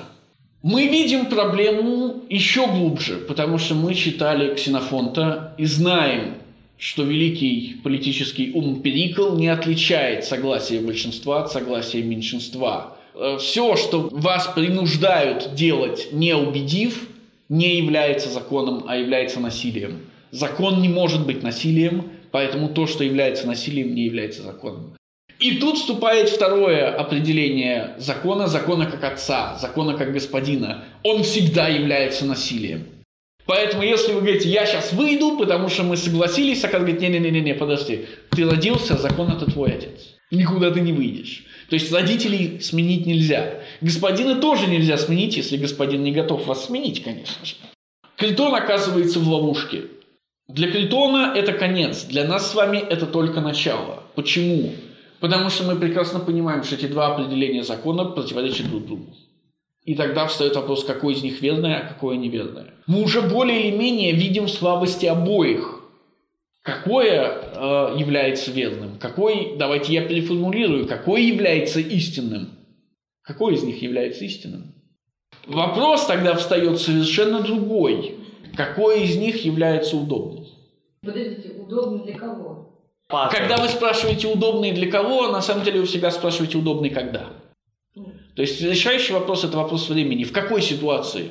Мы 0.64 0.88
видим 0.88 1.26
проблему 1.26 2.24
еще 2.30 2.68
глубже, 2.68 3.16
потому 3.18 3.58
что 3.58 3.76
мы 3.76 3.94
читали 3.96 4.54
Ксенофонта 4.56 5.56
и 5.58 5.66
знаем, 5.66 6.36
что 6.82 7.04
великий 7.04 7.76
политический 7.84 8.52
ум 8.56 8.82
Перикл 8.82 9.36
не 9.36 9.50
отличает 9.50 10.26
согласие 10.26 10.82
большинства 10.82 11.44
от 11.44 11.52
согласия 11.52 12.02
меньшинства. 12.02 12.98
Э, 13.14 13.38
Все, 13.40 13.76
что 13.76 14.10
вас 14.12 14.48
принуждают 14.48 15.54
делать, 15.54 16.10
не 16.12 16.36
убедив, 16.36 17.08
не 17.50 17.78
является 17.78 18.30
законом, 18.30 18.86
а 18.88 18.98
является 18.98 19.40
насилием. 19.40 20.00
Закон 20.32 20.82
не 20.82 20.90
может 20.90 21.24
быть 21.24 21.44
насилием, 21.44 22.10
поэтому 22.32 22.68
то, 22.68 22.88
что 22.88 23.04
является 23.04 23.46
насилием, 23.46 23.94
не 23.94 24.06
является 24.06 24.42
законом. 24.42 24.96
И 25.40 25.58
тут 25.58 25.78
вступает 25.78 26.30
второе 26.30 26.90
определение 26.90 27.94
закона, 28.00 28.48
закона 28.48 28.88
как 28.88 29.04
отца, 29.04 29.56
закона 29.62 29.94
как 29.94 30.14
господина. 30.14 30.84
Он 31.04 31.22
всегда 31.22 31.68
является 31.68 32.26
насилием. 32.26 32.86
Поэтому, 33.52 33.84
если 33.84 34.14
вы 34.14 34.22
говорите, 34.22 34.47
я 34.47 34.66
сейчас 34.66 34.93
выйду, 34.93 35.36
потому 35.38 35.68
что 35.68 35.84
мы 35.84 35.97
согласились, 35.97 36.64
а 36.64 36.70
когда 36.70 36.86
говорит, 36.86 37.02
не-не-не-не, 37.02 37.54
подожди, 37.54 38.06
ты 38.30 38.49
родился, 38.49 38.95
закон 38.95 39.30
это 39.30 39.45
твой 39.45 39.74
отец. 39.74 40.16
Никуда 40.32 40.72
ты 40.72 40.80
не 40.80 40.93
выйдешь. 40.93 41.43
То 41.70 41.74
есть 41.74 41.91
родителей 41.91 42.62
сменить 42.62 43.06
нельзя. 43.06 43.56
Господина 43.82 44.36
тоже 44.36 44.68
нельзя 44.68 44.97
сменить, 44.97 45.36
если 45.36 45.58
господин 45.58 46.02
не 46.02 46.14
готов 46.14 46.47
вас 46.47 46.68
сменить, 46.68 47.04
конечно 47.04 47.45
же. 47.45 47.56
Критон 48.16 48.56
оказывается 48.56 49.20
в 49.20 49.28
ловушке. 49.28 49.82
Для 50.47 50.72
Критона 50.72 51.34
это 51.36 51.52
конец, 51.52 52.06
для 52.06 52.24
нас 52.24 52.49
с 52.49 52.56
вами 52.56 52.78
это 52.78 53.06
только 53.06 53.41
начало. 53.41 54.04
Почему? 54.16 54.72
Потому 55.20 55.49
что 55.49 55.66
мы 55.66 55.76
прекрасно 55.76 56.22
понимаем, 56.22 56.64
что 56.64 56.76
эти 56.76 56.86
два 56.86 57.14
определения 57.14 57.66
закона 57.66 58.06
противоречат 58.06 58.70
друг 58.70 58.86
другу. 58.86 59.14
И 59.84 59.96
тогда 59.96 60.28
встает 60.28 60.56
вопрос, 60.56 60.84
какое 60.84 61.16
из 61.16 61.24
них 61.24 61.42
верное, 61.42 61.80
а 61.80 61.88
какое 61.88 62.16
неверное. 62.16 62.76
Мы 62.86 63.02
уже 63.02 63.22
более 63.22 63.70
или 63.70 63.76
менее 63.76 64.12
видим 64.12 64.48
слабости 64.48 65.08
обоих. 65.08 65.82
Какое 66.62 67.42
э, 67.56 67.96
является 67.98 68.52
верным? 68.52 69.00
Какой, 69.00 69.56
давайте 69.58 69.94
я 69.94 70.06
переформулирую, 70.06 70.88
какой 70.88 71.24
является 71.24 71.80
истинным? 71.80 72.50
Какой 73.24 73.56
из 73.56 73.64
них 73.64 73.82
является 73.82 74.24
истинным? 74.26 74.76
Вопрос 75.48 76.06
тогда 76.06 76.36
встает 76.36 76.80
совершенно 76.80 77.42
другой. 77.42 78.16
Какой 78.56 79.04
из 79.04 79.16
них 79.16 79.44
является 79.44 79.98
удобным? 79.98 80.46
Подождите, 81.04 81.54
удобно 81.58 82.04
для 82.04 82.14
кого? 82.14 82.52
Когда 83.32 83.58
вы 83.58 83.68
спрашиваете 83.68 84.28
удобный 84.28 84.72
для 84.72 84.90
кого, 84.90 85.30
на 85.30 85.42
самом 85.42 85.66
деле 85.66 85.80
вы 85.82 85.86
всегда 85.88 86.12
спрашиваете 86.12 86.58
удобный 86.58 86.90
когда. 86.90 87.28
То 88.36 88.42
есть 88.42 88.62
решающий 88.62 89.14
вопрос 89.14 89.44
это 89.44 89.58
вопрос 89.58 89.90
времени. 89.90 90.24
В 90.24 90.32
какой 90.32 90.62
ситуации? 90.62 91.30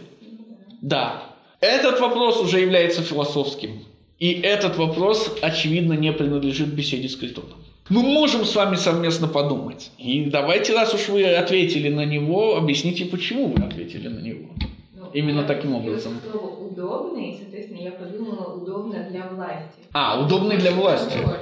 Да. 0.83 1.23
Этот 1.61 2.01
вопрос 2.01 2.41
уже 2.41 2.61
является 2.61 3.03
философским. 3.03 3.85
И 4.19 4.33
этот 4.33 4.77
вопрос, 4.77 5.39
очевидно, 5.41 5.95
не 5.95 6.13
принадлежит 6.13 6.69
беседе 6.69 7.09
с 7.09 7.17
Критоном. 7.17 7.59
Мы 7.89 8.03
можем 8.03 8.45
с 8.45 8.55
вами 8.55 8.77
совместно 8.77 9.27
подумать. 9.27 9.91
И 9.99 10.25
давайте, 10.27 10.75
раз 10.75 10.95
уж 10.95 11.09
вы 11.09 11.25
ответили 11.25 11.89
на 11.89 12.05
него, 12.05 12.57
объясните, 12.57 13.05
почему 13.07 13.49
вы 13.49 13.65
ответили 13.65 14.09
на 14.09 14.21
него. 14.21 14.51
Ну, 14.95 15.11
Именно 15.13 15.43
таким 15.43 15.75
образом. 15.75 16.21
слово 16.31 16.69
удобный, 16.69 17.37
соответственно, 17.41 17.81
я 17.81 17.91
подумала, 17.91 18.55
удобно 18.55 19.09
для 19.11 19.27
власти. 19.27 19.81
А, 19.93 20.21
удобный 20.25 20.57
для 20.59 20.71
власти. 20.71 21.19
Ну 21.19 21.33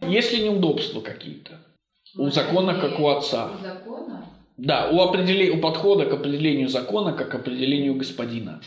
да. 0.00 0.06
Есть 0.06 0.32
ли 0.32 0.44
неудобства 0.44 1.00
какие-то? 1.00 1.52
У 2.16 2.28
закона, 2.30 2.74
как 2.74 3.00
у 3.00 3.08
отца. 3.08 3.50
У 3.58 3.62
закона? 3.62 3.83
Да, 4.56 4.88
у, 4.90 5.00
определе- 5.00 5.50
у 5.50 5.58
подхода 5.58 6.06
к 6.06 6.12
определению 6.12 6.68
закона, 6.68 7.12
как 7.12 7.30
к 7.30 7.34
определению 7.34 7.94
господина. 7.96 8.60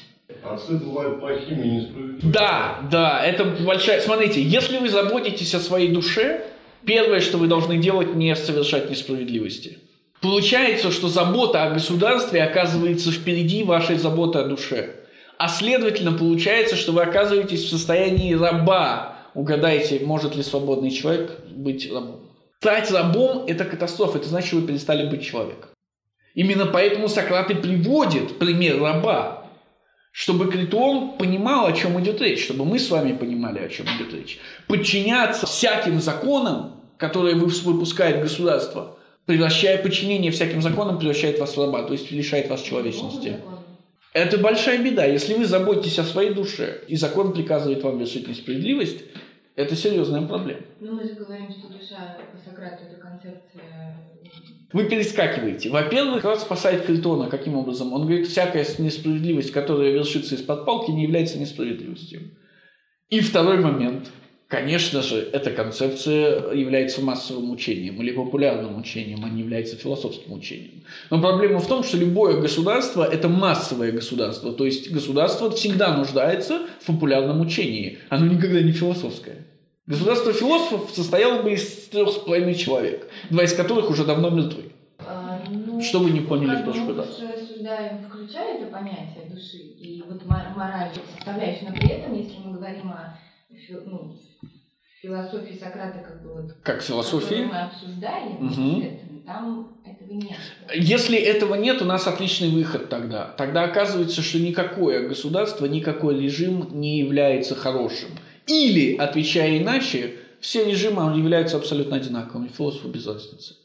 Отцы 0.43 0.73
бывают 0.73 1.19
плохими 1.19 1.65
и 1.65 1.69
несправедливыми. 1.69 2.19
Да, 2.31 2.79
да, 2.91 3.25
это 3.25 3.45
большая... 3.45 4.01
Смотрите, 4.01 4.41
если 4.41 4.77
вы 4.77 4.89
заботитесь 4.89 5.55
о 5.55 5.59
своей 5.59 5.89
душе, 5.89 6.43
первое, 6.85 7.21
что 7.21 7.37
вы 7.37 7.47
должны 7.47 7.77
делать, 7.77 8.15
не 8.15 8.35
совершать 8.35 8.89
несправедливости. 8.89 9.79
Получается, 10.21 10.91
что 10.91 11.07
забота 11.07 11.63
о 11.63 11.71
государстве 11.71 12.43
оказывается 12.43 13.11
впереди 13.11 13.63
вашей 13.63 13.95
заботы 13.97 14.39
о 14.39 14.47
душе. 14.47 14.95
А 15.37 15.47
следовательно, 15.47 16.11
получается, 16.11 16.75
что 16.75 16.91
вы 16.91 17.03
оказываетесь 17.03 17.63
в 17.63 17.69
состоянии 17.69 18.33
раба. 18.33 19.15
Угадайте, 19.35 20.01
может 20.03 20.35
ли 20.35 20.43
свободный 20.43 20.89
человек 20.89 21.39
быть 21.49 21.89
рабом? 21.91 22.21
Стать 22.59 22.89
рабом– 22.91 23.45
это 23.47 23.65
катастрофа, 23.65 24.17
это 24.17 24.27
значит, 24.27 24.47
что 24.47 24.57
вы 24.57 24.67
перестали 24.67 25.07
быть 25.07 25.23
человеком. 25.23 25.69
Именно 26.37 26.67
поэтому 26.67 27.07
Сократ 27.07 27.49
и 27.49 27.55
приводит 27.55 28.37
пример 28.37 28.79
раба, 28.79 29.47
чтобы 30.11 30.51
Критон 30.51 31.17
понимал, 31.17 31.65
о 31.65 31.73
чем 31.73 31.99
идет 31.99 32.21
речь, 32.21 32.43
чтобы 32.43 32.63
мы 32.63 32.77
с 32.77 32.91
вами 32.91 33.13
понимали, 33.13 33.57
о 33.57 33.69
чем 33.69 33.87
идет 33.87 34.13
речь. 34.13 34.37
Подчиняться 34.67 35.47
всяким 35.47 35.99
законам, 35.99 36.79
которые 36.97 37.33
вы- 37.35 37.47
выпускает 37.47 38.21
государство, 38.21 38.99
превращая 39.25 39.81
подчинение 39.81 40.31
всяким 40.31 40.61
законам, 40.61 40.99
превращает 40.99 41.39
вас 41.39 41.57
в 41.57 41.59
раба, 41.59 41.81
то 41.81 41.93
есть 41.93 42.11
лишает 42.11 42.49
вас 42.49 42.61
человечности. 42.61 43.37
Это 44.13 44.37
большая 44.37 44.77
беда. 44.77 45.05
Если 45.05 45.33
вы 45.33 45.45
заботитесь 45.45 45.97
о 45.97 46.03
своей 46.03 46.35
душе, 46.35 46.83
и 46.87 46.97
закон 46.97 47.33
приказывает 47.33 47.81
вам 47.83 47.97
вершить 47.97 48.27
несправедливость, 48.27 49.01
это 49.55 49.75
серьезная 49.75 50.21
проблема. 50.21 50.61
Ну, 50.81 50.93
мы 50.93 51.03
же 51.03 51.15
говорим, 51.15 51.49
что 51.49 51.67
душа 51.67 52.15
по 52.31 52.37
Сократу 52.47 52.83
это 52.83 53.01
концепция... 53.01 53.97
Вы 54.73 54.85
перескакиваете. 54.85 55.69
Во-первых, 55.69 56.21
Сократ 56.21 56.41
спасает 56.41 56.85
Критона. 56.85 57.29
Каким 57.29 57.55
образом? 57.55 57.93
Он 57.93 58.01
говорит, 58.01 58.27
всякая 58.27 58.65
несправедливость, 58.79 59.51
которая 59.51 59.91
вершится 59.91 60.35
из-под 60.35 60.65
палки, 60.65 60.91
не 60.91 61.03
является 61.03 61.39
несправедливостью. 61.39 62.31
И 63.09 63.21
второй 63.21 63.59
момент. 63.59 64.09
Конечно 64.49 65.01
же, 65.01 65.17
эта 65.33 65.51
концепция 65.51 66.53
является 66.53 67.01
массовым 67.01 67.51
учением 67.51 68.01
или 68.01 68.11
популярным 68.11 68.77
учением, 68.77 69.25
а 69.25 69.29
не 69.29 69.41
является 69.41 69.75
философским 69.75 70.31
учением. 70.31 70.83
Но 71.09 71.21
проблема 71.21 71.59
в 71.59 71.67
том, 71.67 71.83
что 71.83 71.97
любое 71.97 72.39
государство– 72.39 73.03
это 73.11 73.27
массовое 73.27 73.91
государство. 73.91 74.53
То 74.53 74.65
есть 74.65 74.89
государство 74.89 75.51
всегда 75.51 75.97
нуждается 75.97 76.61
в 76.81 76.85
популярном 76.85 77.41
учении. 77.41 77.99
Оно 78.07 78.25
никогда 78.25 78.61
не 78.61 78.71
философское. 78.71 79.46
Государство 79.87 80.33
философов 80.33 80.91
состояло 80.93 81.41
бы 81.41 81.53
из 81.53 81.87
трех 81.87 82.09
с 82.09 82.15
половиной 82.17 82.55
человек, 82.55 83.09
два 83.29 83.43
из 83.45 83.53
которых 83.53 83.89
уже 83.89 84.03
давно 84.03 84.29
мертвы. 84.29 84.73
А, 84.99 85.41
ну, 85.49 85.81
Что 85.81 85.99
вы 85.99 86.11
не 86.11 86.19
поняли 86.19 86.61
в 86.61 86.63
прошлый 86.65 86.87
мы 86.87 86.95
раз? 86.95 87.07
рассуждаем, 87.21 88.03
включая 88.03 88.57
это 88.57 88.67
понятие 88.69 89.29
души 89.31 89.57
и 89.57 90.03
вот 90.05 90.25
мо- 90.25 90.53
моральную 90.57 91.05
составляющую, 91.15 91.69
но 91.69 91.75
при 91.75 91.87
этом, 91.89 92.13
если 92.15 92.37
мы 92.43 92.57
говорим 92.57 92.89
о 92.89 93.17
ну, 93.85 94.13
философии 95.01 95.57
Сократа, 95.57 95.99
как 95.99 96.21
бы 96.21 96.33
вот, 96.33 96.51
Как 96.63 96.81
философии? 96.81 97.45
мы 97.45 97.57
обсуждали, 97.61 98.31
естественно, 98.41 99.21
там 99.25 99.77
этого 99.85 100.11
нет. 100.11 100.37
Если 100.75 101.17
этого 101.17 101.55
нет, 101.55 101.81
у 101.81 101.85
нас 101.85 102.07
отличный 102.07 102.49
выход 102.49 102.89
тогда. 102.89 103.33
Тогда 103.37 103.63
оказывается, 103.63 104.21
что 104.21 104.37
никакое 104.39 105.07
государство, 105.07 105.65
никакой 105.65 106.19
режим 106.19 106.67
не 106.77 106.99
является 106.99 107.55
хорошим. 107.55 108.09
Или, 108.47 108.95
отвечая 108.95 109.57
иначе, 109.57 110.13
все 110.39 110.65
режимы 110.65 111.17
являются 111.17 111.57
абсолютно 111.57 111.97
одинаковыми. 111.97 112.49
Философу 112.55 112.87
без 112.87 113.05
разницы. 113.05 113.55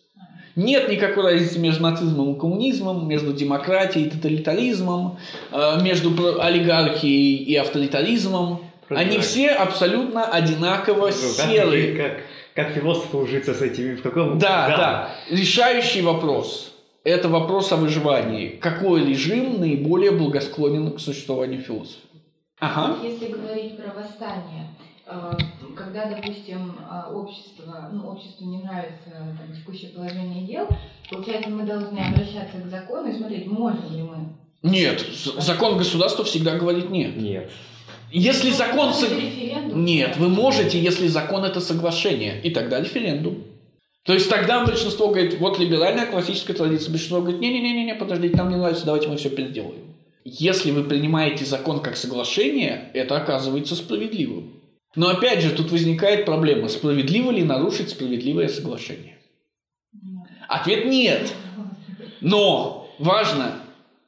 Нет 0.54 0.88
никакой 0.90 1.24
разницы 1.24 1.58
между 1.58 1.82
нацизмом 1.82 2.34
и 2.34 2.38
коммунизмом, 2.38 3.08
между 3.08 3.32
демократией 3.32 4.06
и 4.06 4.10
тоталитаризмом, 4.10 5.18
э, 5.50 5.82
между 5.82 6.40
олигархией 6.42 7.36
и 7.36 7.56
авторитаризмом. 7.56 8.60
Они 8.90 9.18
все 9.18 9.48
абсолютно 9.48 10.26
одинаково 10.26 11.06
Как, 11.06 11.14
серые. 11.14 11.96
как, 11.96 12.20
как 12.54 12.74
философу 12.74 13.18
ужиться 13.18 13.54
с 13.54 13.62
этими 13.62 13.94
в 13.94 14.02
каком... 14.02 14.38
Да, 14.38 14.68
да. 14.68 15.14
Решающий 15.30 16.02
вопрос. 16.02 16.74
Это 17.04 17.28
вопрос 17.28 17.72
о 17.72 17.76
выживании. 17.76 18.48
Какой 18.60 19.06
режим 19.06 19.58
наиболее 19.58 20.10
благосклонен 20.10 20.90
к 20.92 21.00
существованию 21.00 21.62
философа? 21.62 21.96
Ага. 22.62 22.96
Если 23.02 23.26
говорить 23.26 23.76
про 23.76 23.92
восстание, 23.92 24.68
э, 25.04 25.32
когда, 25.76 26.06
допустим, 26.06 26.76
э, 26.78 27.12
общество, 27.12 27.90
ну, 27.92 28.08
обществу 28.08 28.46
не 28.46 28.58
нравится 28.62 29.10
там, 29.10 29.56
текущее 29.56 29.90
положение 29.90 30.46
дел, 30.46 30.68
получается, 31.10 31.50
мы 31.50 31.64
должны 31.64 31.98
обращаться 31.98 32.58
к 32.64 32.70
закону 32.70 33.10
и 33.10 33.18
смотреть, 33.18 33.46
можем 33.48 33.92
ли 33.92 34.02
мы. 34.02 34.16
Нет, 34.62 35.04
закон 35.38 35.76
государства 35.76 36.24
всегда 36.24 36.56
говорит 36.56 36.88
нет. 36.88 37.16
Нет. 37.16 37.50
Если 38.12 38.50
закон... 38.50 38.90
сог- 38.90 39.10
Референдум. 39.10 39.84
Нет, 39.84 40.16
вы 40.18 40.28
можете, 40.28 40.78
если 40.80 41.08
закон 41.08 41.44
это 41.44 41.60
соглашение, 41.60 42.40
и 42.42 42.50
тогда 42.50 42.80
референдум. 42.80 43.42
То 44.04 44.12
есть 44.12 44.30
тогда 44.30 44.64
большинство 44.64 45.08
говорит, 45.08 45.40
вот 45.40 45.58
либеральная 45.58 46.06
классическая 46.06 46.54
традиция, 46.54 46.90
большинство 46.90 47.20
говорит, 47.22 47.40
не-не-не, 47.40 47.96
подождите, 47.96 48.36
нам 48.36 48.50
не 48.50 48.56
нравится, 48.56 48.84
давайте 48.84 49.08
мы 49.08 49.16
все 49.16 49.30
переделаем. 49.30 49.91
Если 50.24 50.70
вы 50.70 50.84
принимаете 50.84 51.44
закон 51.44 51.80
как 51.80 51.96
соглашение, 51.96 52.90
это 52.94 53.16
оказывается 53.16 53.74
справедливым. 53.74 54.54
Но 54.94 55.08
опять 55.08 55.40
же, 55.40 55.50
тут 55.50 55.70
возникает 55.72 56.26
проблема, 56.26 56.68
справедливо 56.68 57.30
ли 57.30 57.42
нарушить 57.42 57.90
справедливое 57.90 58.48
соглашение? 58.48 59.18
Нет. 59.92 60.28
Ответ 60.48 60.84
нет. 60.84 61.32
Но 62.20 62.88
важно, 62.98 63.54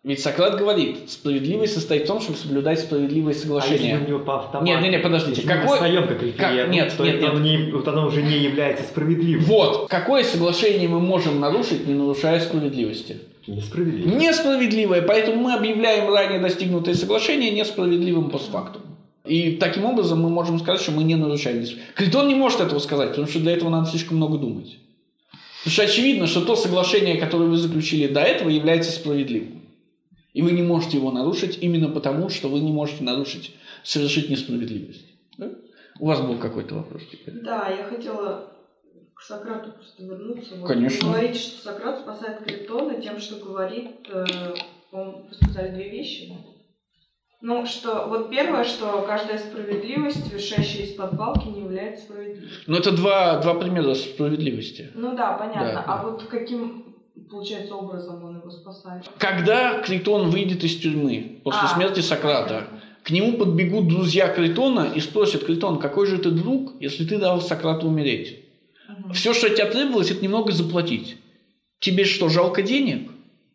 ведь 0.04 0.20
Сократ 0.20 0.56
говорит, 0.56 1.10
справедливость 1.10 1.74
состоит 1.74 2.04
в 2.04 2.06
том, 2.06 2.20
чтобы 2.20 2.36
соблюдать 2.38 2.80
справедливое 2.80 3.32
А 3.32 3.34
если 3.34 3.42
соглашение. 3.46 3.98
у 3.98 4.06
него 4.08 4.18
по 4.20 4.36
автомату? 4.40 4.66
Нет, 4.66 4.82
нет, 4.82 4.92
нет, 4.92 5.02
подождите. 5.02 5.40
Если 5.40 5.48
мы 5.48 5.54
Какой- 5.56 5.70
восстаем 5.70 6.06
как 6.06 6.22
референдум, 6.22 6.70
нет, 6.70 6.94
то 6.96 7.04
нет, 7.04 7.14
это, 7.16 7.36
Не, 7.38 7.72
вот 7.72 7.88
оно 7.88 8.06
уже 8.06 8.22
не 8.22 8.36
является 8.38 8.84
справедливым. 8.84 9.44
Вот, 9.46 9.88
какое 9.88 10.22
соглашение 10.22 10.88
мы 10.88 11.00
можем 11.00 11.40
нарушить, 11.40 11.86
не 11.88 11.94
нарушая 11.94 12.38
справедливости? 12.40 13.18
Несправедливым. 13.46 14.18
Несправедливое, 14.18 15.02
поэтому 15.02 15.42
мы 15.42 15.54
объявляем 15.54 16.12
ранее 16.12 16.40
достигнутое 16.40 16.94
соглашение 16.94 17.50
несправедливым 17.50 18.30
постфактум. 18.30 18.82
И 19.24 19.52
таким 19.52 19.84
образом 19.84 20.20
мы 20.20 20.28
можем 20.28 20.58
сказать, 20.58 20.80
что 20.80 20.92
мы 20.92 21.04
не 21.04 21.14
нарушаем. 21.14 21.60
дисциплину. 21.60 21.88
Критон 21.94 22.28
не 22.28 22.34
может 22.34 22.60
этого 22.60 22.78
сказать, 22.78 23.10
потому 23.10 23.26
что 23.26 23.40
для 23.40 23.52
этого 23.52 23.70
надо 23.70 23.88
слишком 23.88 24.16
много 24.18 24.38
думать. 24.38 24.78
Потому 25.64 25.72
что 25.72 25.82
очевидно, 25.82 26.26
что 26.26 26.42
то 26.42 26.56
соглашение, 26.56 27.16
которое 27.16 27.46
вы 27.46 27.56
заключили 27.56 28.06
до 28.06 28.20
этого, 28.20 28.50
является 28.50 28.92
справедливым. 28.92 29.62
И 30.34 30.42
вы 30.42 30.52
не 30.52 30.62
можете 30.62 30.98
его 30.98 31.10
нарушить 31.10 31.58
именно 31.60 31.88
потому, 31.88 32.28
что 32.28 32.48
вы 32.48 32.60
не 32.60 32.72
можете 32.72 33.02
нарушить, 33.02 33.54
совершить 33.82 34.28
несправедливость. 34.28 35.06
Да? 35.38 35.50
У 36.00 36.06
вас 36.06 36.20
был 36.20 36.36
какой-то 36.36 36.74
вопрос 36.74 37.02
теперь? 37.10 37.34
Да, 37.42 37.68
я 37.70 37.84
хотела 37.84 38.53
Сократу 39.26 39.72
просто 39.72 40.02
вернуться. 40.02 40.54
Вот 40.56 40.68
Конечно. 40.68 41.08
Говорите, 41.08 41.38
что 41.38 41.62
Сократ 41.62 41.98
спасает 41.98 42.44
Критона 42.44 43.00
тем, 43.00 43.18
что 43.18 43.36
говорит, 43.44 44.06
э, 44.12 44.24
по-моему, 44.90 45.26
вы 45.28 45.34
сказали 45.34 45.70
две 45.74 45.90
вещи. 45.90 46.28
да? 46.28 46.34
Ну, 47.40 47.66
что 47.66 48.06
вот 48.08 48.30
первое, 48.30 48.64
что 48.64 49.04
каждая 49.06 49.38
справедливость, 49.38 50.32
вышедшая 50.32 50.84
из-под 50.86 51.16
палки, 51.18 51.48
не 51.48 51.60
является 51.60 52.04
справедливой. 52.04 52.48
Ну, 52.66 52.76
это 52.76 52.90
два, 52.92 53.38
два 53.40 53.54
примера 53.54 53.94
справедливости. 53.94 54.90
Ну 54.94 55.14
да, 55.14 55.32
понятно. 55.32 55.72
Да, 55.72 55.84
а 55.86 55.98
да. 55.98 56.02
вот 56.04 56.22
каким, 56.24 56.96
получается, 57.30 57.74
образом 57.74 58.24
он 58.24 58.38
его 58.38 58.50
спасает? 58.50 59.04
Когда 59.18 59.80
Критон 59.82 60.30
выйдет 60.30 60.64
из 60.64 60.76
тюрьмы 60.78 61.40
после 61.44 61.62
А, 61.64 61.68
смерти 61.74 62.00
Сократа, 62.00 62.54
понятно. 62.54 62.80
к 63.02 63.10
нему 63.10 63.36
подбегут 63.36 63.88
друзья 63.88 64.28
Критона 64.28 64.92
и 64.94 65.00
спросят, 65.00 65.44
Критон, 65.44 65.78
какой 65.78 66.06
же 66.06 66.18
ты 66.18 66.30
друг, 66.30 66.72
если 66.80 67.04
ты 67.06 67.18
дал 67.18 67.42
Сократу 67.42 67.88
умереть? 67.88 68.43
Все, 69.12 69.34
что 69.34 69.46
от 69.46 69.56
тебя 69.56 69.66
требовалось, 69.66 70.10
это 70.10 70.22
немного 70.22 70.52
заплатить. 70.52 71.16
Тебе 71.80 72.04
что, 72.04 72.28
жалко 72.28 72.62
денег? 72.62 73.10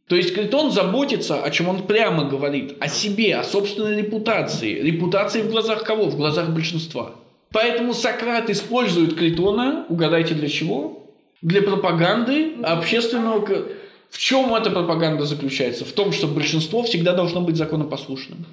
То 0.08 0.16
есть 0.16 0.34
Критон 0.34 0.72
заботится, 0.72 1.44
о 1.44 1.52
чем 1.52 1.70
он 1.70 1.86
прямо 1.86 2.26
говорит, 2.26 2.76
о 2.80 2.88
себе, 2.88 3.36
о 3.36 3.44
собственной 3.44 3.98
репутации. 4.02 4.82
Репутации 4.82 5.42
в 5.44 5.52
глазах 5.52 5.84
кого? 5.84 6.06
В 6.06 6.18
глазах 6.18 6.50
большинства. 6.50 7.16
Поэтому 7.52 7.94
Сократ 7.94 8.50
использует 8.50 9.16
Критона, 9.16 9.86
угадайте 9.88 10.34
для 10.34 10.50
чего? 10.50 11.12
Для 11.42 11.62
пропаганды 11.62 12.56
общественного... 12.64 13.46
В 14.10 14.18
чем 14.18 14.56
эта 14.56 14.72
пропаганда 14.72 15.26
заключается? 15.26 15.86
В 15.86 15.92
том, 15.92 16.12
что 16.12 16.28
большинство 16.28 16.82
всегда 16.82 17.14
должно 17.14 17.42
быть 17.42 17.58
законопослушным. 17.58 18.46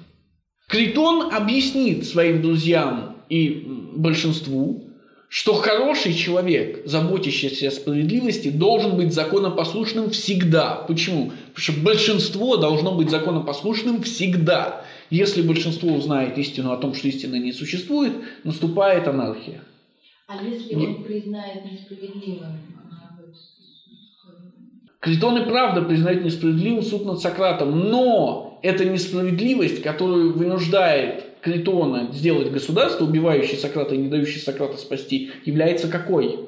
Критон 0.67 1.33
объяснит 1.33 2.05
своим 2.05 2.43
друзьям 2.43 3.15
и 3.29 3.63
большинству, 3.95 4.86
что 5.29 5.53
хороший 5.55 6.13
человек, 6.13 6.85
заботящийся 6.85 7.67
о 7.67 7.71
справедливости, 7.71 8.49
должен 8.49 8.95
быть 8.95 9.13
законопослушным 9.13 10.09
всегда. 10.09 10.75
Почему? 10.87 11.31
Потому 11.53 11.57
что 11.57 11.73
большинство 11.73 12.57
должно 12.57 12.95
быть 12.95 13.09
законопослушным 13.09 14.03
всегда. 14.03 14.85
Если 15.09 15.41
большинство 15.41 15.93
узнает 15.93 16.37
истину 16.37 16.71
о 16.71 16.77
том, 16.77 16.93
что 16.93 17.09
истины 17.09 17.37
не 17.39 17.51
существует, 17.51 18.13
наступает 18.45 19.07
анархия. 19.07 19.61
А 20.27 20.43
если 20.43 20.75
Не- 20.75 20.87
он 20.87 21.03
признает 21.03 21.65
несправедливым 21.71 22.59
а, 22.91 23.17
Критон 24.99 25.41
и 25.41 25.45
правда 25.45 25.81
признает 25.81 26.23
несправедливым 26.23 26.83
суд 26.83 27.05
над 27.05 27.21
Сократом, 27.21 27.89
но 27.89 28.59
эта 28.63 28.83
несправедливость, 28.85 29.81
которую 29.81 30.33
вынуждает 30.33 31.26
Критона 31.41 32.09
сделать 32.11 32.51
государство, 32.51 33.05
убивающее 33.05 33.57
Сократа 33.57 33.95
и 33.95 33.97
не 33.97 34.09
дающее 34.09 34.39
Сократа 34.39 34.77
спасти, 34.77 35.31
является 35.45 35.87
какой? 35.87 36.39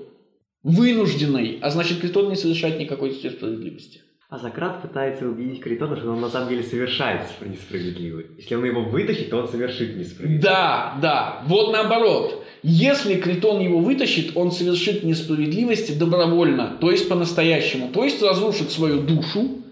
Вынужденной, 0.64 1.60
а 1.62 1.70
значит 1.70 2.00
Критон 2.00 2.30
не 2.30 2.36
совершает 2.36 2.80
никакой 2.80 3.12
справедливости. 3.14 4.02
А 4.30 4.38
Сократ 4.38 4.84
пытается 4.84 5.28
убедить 5.28 5.60
Критона, 5.60 5.96
что 5.96 6.12
он 6.12 6.22
на 6.22 6.30
самом 6.30 6.50
деле 6.50 6.62
совершает 6.62 7.22
несправедливый. 7.44 8.28
Если 8.38 8.54
он 8.54 8.64
его 8.64 8.84
вытащит, 8.84 9.32
то 9.32 9.38
он 9.38 9.48
совершит 9.48 9.98
несправедливый. 9.98 10.44
Да, 10.44 11.00
да, 11.02 11.44
вот 11.48 11.72
наоборот. 11.72 12.44
Если 12.62 13.16
Критон 13.16 13.60
его 13.60 13.80
вытащит, 13.80 14.36
он 14.36 14.52
совершит 14.52 15.04
несправедливость 15.04 15.98
добровольно, 15.98 16.78
то 16.80 16.92
есть 16.92 17.10
по-настоящему, 17.10 17.90
то 17.90 18.04
есть 18.04 18.22
разрушит 18.22 18.70
свою 18.70 19.02
душу, 19.02 19.64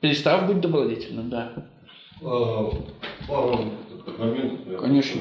перестав 0.00 0.46
быть 0.46 0.60
добродетельным, 0.60 1.30
да. 1.30 1.52
А, 2.22 2.70
Моментов. 4.06 4.58
наверное. 4.66 4.78
Конечно. 4.78 5.20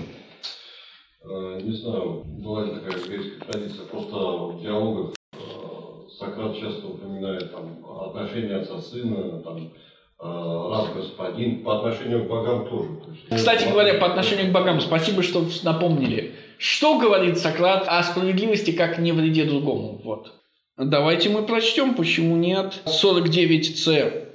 А, 1.24 1.60
Не 1.62 1.72
знаю, 1.74 2.24
была 2.26 2.66
ли 2.66 2.72
такая 2.72 3.00
греческая 3.00 3.52
традиция, 3.52 3.86
просто 3.86 4.16
в 4.16 4.62
диалогах 4.62 5.14
а, 5.34 6.08
Сократ 6.18 6.58
часто 6.58 6.88
упоминает 6.88 7.52
там, 7.52 7.86
отношения 8.08 8.56
отца-сына, 8.56 9.42
там, 9.42 9.72
а, 10.20 10.70
раб 10.70 10.96
господин, 10.96 11.64
по 11.64 11.78
отношению 11.78 12.26
к 12.26 12.28
богам 12.30 12.68
тоже. 12.70 12.90
Кстати 13.32 13.70
говоря, 13.70 13.96
по 13.96 14.08
отношению 14.08 14.50
к 14.50 14.54
богам, 14.54 14.80
спасибо, 14.82 15.24
что 15.24 15.46
напомнили. 15.64 16.36
Что 16.58 17.00
говорит 17.00 17.38
Сократ 17.38 17.86
о 17.88 18.04
справедливости 18.04 18.72
как 18.72 19.00
не 19.00 19.12
вреде 19.14 19.46
другому? 19.46 20.02
Вот. 20.04 20.34
Давайте 20.78 21.30
мы 21.30 21.44
прочтем, 21.44 21.94
почему 21.94 22.38
нет. 22.38 22.82
49c. 22.86 24.29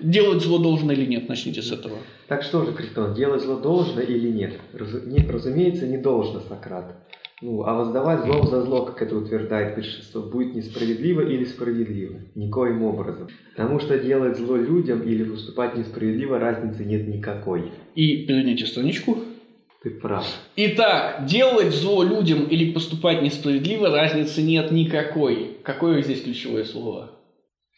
Делать 0.00 0.42
зло 0.42 0.58
должно 0.58 0.92
или 0.92 1.06
нет? 1.06 1.28
Начните 1.28 1.62
с 1.62 1.72
этого. 1.72 1.96
Так 2.28 2.42
что 2.42 2.64
же, 2.64 2.72
Критон, 2.72 3.14
делать 3.14 3.42
зло 3.42 3.56
должно 3.56 4.00
или 4.00 4.28
нет? 4.28 4.54
Разу- 4.74 5.06
не- 5.06 5.26
разумеется, 5.26 5.86
не 5.86 5.96
должно, 5.96 6.40
Сократ. 6.40 6.94
Ну, 7.42 7.64
а 7.64 7.74
воздавать 7.74 8.24
зло 8.24 8.46
за 8.46 8.62
зло, 8.62 8.84
как 8.86 9.02
это 9.02 9.16
утверждает 9.16 9.74
большинство, 9.74 10.22
будет 10.22 10.54
несправедливо 10.54 11.20
или 11.20 11.44
справедливо? 11.44 12.20
Никоим 12.34 12.82
образом. 12.82 13.28
Потому 13.54 13.78
что 13.78 13.98
делать 13.98 14.38
зло 14.38 14.56
людям 14.56 15.02
или 15.02 15.22
выступать 15.22 15.76
несправедливо 15.76 16.38
разницы 16.38 16.84
нет 16.84 17.06
никакой. 17.08 17.72
И 17.94 18.26
переверните 18.26 18.66
страничку. 18.66 19.18
Ты 19.82 19.90
прав. 19.90 20.26
Итак, 20.56 21.26
делать 21.26 21.74
зло 21.74 22.02
людям 22.04 22.44
или 22.44 22.72
поступать 22.72 23.22
несправедливо 23.22 23.90
разницы 23.90 24.42
нет 24.42 24.72
никакой. 24.72 25.58
Какое 25.62 26.02
здесь 26.02 26.22
ключевое 26.22 26.64
слово? 26.64 27.12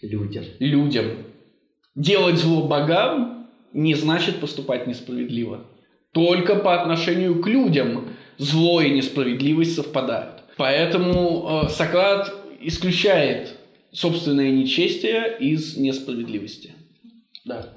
Людям. 0.00 0.44
Людям. 0.60 1.06
Делать 1.99 2.36
зло 2.36 2.62
богам 2.62 3.49
не 3.72 3.96
значит 3.96 4.36
поступать 4.36 4.86
несправедливо. 4.86 5.64
Только 6.12 6.55
по 6.55 6.80
отношению 6.80 7.42
к 7.42 7.49
людям 7.49 8.11
зло 8.36 8.80
и 8.80 8.90
несправедливость 8.90 9.74
совпадают. 9.74 10.44
Поэтому 10.57 11.64
э, 11.64 11.68
Сократ 11.70 12.32
исключает 12.61 13.59
собственное 13.90 14.53
нечестие 14.53 15.38
из 15.40 15.76
несправедливости. 15.76 16.72
Да. 17.44 17.68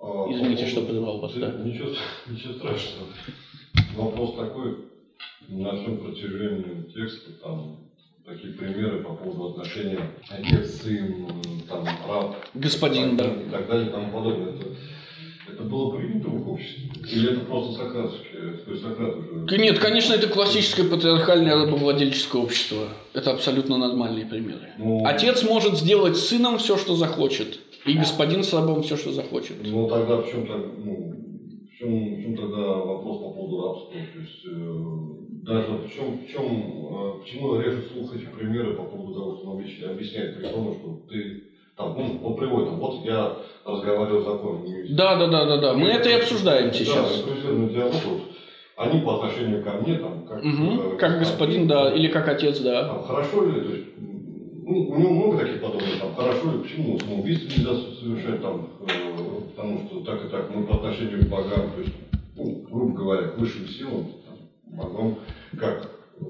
а, 0.00 0.28
Извините, 0.30 0.66
что 0.68 0.82
прервал 0.82 1.18
вас, 1.18 1.32
да. 1.34 1.50
Ничего, 1.64 1.90
ничего 2.28 2.54
страшного. 2.54 3.08
Вопрос 3.96 4.36
такой, 4.36 4.76
на 5.48 5.72
всем 5.82 5.98
протяжении 5.98 6.84
текста, 6.94 7.32
там, 7.42 7.89
такие 8.24 8.54
примеры 8.54 9.02
по 9.02 9.14
поводу 9.14 9.50
отношения 9.50 10.00
отец, 10.28 10.82
сын, 10.82 11.26
там, 11.68 11.86
раб, 12.08 12.36
Господин, 12.54 13.16
да. 13.16 13.26
и 13.26 13.50
так 13.50 13.68
далее 13.68 13.88
и 13.88 13.90
тому 13.90 14.12
подобное. 14.12 14.54
Это, 14.54 14.66
Это 15.52 15.62
было 15.64 15.96
принято 15.96 16.28
в 16.28 16.50
обществе? 16.50 16.90
Или 17.10 17.32
это 17.32 17.40
просто 17.40 17.84
сократские, 17.84 18.52
то 18.64 18.70
есть 18.70 18.82
Сократ 18.82 19.16
уже... 19.16 19.58
Нет, 19.58 19.78
конечно, 19.78 20.14
это 20.14 20.28
классическое 20.28 20.88
патриархальное 20.88 21.56
рабовладельческое 21.56 22.42
общество. 22.42 22.88
Это 23.14 23.32
абсолютно 23.32 23.78
нормальные 23.78 24.26
примеры. 24.26 24.74
Ну, 24.78 25.04
Отец 25.04 25.42
может 25.42 25.76
сделать 25.78 26.16
с 26.16 26.28
сыном 26.28 26.58
все, 26.58 26.76
что 26.76 26.94
захочет. 26.94 27.58
И 27.86 27.94
господин 27.94 28.44
с 28.44 28.52
рабом 28.52 28.82
все, 28.82 28.96
что 28.96 29.10
захочет. 29.10 29.56
Ну 29.64 29.88
тогда 29.88 30.18
в 30.18 30.30
чем, 30.30 30.46
то 30.46 30.56
ну, 30.58 31.14
в 31.66 31.78
чем, 31.78 32.14
в 32.14 32.22
чем 32.22 32.36
тогда 32.36 32.58
вопрос 32.58 33.18
по 33.22 33.30
поводу 33.30 33.62
рабства? 33.62 33.92
То 33.92 34.20
есть 34.20 34.44
э, 34.46 35.29
даже 35.42 35.72
в 35.72 35.92
чем, 35.92 36.18
в 36.18 36.28
чем, 36.28 36.44
э, 36.44 37.20
почему 37.20 37.60
режет 37.60 37.90
слух 37.90 38.14
эти 38.14 38.26
примеры 38.26 38.74
по 38.74 38.84
поводу 38.84 39.14
того, 39.14 39.36
что 39.36 39.50
он 39.50 39.60
объясняет, 39.60 39.92
объясняет 39.92 40.36
Критону, 40.36 40.74
что 40.74 41.00
ты 41.08 41.44
там, 41.76 41.96
ну, 41.96 42.28
он 42.28 42.36
приводит, 42.36 42.68
там, 42.68 42.78
вот 42.78 43.04
я 43.04 43.36
разговаривал 43.64 44.20
с 44.20 44.24
законом. 44.24 44.66
Да, 44.90 45.16
да, 45.16 45.26
да, 45.28 45.46
да, 45.46 45.56
да. 45.56 45.74
Мы 45.74 45.88
это 45.88 46.10
и 46.10 46.12
обсуждаем 46.12 46.72
сейчас. 46.72 46.94
Да, 46.94 47.20
импровизированный 47.22 47.72
диалог, 47.72 47.94
вот, 48.04 48.20
они 48.76 49.00
по 49.00 49.14
отношению 49.16 49.64
ко 49.64 49.72
мне, 49.72 49.96
там, 49.96 50.26
как, 50.26 50.44
э, 50.44 50.96
Как 50.98 51.18
господин, 51.18 51.66
да, 51.66 51.92
или 51.94 52.08
как 52.08 52.28
отец, 52.28 52.60
да. 52.60 52.86
Там, 52.86 53.02
хорошо 53.04 53.46
ли, 53.46 53.60
то 53.60 53.72
есть, 53.72 53.86
ну, 53.96 54.90
у 54.90 54.98
него 54.98 55.10
много 55.10 55.38
таких 55.38 55.62
подобных, 55.62 56.00
там, 56.00 56.14
хорошо 56.14 56.52
ли, 56.52 56.58
почему 56.58 56.98
самоубийство 56.98 57.48
нельзя 57.48 57.74
совершать, 57.98 58.42
там, 58.42 58.68
э, 58.80 59.54
потому 59.56 59.86
что 59.86 60.00
так 60.00 60.24
и 60.26 60.28
так, 60.28 60.54
мы 60.54 60.66
по 60.66 60.74
отношению 60.74 61.24
к 61.24 61.28
богам, 61.28 61.70
то 61.74 61.80
есть, 61.80 61.94
ну, 62.36 62.66
грубо 62.70 62.94
говоря, 62.94 63.28
к 63.28 63.38
высшим 63.38 63.66
силам, 63.66 64.06
богам, 64.72 65.18
как 65.58 65.90
э, 66.20 66.24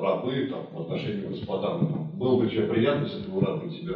рабы, 0.00 0.48
там, 0.50 0.66
по 0.72 0.82
отношению 0.82 1.28
к 1.28 1.30
господам. 1.32 2.10
Было 2.14 2.40
бы 2.40 2.48
тебе 2.50 2.62
приятно, 2.62 3.04
если 3.04 3.30
бы 3.30 3.40
раб 3.40 3.64
на 3.64 3.70
тебя, 3.70 3.94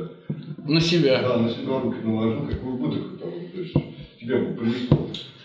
На 0.67 0.81
себя. 0.81 1.23
да, 1.23 1.37
на 1.39 1.49
себя 1.51 1.81
руки 1.81 1.99
наложил, 2.05 2.47
какой 2.47 2.73
убыток, 2.73 3.19
там, 3.21 3.31
то 3.31 3.61
есть, 3.61 3.75
тебе 4.21 4.39
бы 4.39 4.55
принесло. 4.55 4.99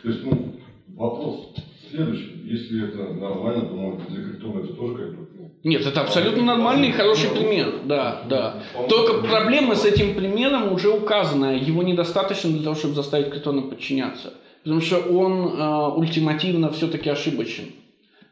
То 0.04 0.10
есть, 0.10 0.24
ну, 0.24 0.56
вопрос 0.96 1.54
следующий, 1.90 2.42
если 2.44 2.88
это 2.88 3.14
нормально, 3.14 3.66
то, 3.66 3.74
может 3.76 4.00
быть, 4.02 4.10
для 4.10 4.24
Критона 4.24 4.60
это 4.60 4.74
тоже 4.74 4.96
как 4.96 5.10
бы, 5.16 5.28
ну, 5.38 5.52
Нет, 5.64 5.86
это 5.86 6.02
абсолютно 6.02 6.44
нормальный 6.44 6.90
и 6.90 6.92
хороший 6.92 7.30
пример. 7.30 7.74
Да, 7.86 8.24
да. 8.30 8.64
Только 8.90 9.26
проблема 9.28 9.76
с 9.76 9.86
этим 9.86 10.16
примером 10.16 10.74
уже 10.74 10.90
указана. 10.90 11.56
Его 11.58 11.84
недостаточно 11.84 12.52
для 12.52 12.64
того, 12.64 12.76
чтобы 12.76 12.96
заставить 12.96 13.30
Критона 13.32 13.64
подчиняться. 13.64 14.34
Потому 14.64 14.82
что 14.82 14.98
он 14.98 15.60
э, 15.60 15.88
ультимативно 15.96 16.72
все-таки 16.72 17.10
ошибочен. 17.10 17.66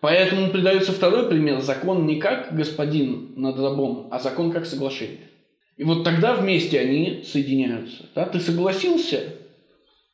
Поэтому 0.03 0.49
придается 0.49 0.91
второй 0.91 1.29
пример. 1.29 1.61
Закон 1.61 2.05
не 2.05 2.17
как 2.17 2.53
господин 2.53 3.35
над 3.37 3.57
рабом, 3.57 4.09
а 4.11 4.19
закон 4.19 4.51
как 4.51 4.65
соглашение. 4.65 5.29
И 5.77 5.85
вот 5.85 6.03
тогда 6.03 6.35
вместе 6.35 6.77
они 6.77 7.23
соединяются. 7.25 8.07
Да? 8.13 8.25
Ты 8.25 8.41
согласился, 8.41 9.23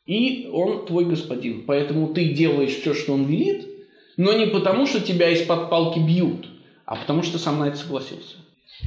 и 0.06 0.48
он 0.54 0.86
твой 0.86 1.06
господин. 1.06 1.66
Поэтому 1.66 2.14
ты 2.14 2.36
делаешь 2.36 2.76
все, 2.76 2.94
что 2.94 3.14
он 3.14 3.26
велит, 3.26 3.68
но 4.16 4.32
не 4.34 4.46
потому, 4.46 4.86
что 4.86 5.02
тебя 5.02 5.32
из-под 5.32 5.72
палки 5.72 5.98
бьют, 5.98 6.48
а 6.86 6.96
потому 6.96 7.24
что 7.24 7.40
сам 7.40 7.58
на 7.58 7.70
это 7.70 7.78
согласился. 7.78 8.36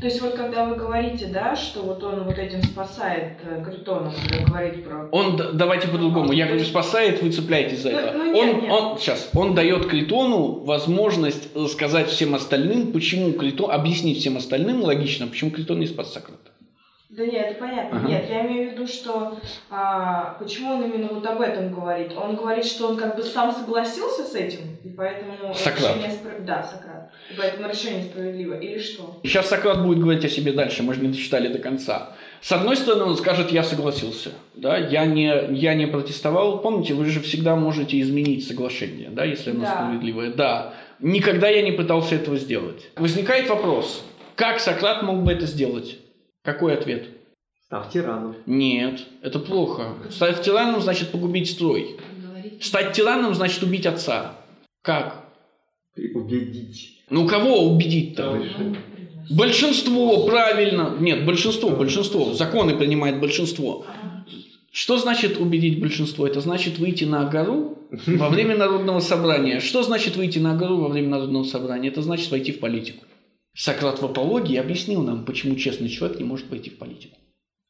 То 0.00 0.06
есть 0.06 0.20
вот 0.20 0.34
когда 0.34 0.64
вы 0.64 0.74
говорите, 0.76 1.26
да, 1.26 1.54
что 1.54 1.82
вот 1.82 2.02
он 2.02 2.24
вот 2.24 2.38
этим 2.38 2.62
спасает 2.62 3.34
э, 3.44 3.62
Критона, 3.64 4.10
когда 4.28 4.44
говорит 4.46 4.84
про... 4.84 5.08
Он, 5.12 5.36
давайте 5.52 5.86
по-другому, 5.88 6.32
я 6.32 6.46
говорю, 6.46 6.64
спасает, 6.64 7.22
вы 7.22 7.30
цепляетесь 7.30 7.80
за 7.82 7.90
Ну, 7.90 7.98
это. 7.98 8.12
ну, 8.18 8.32
нет, 8.32 8.54
он, 8.54 8.60
нет. 8.62 8.72
он, 8.72 8.98
сейчас, 8.98 9.30
он 9.34 9.54
дает 9.54 9.86
Критону 9.86 10.64
возможность 10.64 11.50
сказать 11.70 12.08
всем 12.08 12.34
остальным, 12.34 12.92
почему 12.92 13.32
Критон, 13.32 13.70
объяснить 13.70 14.18
всем 14.18 14.36
остальным 14.38 14.82
логично, 14.82 15.26
почему 15.26 15.50
Критон 15.50 15.78
не 15.78 15.86
спас 15.86 16.12
Сократа. 16.12 16.50
Да 17.10 17.26
нет, 17.26 17.48
это 17.50 17.60
понятно. 17.60 17.98
Ага. 17.98 18.08
Нет, 18.08 18.24
я 18.30 18.46
имею 18.46 18.70
в 18.70 18.72
виду, 18.72 18.86
что 18.86 19.38
а, 19.70 20.36
почему 20.38 20.72
он 20.72 20.84
именно 20.84 21.08
вот 21.08 21.26
об 21.26 21.42
этом 21.42 21.72
говорит? 21.72 22.12
Он 22.16 22.34
говорит, 22.36 22.64
что 22.64 22.88
он 22.88 22.96
как 22.96 23.16
бы 23.16 23.22
сам 23.22 23.52
согласился 23.52 24.24
с 24.24 24.34
этим, 24.34 24.78
и 24.82 24.88
поэтому 24.88 25.54
Сократ. 25.54 25.96
решение 25.98 26.08
спро- 26.10 26.42
Да, 26.42 26.62
Сократ. 26.62 26.91
И 27.30 27.34
поэтому 27.36 27.68
решение 27.68 28.04
справедливо. 28.04 28.54
Или 28.58 28.78
что? 28.78 29.20
Сейчас 29.22 29.48
Сократ 29.48 29.82
будет 29.84 29.98
говорить 30.00 30.24
о 30.24 30.28
себе 30.28 30.52
дальше, 30.52 30.82
мы 30.82 30.94
же 30.94 31.00
не 31.00 31.08
дочитали 31.08 31.48
до 31.48 31.58
конца. 31.58 32.16
С 32.40 32.52
одной 32.52 32.76
стороны, 32.76 33.04
он 33.04 33.16
скажет, 33.16 33.52
я 33.52 33.62
согласился, 33.62 34.32
да, 34.54 34.76
я 34.76 35.04
не, 35.06 35.32
я 35.54 35.74
не 35.74 35.86
протестовал. 35.86 36.60
Помните, 36.60 36.94
вы 36.94 37.06
же 37.06 37.20
всегда 37.20 37.54
можете 37.56 38.00
изменить 38.00 38.46
соглашение, 38.46 39.10
да, 39.10 39.24
если 39.24 39.50
оно 39.50 39.60
Да. 39.62 39.74
справедливое. 39.74 40.32
Да, 40.32 40.74
никогда 40.98 41.48
я 41.48 41.62
не 41.62 41.72
пытался 41.72 42.16
этого 42.16 42.36
сделать. 42.36 42.90
Возникает 42.96 43.48
вопрос, 43.48 44.04
как 44.34 44.60
Сократ 44.60 45.02
мог 45.02 45.22
бы 45.22 45.32
это 45.32 45.46
сделать? 45.46 45.98
Какой 46.42 46.74
ответ? 46.74 47.06
Став 47.64 47.90
тираном. 47.90 48.36
Нет, 48.44 49.00
это 49.22 49.38
плохо. 49.38 49.94
Стать 50.10 50.42
тираном 50.42 50.82
значит 50.82 51.10
погубить 51.10 51.48
строй. 51.50 51.96
Говорить. 52.22 52.62
Стать 52.64 52.92
тираном 52.92 53.34
значит 53.34 53.62
убить 53.62 53.86
отца. 53.86 54.34
Как? 54.82 55.24
Убедить. 55.96 56.91
Ну 57.12 57.28
кого 57.28 57.68
убедить-то? 57.68 58.30
Выше. 58.30 58.76
Большинство, 59.28 60.24
правильно. 60.24 60.96
Нет, 60.98 61.26
большинство, 61.26 61.68
большинство. 61.68 62.32
Законы 62.32 62.74
принимает 62.74 63.20
большинство. 63.20 63.84
Что 64.72 64.96
значит 64.96 65.38
убедить 65.38 65.78
большинство? 65.78 66.26
Это 66.26 66.40
значит 66.40 66.78
выйти 66.78 67.04
на 67.04 67.24
гору 67.24 67.78
во 68.06 68.30
время 68.30 68.56
народного 68.56 69.00
собрания. 69.00 69.60
Что 69.60 69.82
значит 69.82 70.16
выйти 70.16 70.38
на 70.38 70.56
гору 70.56 70.78
во 70.78 70.88
время 70.88 71.10
народного 71.10 71.44
собрания? 71.44 71.88
Это 71.88 72.00
значит 72.00 72.30
войти 72.30 72.50
в 72.50 72.60
политику. 72.60 73.04
Сократ 73.54 74.00
в 74.00 74.04
апологии 74.06 74.56
объяснил 74.56 75.02
нам, 75.02 75.26
почему 75.26 75.56
честный 75.56 75.90
человек 75.90 76.18
не 76.18 76.24
может 76.24 76.46
пойти 76.46 76.70
в 76.70 76.78
политику. 76.78 77.18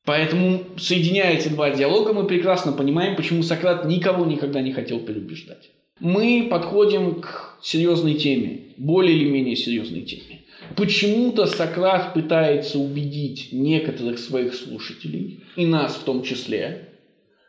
Поэтому, 0.05 0.63
соединяя 0.77 1.35
эти 1.35 1.49
два 1.49 1.71
диалога, 1.71 2.13
мы 2.13 2.29
прекрасно 2.29 2.71
понимаем, 2.71 3.17
почему 3.17 3.43
Сократ 3.43 3.87
никого 3.87 4.25
никогда 4.25 4.61
не 4.61 4.73
хотел 4.73 5.01
переубеждать. 5.01 5.71
Мы 6.03 6.49
подходим 6.51 7.21
к 7.21 7.59
серьезной 7.63 8.15
теме, 8.15 8.75
более 8.77 9.17
или 9.17 9.31
менее 9.31 9.55
серьезной 9.55 10.01
теме. 10.01 10.41
Почему-то 10.77 11.47
Сократ 11.47 12.13
пытается 12.13 12.81
убедить 12.81 13.51
некоторых 13.53 14.19
своих 14.19 14.53
слушателей, 14.57 15.45
и 15.55 15.65
нас 15.65 15.95
в 15.95 16.03
том 16.03 16.25
числе, 16.25 16.89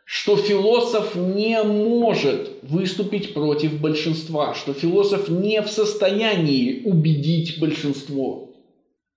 что 0.04 0.36
философ 0.36 1.16
не 1.16 1.60
может 1.64 2.52
выступить 2.62 3.34
против 3.34 3.80
большинства, 3.80 4.54
что 4.54 4.72
философ 4.72 5.28
не 5.28 5.60
в 5.60 5.68
состоянии 5.68 6.84
убедить 6.84 7.58
большинство. 7.58 8.54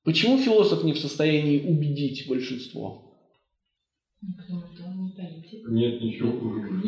Почему 0.03 0.39
философ 0.39 0.83
не 0.83 0.93
в 0.93 0.97
состоянии 0.97 1.61
убедить 1.61 2.27
большинство? 2.27 3.03
Ну, 4.19 4.29
Потому 4.35 4.63
что 4.73 4.83
он 4.85 5.05
не 5.05 5.11
политик. 5.11 5.69
Нет 5.69 6.01
ничего 6.01 6.31
хуже. 6.39 6.81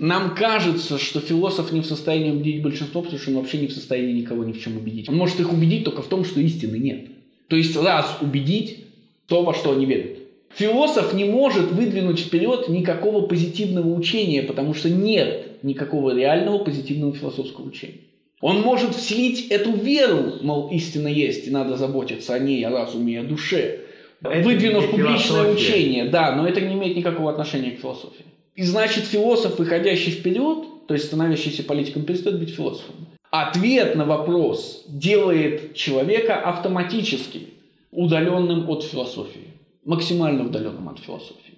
Нам 0.00 0.34
кажется, 0.34 0.98
что 0.98 1.20
философ 1.20 1.72
не 1.72 1.82
в 1.82 1.86
состоянии 1.86 2.30
убедить 2.30 2.62
большинство, 2.62 3.02
потому 3.02 3.20
что 3.20 3.32
он 3.32 3.36
вообще 3.36 3.58
не 3.58 3.66
в 3.66 3.72
состоянии 3.72 4.22
никого 4.22 4.44
ни 4.44 4.52
в 4.52 4.62
чем 4.62 4.78
убедить. 4.78 5.10
Он 5.10 5.16
может 5.16 5.38
их 5.40 5.52
убедить 5.52 5.84
только 5.84 6.00
в 6.00 6.06
том, 6.06 6.24
что 6.24 6.40
истины 6.40 6.76
нет. 6.76 7.08
То 7.48 7.56
есть 7.56 7.76
раз 7.76 8.16
убедить 8.22 8.86
то, 9.26 9.42
во 9.42 9.52
что 9.52 9.72
они 9.72 9.84
верят. 9.84 10.16
Философ 10.54 11.12
не 11.12 11.24
может 11.24 11.70
выдвинуть 11.72 12.18
вперед 12.18 12.70
никакого 12.70 13.26
позитивного 13.26 13.92
учения, 13.92 14.42
потому 14.42 14.72
что 14.72 14.88
нет 14.88 15.62
никакого 15.62 16.16
реального 16.16 16.64
позитивного 16.64 17.14
философского 17.14 17.68
учения. 17.68 17.98
Он 18.40 18.62
может 18.62 18.94
вселить 18.94 19.48
эту 19.48 19.72
веру, 19.72 20.36
мол, 20.40 20.70
истина 20.70 21.08
есть, 21.08 21.46
и 21.46 21.50
надо 21.50 21.76
заботиться 21.76 22.32
о 22.32 22.38
ней, 22.38 22.64
о 22.64 22.70
разуме, 22.70 23.20
о 23.20 23.24
душе, 23.24 23.80
Это 24.22 24.40
выдвинув 24.48 24.90
публичное 24.90 25.44
философия. 25.44 25.52
учение, 25.52 26.04
да, 26.06 26.34
но 26.34 26.48
это 26.48 26.62
не 26.62 26.72
имеет 26.72 26.96
никакого 26.96 27.30
отношения 27.30 27.72
к 27.72 27.80
философии. 27.80 28.24
И 28.60 28.62
значит, 28.62 29.04
философ, 29.06 29.58
выходящий 29.58 30.10
вперед, 30.10 30.86
то 30.86 30.92
есть 30.92 31.06
становящийся 31.06 31.64
политиком, 31.64 32.02
перестает 32.02 32.38
быть 32.38 32.50
философом. 32.50 33.06
Ответ 33.30 33.96
на 33.96 34.04
вопрос 34.04 34.84
делает 34.86 35.74
человека 35.74 36.38
автоматически 36.38 37.54
удаленным 37.90 38.68
от 38.68 38.84
философии, 38.84 39.54
максимально 39.86 40.44
удаленным 40.44 40.90
от 40.90 40.98
философии. 40.98 41.54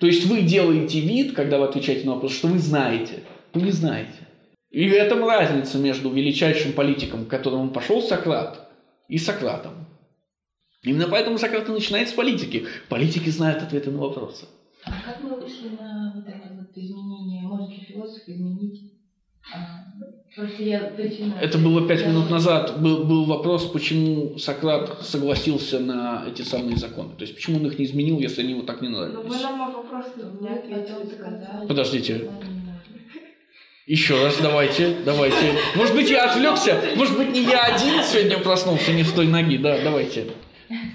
То 0.00 0.08
есть 0.08 0.26
вы 0.26 0.42
делаете 0.42 0.98
вид, 0.98 1.34
когда 1.36 1.56
вы 1.60 1.66
отвечаете 1.66 2.04
на 2.04 2.14
вопрос, 2.14 2.32
что 2.32 2.48
вы 2.48 2.58
знаете. 2.58 3.20
Вы 3.54 3.62
не 3.62 3.70
знаете. 3.70 4.18
И 4.72 4.88
в 4.88 4.92
этом 4.92 5.24
разница 5.24 5.78
между 5.78 6.10
величайшим 6.10 6.72
политиком, 6.72 7.26
к 7.26 7.28
которому 7.28 7.70
пошел 7.70 8.02
Сократ, 8.02 8.68
и 9.06 9.18
Сократом. 9.18 9.86
Именно 10.82 11.06
поэтому 11.06 11.38
Сократ 11.38 11.68
и 11.68 11.70
начинает 11.72 12.08
с 12.08 12.12
политики. 12.12 12.66
Политики 12.88 13.30
знают 13.30 13.62
ответы 13.62 13.92
на 13.92 13.98
вопросы. 13.98 14.46
А 14.84 14.90
как 15.04 15.22
мы 15.22 15.38
вышли 15.40 15.68
на 15.78 16.12
вот 16.14 16.26
это 16.26 16.54
вот 16.54 16.76
изменение? 16.76 17.42
Может 17.42 17.70
ли 17.70 17.84
философ 17.84 18.22
изменить? 18.26 18.92
А, 19.52 19.84
просто 20.34 20.62
я 20.62 20.80
причина... 20.80 21.34
Это 21.40 21.58
было 21.58 21.86
пять 21.86 22.06
минут 22.06 22.30
назад. 22.30 22.80
Был, 22.80 23.04
был 23.04 23.24
вопрос, 23.24 23.66
почему 23.66 24.38
Сократ 24.38 25.02
согласился 25.02 25.80
на 25.80 26.24
эти 26.28 26.42
самые 26.42 26.76
законы. 26.76 27.14
То 27.16 27.22
есть, 27.22 27.34
почему 27.34 27.58
он 27.58 27.66
их 27.66 27.78
не 27.78 27.84
изменил, 27.84 28.18
если 28.20 28.42
они 28.42 28.52
ему 28.52 28.62
так 28.62 28.80
не 28.80 28.88
Ну, 28.88 28.98
вы 28.98 29.08
нравились. 29.08 29.42
на 29.42 29.50
мой 29.52 29.72
вопрос 29.72 30.06
не 30.16 30.22
Вы 30.22 30.48
ответили 30.48 31.66
Подождите. 31.66 32.30
Еще 33.86 34.22
раз, 34.22 34.38
давайте, 34.40 34.98
давайте. 35.04 35.58
Может 35.74 35.96
быть, 35.96 36.08
я 36.10 36.30
отвлекся? 36.30 36.80
Может 36.96 37.18
быть, 37.18 37.32
не 37.32 37.42
я 37.42 37.64
один 37.64 38.04
сегодня 38.04 38.38
проснулся 38.38 38.92
не 38.92 39.02
с 39.02 39.10
той 39.12 39.26
ноги? 39.26 39.56
Да, 39.56 39.78
давайте. 39.82 40.26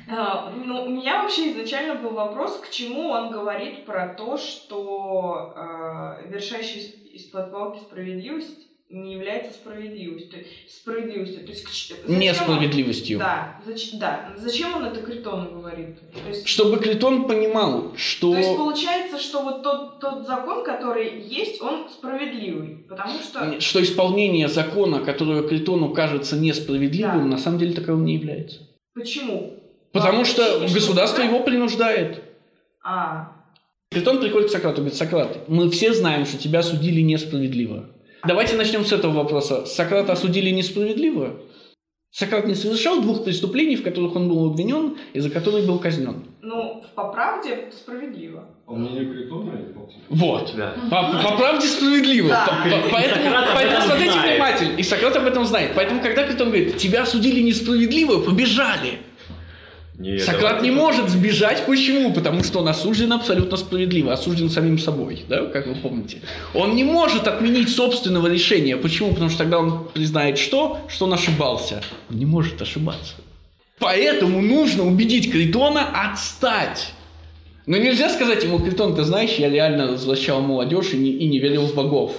А, 0.07 0.51
Ну, 0.65 0.85
у 0.85 0.89
меня 0.89 1.23
вообще 1.23 1.51
изначально 1.51 1.95
был 1.95 2.11
вопрос, 2.11 2.59
к 2.59 2.69
чему 2.69 3.09
он 3.09 3.31
говорит 3.31 3.85
про 3.85 4.09
то, 4.09 4.37
что 4.37 5.53
э, 5.55 6.29
вершащая 6.29 6.79
из- 6.81 6.93
из-под 7.25 7.51
палки 7.51 7.79
справедливость 7.79 8.59
не 8.89 9.13
является 9.13 9.51
справедливостью. 9.53 10.45
Справедливостью. 10.69 11.43
То 11.43 11.51
есть, 11.51 11.65
зачем 11.67 11.97
он- 12.07 12.19
Несправедливостью. 12.19 13.17
Да, 13.19 13.59
зач- 13.65 13.97
да. 13.97 14.31
Зачем 14.37 14.75
он 14.75 14.85
это 14.85 15.01
Критону 15.01 15.49
говорит? 15.59 15.97
То 16.11 16.29
есть, 16.29 16.47
Чтобы 16.47 16.77
Критон 16.77 17.27
понимал, 17.27 17.93
что... 17.97 18.31
то 18.33 18.37
есть 18.37 18.55
получается, 18.57 19.17
что 19.17 19.41
вот 19.41 19.63
тот, 19.63 19.99
тот 19.99 20.27
закон, 20.27 20.63
который 20.63 21.19
есть, 21.19 21.59
он 21.61 21.89
справедливый. 21.89 22.85
Потому 22.87 23.17
что... 23.19 23.59
что 23.59 23.81
исполнение 23.81 24.47
закона, 24.49 24.99
которое 24.99 25.41
Критону 25.47 25.91
кажется 25.93 26.35
несправедливым, 26.37 27.23
Да. 27.23 27.35
на 27.35 27.37
самом 27.39 27.57
деле 27.57 27.73
таковым 27.73 28.05
не 28.05 28.13
является. 28.15 28.59
Почему? 28.93 29.53
Потому 29.95 30.21
А, 30.21 30.25
что 30.25 30.59
государство 30.73 31.21
его 31.23 31.39
принуждает. 31.39 32.21
А, 32.83 33.31
Критон 33.91 34.19
приходит 34.19 34.49
к 34.49 34.51
Сократу 34.51 34.75
и 34.77 34.79
говорит, 34.81 34.97
Сократ, 34.97 35.47
мы 35.47 35.69
все 35.71 35.93
знаем, 35.93 36.25
что 36.25 36.37
тебя 36.37 36.61
судили 36.61 36.99
несправедливо. 37.01 37.85
Давайте 38.27 38.57
начнем 38.57 38.83
с 38.83 38.91
этого 38.91 39.13
вопроса. 39.13 39.65
Сократа 39.65 40.11
осудили 40.13 40.49
несправедливо? 40.49 41.39
Сократ 42.11 42.45
не 42.47 42.55
совершал 42.55 43.01
двух 43.01 43.23
преступлений, 43.25 43.75
в 43.75 43.83
которых 43.83 44.15
он 44.15 44.29
был 44.29 44.45
обвинен 44.49 44.97
и 45.13 45.19
за 45.19 45.29
которые 45.29 45.65
был 45.65 45.79
казнен. 45.79 46.23
ну, 46.41 46.83
по 46.95 47.09
правде 47.11 47.69
справедливо. 47.71 48.47
По 48.65 48.73
мнению 48.73 49.13
Критона, 49.13 49.51
помню. 49.73 49.93
Вот. 50.09 50.53
Да. 50.57 50.75
По, 50.89 51.29
по 51.29 51.37
правде 51.37 51.67
справедливо. 51.67 52.29
Да. 52.29 52.45
По- 52.47 52.69
по- 52.69 52.89
поэтому 52.91 53.25
поэтому 53.53 53.77
этом 53.77 53.81
смотрите 53.83 54.11
знает. 54.13 54.31
внимательно. 54.33 54.77
И 54.77 54.83
Сократ 54.83 55.15
об 55.17 55.25
этом 55.25 55.45
знает. 55.45 55.71
Поэтому, 55.75 56.01
когда 56.01 56.23
Критон 56.25 56.47
говорит, 56.47 56.77
тебя 56.77 57.03
осудили 57.03 57.41
несправедливо, 57.41 58.21
побежали. 58.21 58.99
Не, 59.97 60.19
Сократ 60.19 60.41
давайте 60.41 60.65
не 60.65 60.71
может 60.71 61.09
сбежать. 61.09 61.65
Почему? 61.65 62.13
Потому 62.13 62.43
что 62.43 62.59
он 62.59 62.67
осужден 62.67 63.13
абсолютно 63.13 63.55
справедливо, 63.57 64.11
осужден 64.13 64.49
самим 64.49 64.77
собой, 64.77 65.23
да, 65.29 65.45
как 65.45 65.67
вы 65.67 65.75
помните. 65.75 66.17
Он 66.53 66.75
не 66.75 66.83
может 66.83 67.27
отменить 67.27 67.69
собственного 67.69 68.27
решения. 68.27 68.75
Почему? 68.75 69.13
Потому 69.13 69.29
что 69.29 69.39
тогда 69.39 69.59
он 69.59 69.87
признает 69.93 70.37
что? 70.37 70.79
Что 70.89 71.05
он 71.05 71.13
ошибался. 71.13 71.81
Он 72.09 72.17
не 72.17 72.25
может 72.25 72.61
ошибаться. 72.61 73.15
Поэтому 73.79 74.41
нужно 74.41 74.83
убедить 74.83 75.31
Критона 75.31 75.87
отстать. 76.09 76.91
Но 77.65 77.77
нельзя 77.77 78.09
сказать 78.09 78.43
ему, 78.43 78.59
Критон, 78.59 78.95
ты 78.95 79.03
знаешь, 79.03 79.31
я 79.37 79.49
реально 79.49 79.87
возвращал 79.87 80.41
молодежь 80.41 80.93
и 80.93 80.97
не, 80.97 81.11
и 81.11 81.27
не 81.27 81.39
верил 81.39 81.65
в 81.65 81.73
богов. 81.73 82.11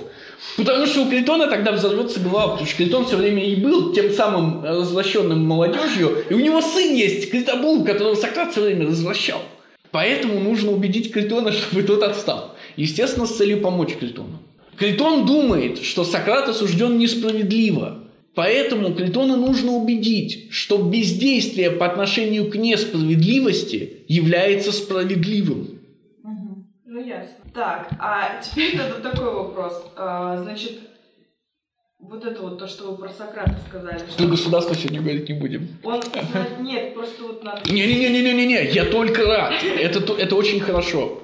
Потому 0.56 0.86
что 0.86 1.02
у 1.02 1.10
Критона 1.10 1.48
тогда 1.48 1.72
взорвется 1.72 2.20
голова, 2.20 2.48
потому 2.48 2.66
что 2.66 2.76
Критон 2.76 3.06
все 3.06 3.16
время 3.16 3.44
и 3.44 3.56
был 3.56 3.92
тем 3.92 4.12
самым 4.12 4.64
развращенным 4.64 5.44
молодежью, 5.44 6.24
и 6.28 6.34
у 6.34 6.40
него 6.40 6.60
сын 6.60 6.94
есть, 6.94 7.30
Критобул, 7.30 7.84
которого 7.84 8.14
Сократ 8.14 8.52
все 8.52 8.62
время 8.62 8.86
развращал. 8.86 9.42
Поэтому 9.90 10.40
нужно 10.40 10.72
убедить 10.72 11.12
Критона, 11.12 11.52
чтобы 11.52 11.82
тот 11.82 12.02
отстал. 12.02 12.54
Естественно, 12.76 13.26
с 13.26 13.36
целью 13.36 13.60
помочь 13.60 13.94
Критону. 13.98 14.40
Критон 14.76 15.24
думает, 15.24 15.82
что 15.82 16.04
Сократ 16.04 16.48
осужден 16.48 16.98
несправедливо. 16.98 18.02
Поэтому 18.34 18.92
Критона 18.92 19.36
нужно 19.36 19.72
убедить, 19.72 20.48
что 20.50 20.76
бездействие 20.76 21.70
по 21.70 21.86
отношению 21.86 22.50
к 22.50 22.56
несправедливости 22.56 24.04
является 24.08 24.72
справедливым. 24.72 25.75
Так, 27.56 27.88
а 27.98 28.38
теперь 28.42 28.76
тогда 28.76 29.10
такой 29.10 29.32
вопрос. 29.32 29.82
А, 29.96 30.36
значит, 30.36 30.78
вот 31.98 32.22
это 32.22 32.42
вот 32.42 32.58
то, 32.58 32.66
что 32.66 32.90
вы 32.90 32.98
про 32.98 33.08
Сократа 33.08 33.56
сказали. 33.66 33.98
Про 33.98 34.08
Что 34.10 34.26
государство 34.28 34.74
сегодня 34.74 35.00
говорить 35.00 35.26
не 35.30 35.34
будем. 35.36 35.66
он 35.82 36.02
знает... 36.02 36.60
Нет, 36.60 36.92
просто 36.94 37.22
вот 37.22 37.42
надо... 37.42 37.62
Не-не-не-не-не-не, 37.72 38.62
я 38.72 38.84
только 38.84 39.24
рад. 39.24 39.54
Это, 39.64 40.02
то- 40.02 40.18
это 40.18 40.36
очень 40.36 40.60
хорошо. 40.60 41.22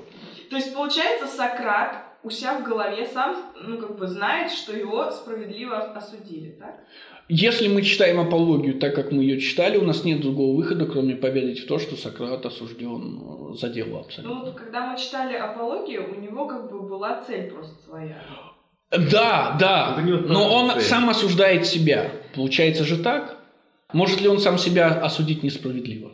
То 0.49 0.57
есть, 0.57 0.73
получается, 0.75 1.27
Сократ 1.27 1.97
у 2.23 2.31
себя 2.31 2.59
в 2.59 2.63
голове 2.63 3.07
сам, 3.13 3.37
ну, 3.63 3.77
как 3.77 3.99
бы 3.99 4.07
знает, 4.07 4.51
что 4.53 4.75
его 4.75 5.11
справедливо 5.11 5.77
осудили, 5.93 6.53
так? 6.53 6.81
Если 7.35 7.67
мы 7.67 7.81
читаем 7.81 8.21
апологию 8.21 8.79
так, 8.79 8.95
как 8.95 9.11
мы 9.11 9.23
ее 9.23 9.41
читали, 9.41 9.79
у 9.79 9.85
нас 9.87 10.05
нет 10.05 10.21
другого 10.21 10.55
выхода, 10.55 10.85
кроме 10.85 11.17
поверить 11.17 11.61
в 11.61 11.67
то, 11.67 11.79
что 11.79 11.97
Сократ 11.97 12.45
осужден 12.45 13.23
э, 13.23 13.55
за 13.59 13.71
дело 13.71 13.89
Ну, 13.89 14.01
абсолютно. 14.01 14.41
вот 14.45 14.55
когда 14.55 14.91
мы 14.91 14.99
читали 14.99 15.35
апологию, 15.35 16.15
у 16.15 16.21
него 16.21 16.47
как 16.47 16.71
бы 16.71 16.87
была 16.87 17.23
цель 17.23 17.51
просто 17.51 17.83
своя. 17.87 18.23
Да, 18.91 19.57
да, 19.59 19.97
но 20.05 20.47
он 20.55 20.73
цель. 20.73 20.83
сам 20.83 21.09
осуждает 21.09 21.67
себя. 21.67 22.13
Получается 22.35 22.85
же 22.85 23.03
так? 23.03 23.39
Может 23.95 24.21
ли 24.21 24.29
он 24.29 24.39
сам 24.39 24.59
себя 24.59 24.89
осудить 24.89 25.43
несправедливо? 25.43 26.13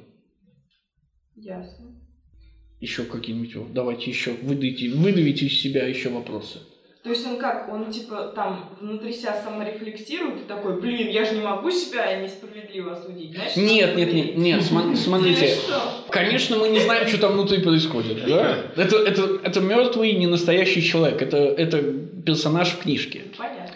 Ясно. 1.35 1.97
Еще 2.79 3.03
какие-нибудь, 3.03 3.73
давайте 3.73 4.09
еще, 4.09 4.35
выдавите, 4.41 4.91
выдавите 4.91 5.47
из 5.47 5.61
себя 5.61 5.85
еще 5.89 6.11
вопросы. 6.11 6.61
То 7.03 7.11
есть 7.11 7.25
он 7.27 7.39
как, 7.39 7.73
он 7.73 7.91
типа 7.93 8.33
там 8.35 8.71
внутри 8.81 9.13
себя 9.13 9.41
саморефлексирует 9.41 10.43
и 10.43 10.49
такой, 10.49 10.81
блин, 10.81 11.09
я 11.09 11.25
же 11.25 11.37
не 11.37 11.41
могу 11.41 11.71
себя 11.71 12.21
несправедливо 12.21 12.93
осудить, 12.93 13.35
знаешь? 13.35 13.57
Нет, 13.57 13.97
нет, 13.97 14.13
нет, 14.13 14.37
нет, 14.37 14.61
сма- 14.63 14.97
смотрите. 14.97 15.57
Конечно, 16.11 16.57
мы 16.57 16.69
не 16.69 16.81
знаем, 16.81 17.07
что 17.07 17.19
там 17.21 17.35
внутри 17.35 17.59
происходит. 17.59 18.27
Да? 18.27 18.59
Это, 18.77 18.97
это, 18.97 19.39
это 19.45 19.61
мертвый, 19.61 20.13
не 20.15 20.27
настоящий 20.27 20.83
человек. 20.83 21.23
Это, 21.23 21.37
это 21.37 21.83
персонаж 22.27 22.71
в 22.71 22.79
книжке. 22.81 23.23
Понятно. 23.39 23.75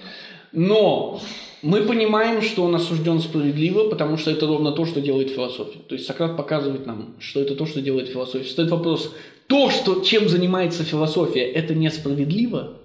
Но 0.50 1.20
мы 1.62 1.82
понимаем, 1.82 2.42
что 2.42 2.64
он 2.64 2.74
осужден 2.74 3.20
справедливо, 3.20 3.88
потому 3.88 4.18
что 4.18 4.32
это 4.32 4.46
ровно 4.48 4.72
то, 4.72 4.84
что 4.84 5.00
делает 5.00 5.30
философия. 5.30 5.78
То 5.88 5.94
есть 5.94 6.06
Сократ 6.06 6.36
показывает 6.36 6.86
нам, 6.86 7.14
что 7.20 7.40
это 7.40 7.54
то, 7.54 7.66
что 7.66 7.80
делает 7.80 8.08
философия. 8.08 8.48
Стоит 8.48 8.70
вопрос, 8.70 9.14
то, 9.46 9.70
что, 9.70 10.00
чем 10.00 10.28
занимается 10.28 10.82
философия, 10.82 11.42
это 11.42 11.74
несправедливо? 11.74 12.78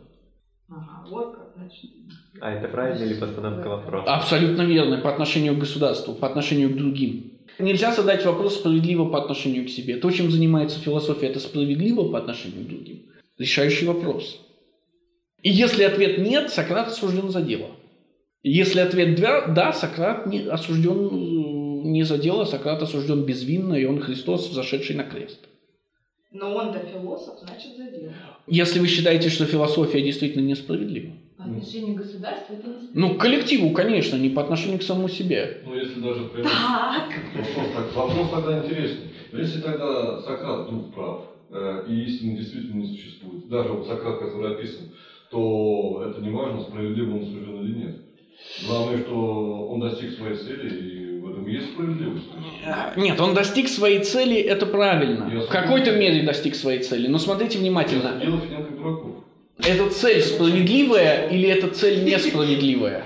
Ага, 1.07 1.15
вот 1.15 1.35
как, 1.35 1.53
значит. 1.55 1.91
А 2.39 2.51
это 2.51 2.67
правильно 2.67 3.03
или 3.03 3.19
постановка 3.19 3.67
вопроса? 3.67 4.13
Абсолютно 4.13 4.61
верно 4.63 4.97
по 4.99 5.11
отношению 5.11 5.55
к 5.55 5.59
государству, 5.59 6.13
по 6.13 6.27
отношению 6.27 6.69
к 6.69 6.75
другим. 6.75 7.33
Нельзя 7.59 7.91
задать 7.91 8.23
вопрос 8.25 8.55
справедливо 8.55 9.05
по 9.05 9.17
отношению 9.17 9.65
к 9.65 9.69
себе. 9.69 9.97
То, 9.97 10.11
чем 10.11 10.29
занимается 10.29 10.79
философия, 10.79 11.27
это 11.27 11.39
справедливо 11.39 12.11
по 12.11 12.19
отношению 12.19 12.65
к 12.65 12.67
другим. 12.67 13.03
Решающий 13.37 13.85
вопрос. 13.85 14.39
И 15.41 15.49
если 15.49 15.83
ответ 15.83 16.19
нет, 16.19 16.51
Сократ 16.51 16.87
осужден 16.87 17.29
за 17.29 17.41
дело. 17.41 17.67
Если 18.43 18.79
ответ 18.79 19.19
да, 19.19 19.47
да, 19.47 19.73
Сократ 19.73 20.27
не 20.27 20.41
осужден 20.41 21.07
э, 21.07 21.87
не 21.87 22.03
за 22.03 22.17
дело, 22.17 22.45
Сократ 22.45 22.81
осужден 22.81 23.23
безвинно, 23.23 23.73
и 23.73 23.85
он 23.85 23.99
Христос, 23.99 24.51
зашедший 24.51 24.95
на 24.95 25.03
крест. 25.03 25.39
Но 26.31 26.55
он-то 26.55 26.79
философ, 26.79 27.39
значит, 27.39 27.77
за 27.77 27.89
дело. 27.89 28.13
Если 28.47 28.79
вы 28.79 28.87
считаете, 28.87 29.29
что 29.29 29.45
философия 29.45 30.01
действительно 30.01 30.45
несправедлива. 30.45 31.13
По 31.37 31.43
отношению 31.43 31.95
к 31.95 31.99
государству 31.99 32.55
это 32.55 32.67
не 32.67 32.89
Ну, 32.93 33.15
к 33.15 33.19
коллективу, 33.21 33.69
конечно, 33.71 34.17
не 34.17 34.29
по 34.29 34.41
отношению 34.41 34.79
к 34.79 34.83
самому 34.83 35.07
себе. 35.07 35.61
Ну, 35.65 35.75
если 35.75 36.01
даже. 36.01 36.29
Так. 36.29 37.09
Вопрос, 37.35 37.67
так- 37.75 37.95
вопрос 37.95 38.29
тогда 38.31 38.65
интересный. 38.65 39.07
Но 39.31 39.39
Если 39.39 39.61
тогда 39.61 40.21
Сократ 40.21 40.67
вдруг 40.67 40.93
прав, 40.93 41.25
э, 41.51 41.85
и 41.89 42.03
истины 42.05 42.37
действительно 42.37 42.81
не 42.81 42.87
существует, 42.87 43.47
даже 43.49 43.69
вот 43.69 43.87
Сократ, 43.87 44.19
который 44.19 44.55
описан, 44.55 44.89
то 45.29 46.03
это 46.09 46.21
не 46.21 46.29
важно, 46.29 46.61
справедливо 46.61 47.15
он 47.17 47.21
осужден 47.23 47.61
или 47.63 47.75
нет. 47.85 47.95
Главное, 48.67 48.97
что 48.99 49.67
он 49.69 49.79
достиг 49.79 50.11
своей 50.11 50.35
цели, 50.35 50.69
и 50.69 51.06
есть 51.47 51.71
справедливость. 51.73 52.25
А, 52.65 52.93
Нет, 52.95 53.19
он 53.19 53.33
достиг 53.33 53.69
своей 53.69 53.99
цели, 54.03 54.37
это 54.37 54.65
правильно. 54.65 55.31
Я 55.33 55.39
В 55.41 55.47
какой-то 55.47 55.91
мере 55.91 56.23
достиг 56.23 56.55
своей 56.55 56.79
цели. 56.79 57.07
Но 57.07 57.17
смотрите 57.17 57.57
внимательно. 57.59 58.21
Это 59.59 59.89
цель 59.89 60.21
справедливая 60.21 61.27
или 61.29 61.49
это 61.49 61.67
цель 61.69 62.03
несправедливая? 62.03 63.05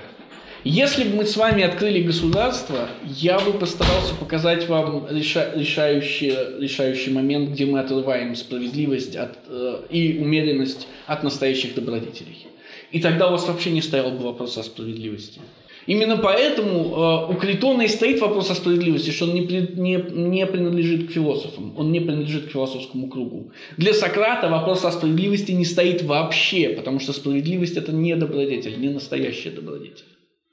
Если 0.64 1.02
бы 1.02 1.16
мы 1.16 1.24
с 1.24 1.36
вами 1.36 1.64
открыли 1.64 2.02
государство, 2.02 2.88
я 3.04 3.40
бы 3.40 3.52
постарался 3.52 4.14
показать 4.14 4.68
вам 4.68 5.06
реша- 5.06 5.58
решающий, 5.58 6.36
решающий 6.60 7.10
момент, 7.10 7.50
где 7.50 7.66
мы 7.66 7.80
отрываем 7.80 8.36
справедливость 8.36 9.16
от, 9.16 9.38
э, 9.48 9.80
и 9.90 10.18
умеренность 10.20 10.86
от 11.06 11.24
настоящих 11.24 11.74
добродетелей. 11.74 12.46
И 12.92 13.00
тогда 13.00 13.26
у 13.28 13.32
вас 13.32 13.48
вообще 13.48 13.70
не 13.72 13.82
стоял 13.82 14.12
бы 14.12 14.18
вопрос 14.24 14.56
о 14.56 14.62
справедливости. 14.62 15.40
Именно 15.86 16.16
поэтому 16.16 17.28
э, 17.28 17.32
у 17.32 17.34
Критона 17.34 17.82
и 17.82 17.88
стоит 17.88 18.20
вопрос 18.20 18.50
о 18.50 18.54
справедливости, 18.54 19.10
что 19.10 19.24
он 19.24 19.34
не, 19.34 19.42
при- 19.42 19.72
не, 19.74 19.96
не 19.96 20.46
принадлежит 20.46 21.08
к 21.08 21.12
философам, 21.12 21.74
он 21.76 21.90
не 21.90 22.00
принадлежит 22.00 22.46
к 22.46 22.50
философскому 22.50 23.08
кругу. 23.08 23.52
Для 23.76 23.92
Сократа 23.92 24.48
вопрос 24.48 24.84
о 24.84 24.92
справедливости 24.92 25.52
не 25.52 25.64
стоит 25.64 26.02
вообще, 26.02 26.68
потому 26.70 27.00
что 27.00 27.12
справедливость 27.12 27.76
это 27.76 27.92
не 27.92 28.14
добродетель, 28.14 28.78
не 28.80 28.90
настоящая 28.90 29.50
добродетель. 29.50 30.04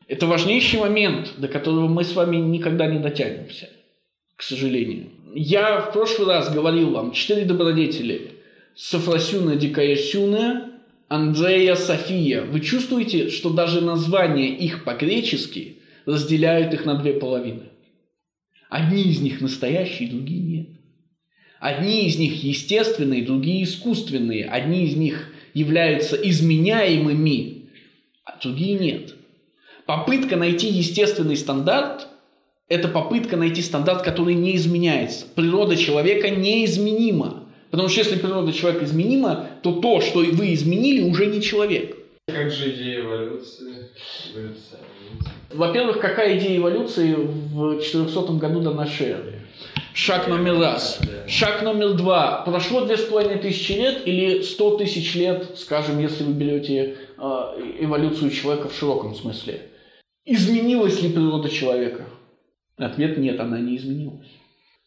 Это 0.07 0.25
важнейший 0.25 0.79
момент, 0.79 1.33
до 1.37 1.47
которого 1.47 1.87
мы 1.87 2.03
с 2.03 2.15
вами 2.15 2.37
никогда 2.37 2.87
не 2.87 2.97
дотянемся, 2.97 3.69
к 4.35 4.41
сожалению. 4.41 5.09
Я 5.35 5.79
в 5.81 5.93
прошлый 5.93 6.27
раз 6.27 6.51
говорил 6.51 6.89
вам 6.89 7.11
четыре 7.11 7.45
добродетели. 7.45 8.31
Софросюна 8.75 9.55
Дикаесюна, 9.55 10.71
Андрея 11.09 11.75
София. 11.75 12.43
Вы 12.43 12.59
чувствуете, 12.59 13.29
что 13.31 13.49
даже 13.49 13.81
названия 13.81 14.55
их 14.55 14.83
по-гречески 14.83 15.79
разделяют 16.05 16.73
их 16.75 16.85
на 16.85 16.95
две 16.95 17.13
половины? 17.13 17.63
Одни 18.69 19.01
из 19.01 19.19
них 19.19 19.41
настоящие, 19.41 20.09
другие 20.09 20.41
нет. 20.41 20.69
Одни 21.59 22.05
из 22.07 22.17
них 22.19 22.43
естественные, 22.43 23.25
другие 23.25 23.63
искусственные. 23.63 24.45
Одни 24.45 24.85
из 24.85 24.95
них 24.95 25.33
являются 25.55 26.15
изменяемыми, 26.15 27.71
а 28.23 28.39
другие 28.39 28.77
нет. 28.77 29.15
Попытка 29.87 30.37
найти 30.37 30.67
естественный 30.67 31.35
стандарт– 31.35 32.07
это 32.67 32.87
попытка 32.87 33.35
найти 33.35 33.63
стандарт, 33.63 34.03
который 34.03 34.35
не 34.35 34.55
изменяется. 34.55 35.25
Природа 35.33 35.75
человека 35.75 36.29
неизменима. 36.29 37.38
Потому 37.71 37.89
что 37.89 37.99
если 37.99 38.17
природа 38.17 38.51
человека 38.51 38.85
изменима, 38.85 39.47
то 39.61 39.73
то, 39.73 40.01
что 40.01 40.19
вы 40.19 40.53
изменили, 40.53 41.09
уже 41.09 41.27
не 41.27 41.41
человек. 41.41 41.95
Как 42.27 42.51
же 42.51 42.71
идея 42.71 43.01
эволюции? 43.01 43.89
Во-первых, 45.51 45.99
какая 45.99 46.37
идея 46.37 46.57
эволюции 46.57 47.15
в 47.15 47.81
400 47.81 48.33
году 48.33 48.61
до 48.61 48.73
нашей 48.73 49.07
эры? 49.07 49.41
Шаг 49.93 50.27
номер 50.27 50.59
раз. 50.59 51.01
Шаг 51.27 51.63
номер 51.63 51.93
два. 51.93 52.43
Прошло 52.43 52.85
две 52.85 52.97
с 52.97 53.01
половиной 53.01 53.39
тысячи 53.39 53.73
лет 53.73 54.03
или 54.05 54.41
сто 54.43 54.77
тысяч 54.77 55.15
лет, 55.15 55.57
скажем, 55.57 55.99
если 55.99 56.23
вы 56.23 56.33
берете 56.33 56.95
э, 57.17 57.21
эволюцию 57.79 58.31
человека 58.31 58.69
в 58.69 58.75
широком 58.75 59.15
смысле. 59.15 59.61
Изменилась 60.25 61.01
ли 61.01 61.09
природа 61.09 61.49
человека? 61.49 62.05
Ответ 62.77 63.17
нет, 63.17 63.39
она 63.39 63.59
не 63.59 63.75
изменилась. 63.77 64.27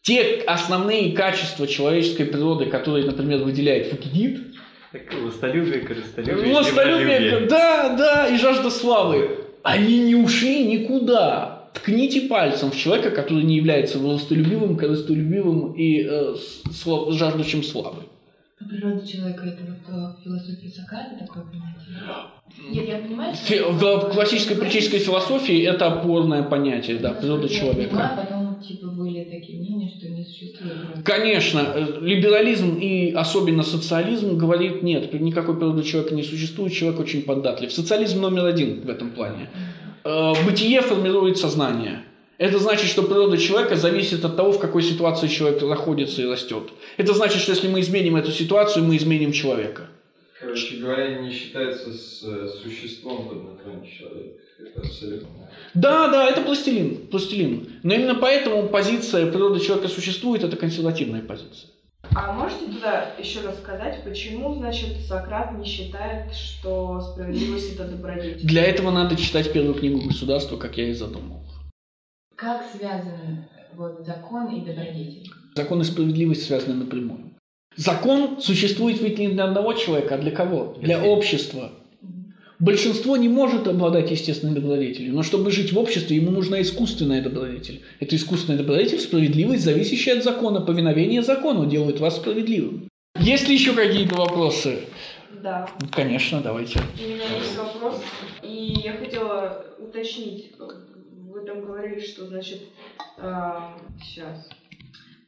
Те 0.03 0.41
основные 0.47 1.13
качества 1.13 1.65
человеческой 1.65 2.25
природы, 2.25 2.65
которые, 2.65 3.05
например, 3.05 3.39
выделяет 3.43 3.87
Фукидид, 3.87 4.53
Так, 4.91 5.01
властолюбие, 5.21 5.79
корыстолюбие, 5.79 6.51
Властолюбие, 6.53 7.17
землелюбие. 7.19 7.47
да, 7.49 7.95
да, 7.97 8.27
и 8.27 8.37
жажда 8.37 8.69
славы. 8.69 9.29
Они 9.63 9.99
не 9.99 10.15
ушли 10.15 10.65
никуда. 10.65 11.69
Ткните 11.73 12.21
пальцем 12.27 12.69
в 12.71 12.77
человека, 12.77 13.11
который 13.11 13.43
не 13.43 13.55
является 13.55 13.97
властолюбивым, 13.97 14.75
корыстолюбивым 14.75 15.71
и 15.71 16.01
э, 16.05 16.35
с- 16.35 16.85
сла- 16.85 17.09
жаждущим 17.13 17.63
славы. 17.63 18.03
Природа 18.69 19.07
человека 19.07 19.45
это 19.45 19.63
вот 19.63 19.95
э, 20.19 20.23
философия 20.23 20.69
Сократа 20.69 21.15
такое 21.17 21.43
понятие? 21.45 21.97
Нет, 22.71 22.87
я 22.89 22.97
понимаю, 22.97 23.33
что... 23.33 23.45
Фи- 23.45 23.61
В 23.69 24.11
классической 24.13 24.55
политической 24.57 24.99
философии 24.99 25.63
это 25.65 25.87
опорное 25.87 26.43
понятие, 26.43 26.97
да, 26.97 27.13
природа 27.13 27.47
Я 27.47 27.59
человека. 27.59 27.89
понимаю, 27.89 28.17
потом 28.17 28.42
типа 28.63 28.87
были 28.87 29.23
такие 29.25 29.59
мнения, 29.59 29.91
что 29.97 30.09
не 30.09 30.23
существует. 30.23 31.03
Конечно, 31.03 31.73
э, 31.75 31.99
либерализм 32.01 32.77
и 32.79 33.11
особенно 33.11 33.63
социализм 33.63 34.37
говорит, 34.37 34.83
нет, 34.83 35.13
никакой 35.13 35.55
природы 35.55 35.83
человека 35.83 36.15
не 36.15 36.23
существует, 36.23 36.73
человек 36.73 36.99
очень 36.99 37.23
податлив. 37.23 37.71
Социализм 37.71 38.21
номер 38.21 38.45
один 38.45 38.81
в 38.81 38.89
этом 38.89 39.11
плане. 39.11 39.49
Э, 40.03 40.33
Бытие 40.45 40.81
формирует 40.81 41.37
сознание. 41.37 42.03
Это 42.37 42.59
значит, 42.59 42.89
что 42.89 43.03
природа 43.03 43.37
человека 43.37 43.75
зависит 43.75 44.25
от 44.25 44.35
того, 44.35 44.51
в 44.51 44.59
какой 44.59 44.81
ситуации 44.81 45.27
человек 45.27 45.61
находится 45.61 46.21
и 46.21 46.25
растет. 46.25 46.71
Это 46.97 47.13
значит, 47.13 47.41
что 47.41 47.51
если 47.51 47.67
мы 47.67 47.79
изменим 47.79 48.15
эту 48.15 48.31
ситуацию, 48.31 48.83
мы 48.83 48.97
изменим 48.97 49.31
человека. 49.31 49.87
Короче 50.39 50.77
говоря, 50.77 51.21
не 51.21 51.31
считается 51.31 51.93
с 51.93 52.23
э, 52.23 52.49
существом 52.61 53.29
под 53.29 53.43
названием 53.43 53.85
человек. 53.87 54.37
Это 54.59 54.81
абсолютно. 54.81 55.29
Да, 55.73 56.07
да, 56.09 56.27
это 56.29 56.41
пластилин, 56.41 57.07
пластилин. 57.07 57.67
Но 57.83 57.93
именно 57.93 58.15
поэтому 58.15 58.67
позиция 58.67 59.31
природы 59.31 59.59
человека 59.59 59.87
существует, 59.87 60.43
это 60.43 60.55
консервативная 60.55 61.21
позиция. 61.21 61.69
А 62.15 62.33
можете 62.33 62.65
туда 62.65 63.13
еще 63.17 63.41
раз 63.41 63.57
сказать, 63.57 64.03
почему, 64.03 64.53
значит, 64.55 64.99
Сократ 65.07 65.57
не 65.57 65.65
считает, 65.65 66.33
что 66.33 67.01
справедливость 67.01 67.73
это 67.73 67.85
добродетель? 67.85 68.45
Для 68.45 68.63
этого 68.65 68.91
надо 68.91 69.15
читать 69.15 69.51
первую 69.51 69.73
книгу 69.73 70.01
государства, 70.07 70.57
как 70.57 70.77
я 70.77 70.89
и 70.89 70.93
задумал. 70.93 71.41
Как 72.35 72.63
связаны 72.75 73.47
вот 73.75 74.05
закон 74.05 74.47
и 74.53 74.59
добродетель? 74.59 75.31
Закон 75.55 75.81
и 75.81 75.85
справедливость 75.85 76.45
связаны 76.45 76.75
напрямую. 76.75 77.33
Закон 77.75 78.39
существует 78.39 79.01
ведь 79.01 79.17
не 79.17 79.29
для 79.29 79.45
одного 79.45 79.73
человека, 79.73 80.15
а 80.15 80.17
для 80.19 80.31
кого? 80.31 80.75
Для 80.79 80.99
Для 80.99 81.09
общества. 81.09 81.71
Большинство 82.63 83.17
не 83.17 83.27
может 83.27 83.67
обладать 83.67 84.09
естественной 84.09 84.53
добродетелью, 84.53 85.13
но 85.13 85.21
чтобы 85.21 85.51
жить 85.51 85.73
в 85.73 85.77
обществе, 85.77 86.15
ему 86.15 86.31
нужна 86.31 86.61
искусственная 86.61 87.21
добродетель. 87.21 87.81
Это 87.99 88.15
искусственная 88.15 88.57
добродетель, 88.57 89.01
справедливость, 89.01 89.65
зависящая 89.65 90.19
от 90.19 90.23
закона. 90.23 90.61
Повиновение 90.61 91.23
закону 91.23 91.65
делает 91.65 91.99
вас 91.99 92.15
справедливым. 92.15 92.87
Есть 93.19 93.49
ли 93.49 93.55
еще 93.55 93.73
какие-то 93.73 94.15
вопросы? 94.15 94.79
Да. 95.41 95.67
Ну, 95.81 95.87
Конечно, 95.91 96.39
давайте. 96.39 96.79
У 96.79 97.03
меня 97.05 97.25
есть 97.37 97.57
вопрос, 97.57 98.01
и 98.41 98.79
я 98.81 98.93
хотела 98.93 99.65
уточнить. 99.77 100.53
Вы 100.57 101.41
там 101.45 101.65
говорили, 101.65 101.99
что, 101.99 102.27
значит, 102.27 102.61
сейчас, 104.01 104.47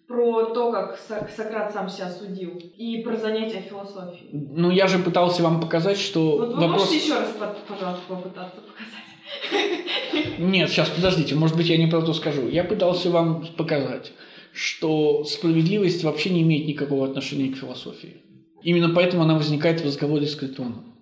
про 0.08 0.45
то, 0.53 0.72
как 0.72 0.97
Со- 0.97 1.28
Сократ 1.36 1.74
сам 1.74 1.89
себя 1.89 2.10
судил, 2.10 2.51
и 2.78 3.01
про 3.03 3.16
занятия 3.16 3.62
философией. 3.62 4.30
Ну, 4.32 4.70
я 4.72 4.88
же 4.88 4.99
пытался 4.99 5.41
вам 5.43 5.60
показать, 5.60 5.97
что 5.97 6.38
Вот 6.38 6.56
вы 6.56 6.62
вопрос... 6.62 6.82
можете 6.86 6.97
еще 6.97 7.16
раз, 7.20 7.30
по- 7.39 7.56
пожалуйста, 7.74 8.03
попытаться 8.08 8.58
показать? 8.62 10.39
Нет, 10.39 10.70
сейчас, 10.70 10.89
подождите, 10.89 11.36
может 11.36 11.56
быть, 11.58 11.68
я 11.68 11.78
не 11.78 11.88
про 11.88 12.01
то 12.01 12.14
скажу. 12.14 12.47
Я 12.47 12.64
пытался 12.64 13.10
вам 13.10 13.45
показать, 13.58 14.12
что 14.53 15.24
справедливость 15.24 16.03
вообще 16.03 16.30
не 16.30 16.41
имеет 16.41 16.68
никакого 16.68 17.06
отношения 17.08 17.51
к 17.51 17.58
философии. 17.58 18.18
Именно 18.62 18.93
поэтому 18.95 19.24
она 19.24 19.36
возникает 19.36 19.82
в 19.82 19.86
разговоре 19.86 20.26
с 20.28 20.36
Критоном. 20.36 20.94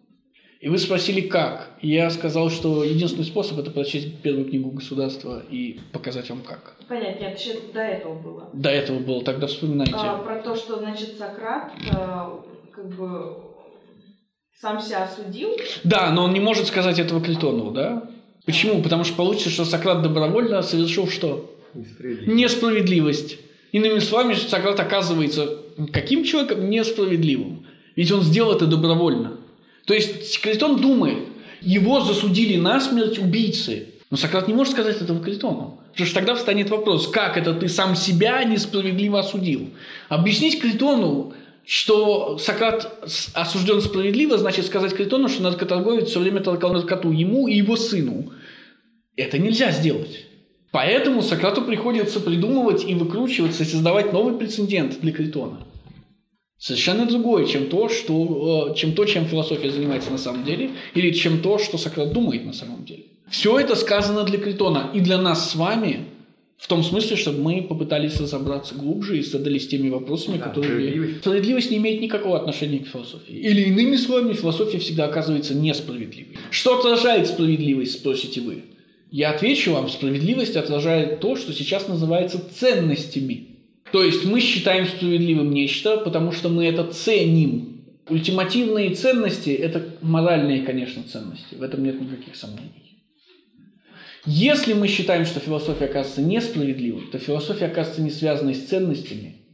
И 0.64 0.70
вы 0.70 0.78
спросили, 0.78 1.20
как? 1.20 1.72
И 1.82 1.90
я 1.90 2.10
сказал, 2.10 2.50
что 2.50 2.86
единственный 2.86 3.26
способ– 3.26 3.58
это 3.60 3.70
прочесть 3.70 4.22
первую 4.22 4.46
книгу 4.46 4.72
государства 4.72 5.44
и 5.52 5.82
показать 5.92 6.30
вам 6.30 6.40
как. 6.40 6.78
Понятно, 6.88 7.20
нет, 7.20 7.38
еще 7.38 7.60
до 7.74 7.82
этого 7.82 8.18
было. 8.18 8.50
До 8.54 8.70
этого 8.70 9.00
было, 9.00 9.22
тогда 9.26 9.48
вспоминайте. 9.48 9.94
А, 9.94 10.20
про 10.20 10.42
то, 10.42 10.56
что, 10.56 10.78
значит, 10.78 11.18
Сократ 11.18 11.70
а, 11.92 12.40
как 12.72 12.96
бы 12.96 13.42
сам 14.58 14.80
себя 14.80 15.04
осудил. 15.04 15.50
Да, 15.84 16.12
но 16.12 16.24
он 16.24 16.34
не 16.34 16.40
может 16.40 16.68
сказать 16.68 16.98
этого 16.98 17.20
Критону, 17.20 17.72
да? 17.72 18.10
Почему? 18.46 18.82
Потому 18.82 19.04
что 19.04 19.18
получится, 19.18 19.50
что 19.50 19.66
Сократ 19.66 20.02
добровольно 20.02 20.62
совершил 20.62 21.10
что? 21.10 21.60
Несправедливо. 21.74 22.34
Несправедливость. 22.34 23.38
Иными 23.74 24.00
словами, 24.00 24.34
Сократ 24.36 24.80
оказывается 24.80 25.58
каким 25.92 26.24
человеком? 26.24 26.70
Несправедливым. 26.70 27.68
Ведь 27.98 28.14
он 28.14 28.22
сделал 28.22 28.56
это 28.56 28.66
добровольно. 28.66 29.43
То 29.86 29.94
есть 29.94 30.40
Критон 30.42 30.82
думает, 30.82 31.20
его 31.62 32.02
засудили 32.02 32.58
на 32.58 32.80
смерть 32.80 33.20
убийцы. 33.20 33.90
Но 34.10 34.18
Сократ 34.18 34.48
не 34.48 34.54
может 34.54 34.74
сказать 34.74 35.02
этого 35.02 35.24
Критону. 35.24 35.80
Потому 35.92 36.06
что 36.08 36.16
тогда 36.16 36.36
встанет 36.36 36.70
вопрос, 36.70 37.08
как 37.08 37.38
это 37.38 37.54
ты 37.54 37.68
сам 37.68 37.96
себя 37.96 38.44
несправедливо 38.44 39.20
осудил? 39.20 39.70
Объяснить 40.10 40.60
Критону, 40.60 41.34
что 41.66 42.38
Сократ 42.38 43.06
осужден 43.34 43.82
справедливо, 43.82 44.38
значит 44.38 44.66
сказать 44.66 44.94
Критону, 44.94 45.30
что 45.30 45.44
наркоторговец 45.44 46.10
все 46.10 46.20
время 46.20 46.42
толкал 46.42 46.74
наркоту 46.74 47.12
ему 47.12 47.48
и 47.48 47.56
его 47.56 47.76
сыну. 47.76 48.32
Это 49.16 49.38
нельзя 49.38 49.72
сделать. 49.72 50.26
Поэтому 50.72 51.22
Сократу 51.22 51.62
приходится 51.62 52.20
придумывать 52.20 52.84
и 52.84 52.96
выкручиваться, 52.96 53.62
и 53.62 53.68
создавать 53.68 54.12
новый 54.12 54.36
прецедент 54.38 55.00
для 55.02 55.12
Критона. 55.12 55.60
Совершенно 56.58 57.06
другое, 57.06 57.46
чем 57.46 57.68
то, 57.68 57.90
что, 57.90 58.70
э, 58.72 58.76
чем 58.76 58.94
то, 58.94 59.06
чем 59.06 59.26
философия 59.26 59.70
занимается 59.70 60.12
на 60.12 60.18
самом 60.18 60.46
деле, 60.46 60.72
или 60.96 61.12
чем 61.12 61.42
то, 61.42 61.58
что 61.58 61.78
Сократ 61.78 62.14
думает 62.14 62.46
на 62.46 62.54
самом 62.54 62.86
деле. 62.86 63.04
Все 63.30 63.60
это 63.60 63.76
сказано 63.76 64.24
для 64.24 64.38
Критона 64.38 64.92
и 64.94 65.00
для 65.02 65.18
нас 65.18 65.52
с 65.52 65.56
вами, 65.56 66.06
в 66.58 66.68
том 66.68 66.82
смысле, 66.84 67.18
чтобы 67.18 67.42
мы 67.42 67.62
попытались 67.64 68.18
разобраться 68.22 68.76
глубже 68.76 69.18
и 69.18 69.22
задались 69.22 69.68
теми 69.68 69.90
вопросами, 69.90 70.38
Да, 70.38 70.46
которые... 70.46 70.72
справедливость. 70.72 71.20
Справедливость 71.20 71.72
не 71.72 71.78
имеет 71.78 72.02
никакого 72.02 72.38
отношения 72.38 72.80
к 72.80 72.88
философии. 72.88 73.34
Или 73.34 73.64
иными 73.64 73.98
словами, 73.98 74.34
философия 74.34 74.78
всегда 74.80 75.06
оказывается 75.06 75.56
несправедливой. 75.56 76.38
Что 76.52 76.80
отражает 76.80 77.28
справедливость, 77.28 77.94
спросите 77.96 78.40
вы? 78.40 78.64
Я 79.12 79.32
отвечу 79.32 79.74
вам, 79.74 79.90
справедливость 79.90 80.56
отражает 80.56 81.20
то, 81.20 81.36
что 81.36 81.52
сейчас 81.52 81.88
называется 81.90 82.42
ценностями. 82.58 83.48
То 83.94 84.04
есть 84.04 84.26
мы 84.26 84.40
считаем 84.40 84.88
справедливым 84.88 85.52
нечто, 85.52 85.98
потому 85.98 86.32
что 86.32 86.50
мы 86.50 86.66
это 86.66 86.84
ценим. 86.86 87.86
Ультимативные 88.10 88.96
ценности– 88.96 89.50
это 89.52 89.86
моральные, 90.02 90.64
конечно, 90.64 91.04
ценности. 91.04 91.54
В 91.54 91.62
этом 91.62 91.84
нет 91.84 92.02
никаких 92.02 92.36
сомнений. 92.36 93.04
Если 94.26 94.74
мы 94.74 94.88
считаем, 94.88 95.26
что 95.26 95.40
философия 95.40 95.86
оказывается 95.86 96.24
несправедливой, 96.24 97.04
то 97.12 97.20
философия 97.20 97.66
оказывается 97.66 98.02
не 98.02 98.10
связанной 98.10 98.56
с 98.56 98.66
ценностями 98.66 99.46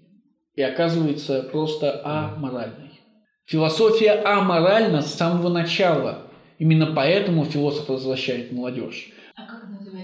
и 0.55 0.61
оказывается 0.61 1.43
просто 1.43 2.01
аморальной. 2.05 2.91
Философия 3.45 4.11
аморальна 4.11 5.01
с 5.01 5.15
самого 5.15 5.49
начала. 5.49 6.31
Именно 6.59 6.93
поэтому 6.95 7.43
философ 7.43 7.89
развращает 7.89 8.53
молодежь. 8.53 9.11
А 9.35 9.45
как 9.45 9.67
называть 9.69 9.99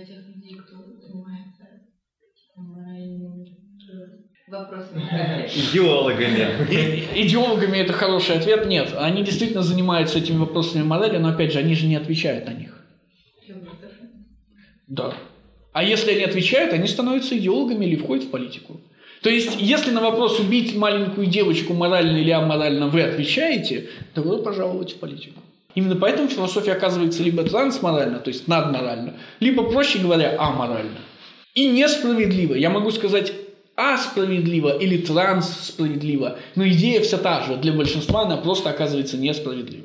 Идеологами. 5.72 7.08
Идеологами 7.16 7.78
это 7.78 7.94
хороший 7.94 8.36
ответ. 8.36 8.66
Нет, 8.68 8.94
они 8.98 9.24
действительно 9.24 9.64
занимаются 9.64 10.20
этими 10.20 10.38
вопросами 10.38 10.84
морали, 10.84 11.18
но 11.18 11.30
опять 11.30 11.54
же, 11.54 11.60
они 11.60 11.76
же 11.76 11.88
не 11.88 11.96
отвечают 11.96 12.46
на 12.46 12.52
них. 12.52 12.72
Да. 14.88 15.14
А 15.74 15.84
если 15.84 16.12
они 16.12 16.24
отвечают, 16.24 16.74
они 16.74 16.88
становятся 16.88 17.38
идеологами 17.38 17.86
или 17.86 17.96
входят 17.96 18.26
в 18.26 18.30
политику. 18.30 18.80
То 19.22 19.30
есть, 19.30 19.58
если 19.60 19.92
на 19.92 20.02
вопрос 20.02 20.40
убить 20.40 20.76
маленькую 20.76 21.28
девочку 21.28 21.74
морально 21.74 22.18
или 22.18 22.32
аморально 22.32 22.88
вы 22.88 23.02
отвечаете, 23.02 23.90
добро 24.14 24.38
пожаловать 24.38 24.94
в 24.94 25.00
политику. 25.00 25.42
Именно 25.74 25.96
поэтому 25.96 26.30
философия 26.30 26.74
оказывается 26.74 27.24
либо 27.24 27.44
трансморально, 27.44 28.20
то 28.20 28.30
есть 28.30 28.48
надморально, 28.48 29.16
либо, 29.40 29.64
проще 29.64 30.00
говоря, 30.00 30.36
аморально. 30.40 31.00
И 31.54 31.68
несправедливо. 31.68 32.54
Я 32.54 32.70
могу 32.70 32.92
сказать 32.92 33.34
асправедливо 33.76 34.78
или 34.78 34.98
транссправедливо, 34.98 36.38
но 36.56 36.68
идея 36.68 37.02
вся 37.02 37.18
та 37.18 37.44
же. 37.44 37.58
Для 37.58 37.74
большинства 37.74 38.22
она 38.22 38.38
просто 38.38 38.70
оказывается 38.70 39.18
несправедлива. 39.18 39.85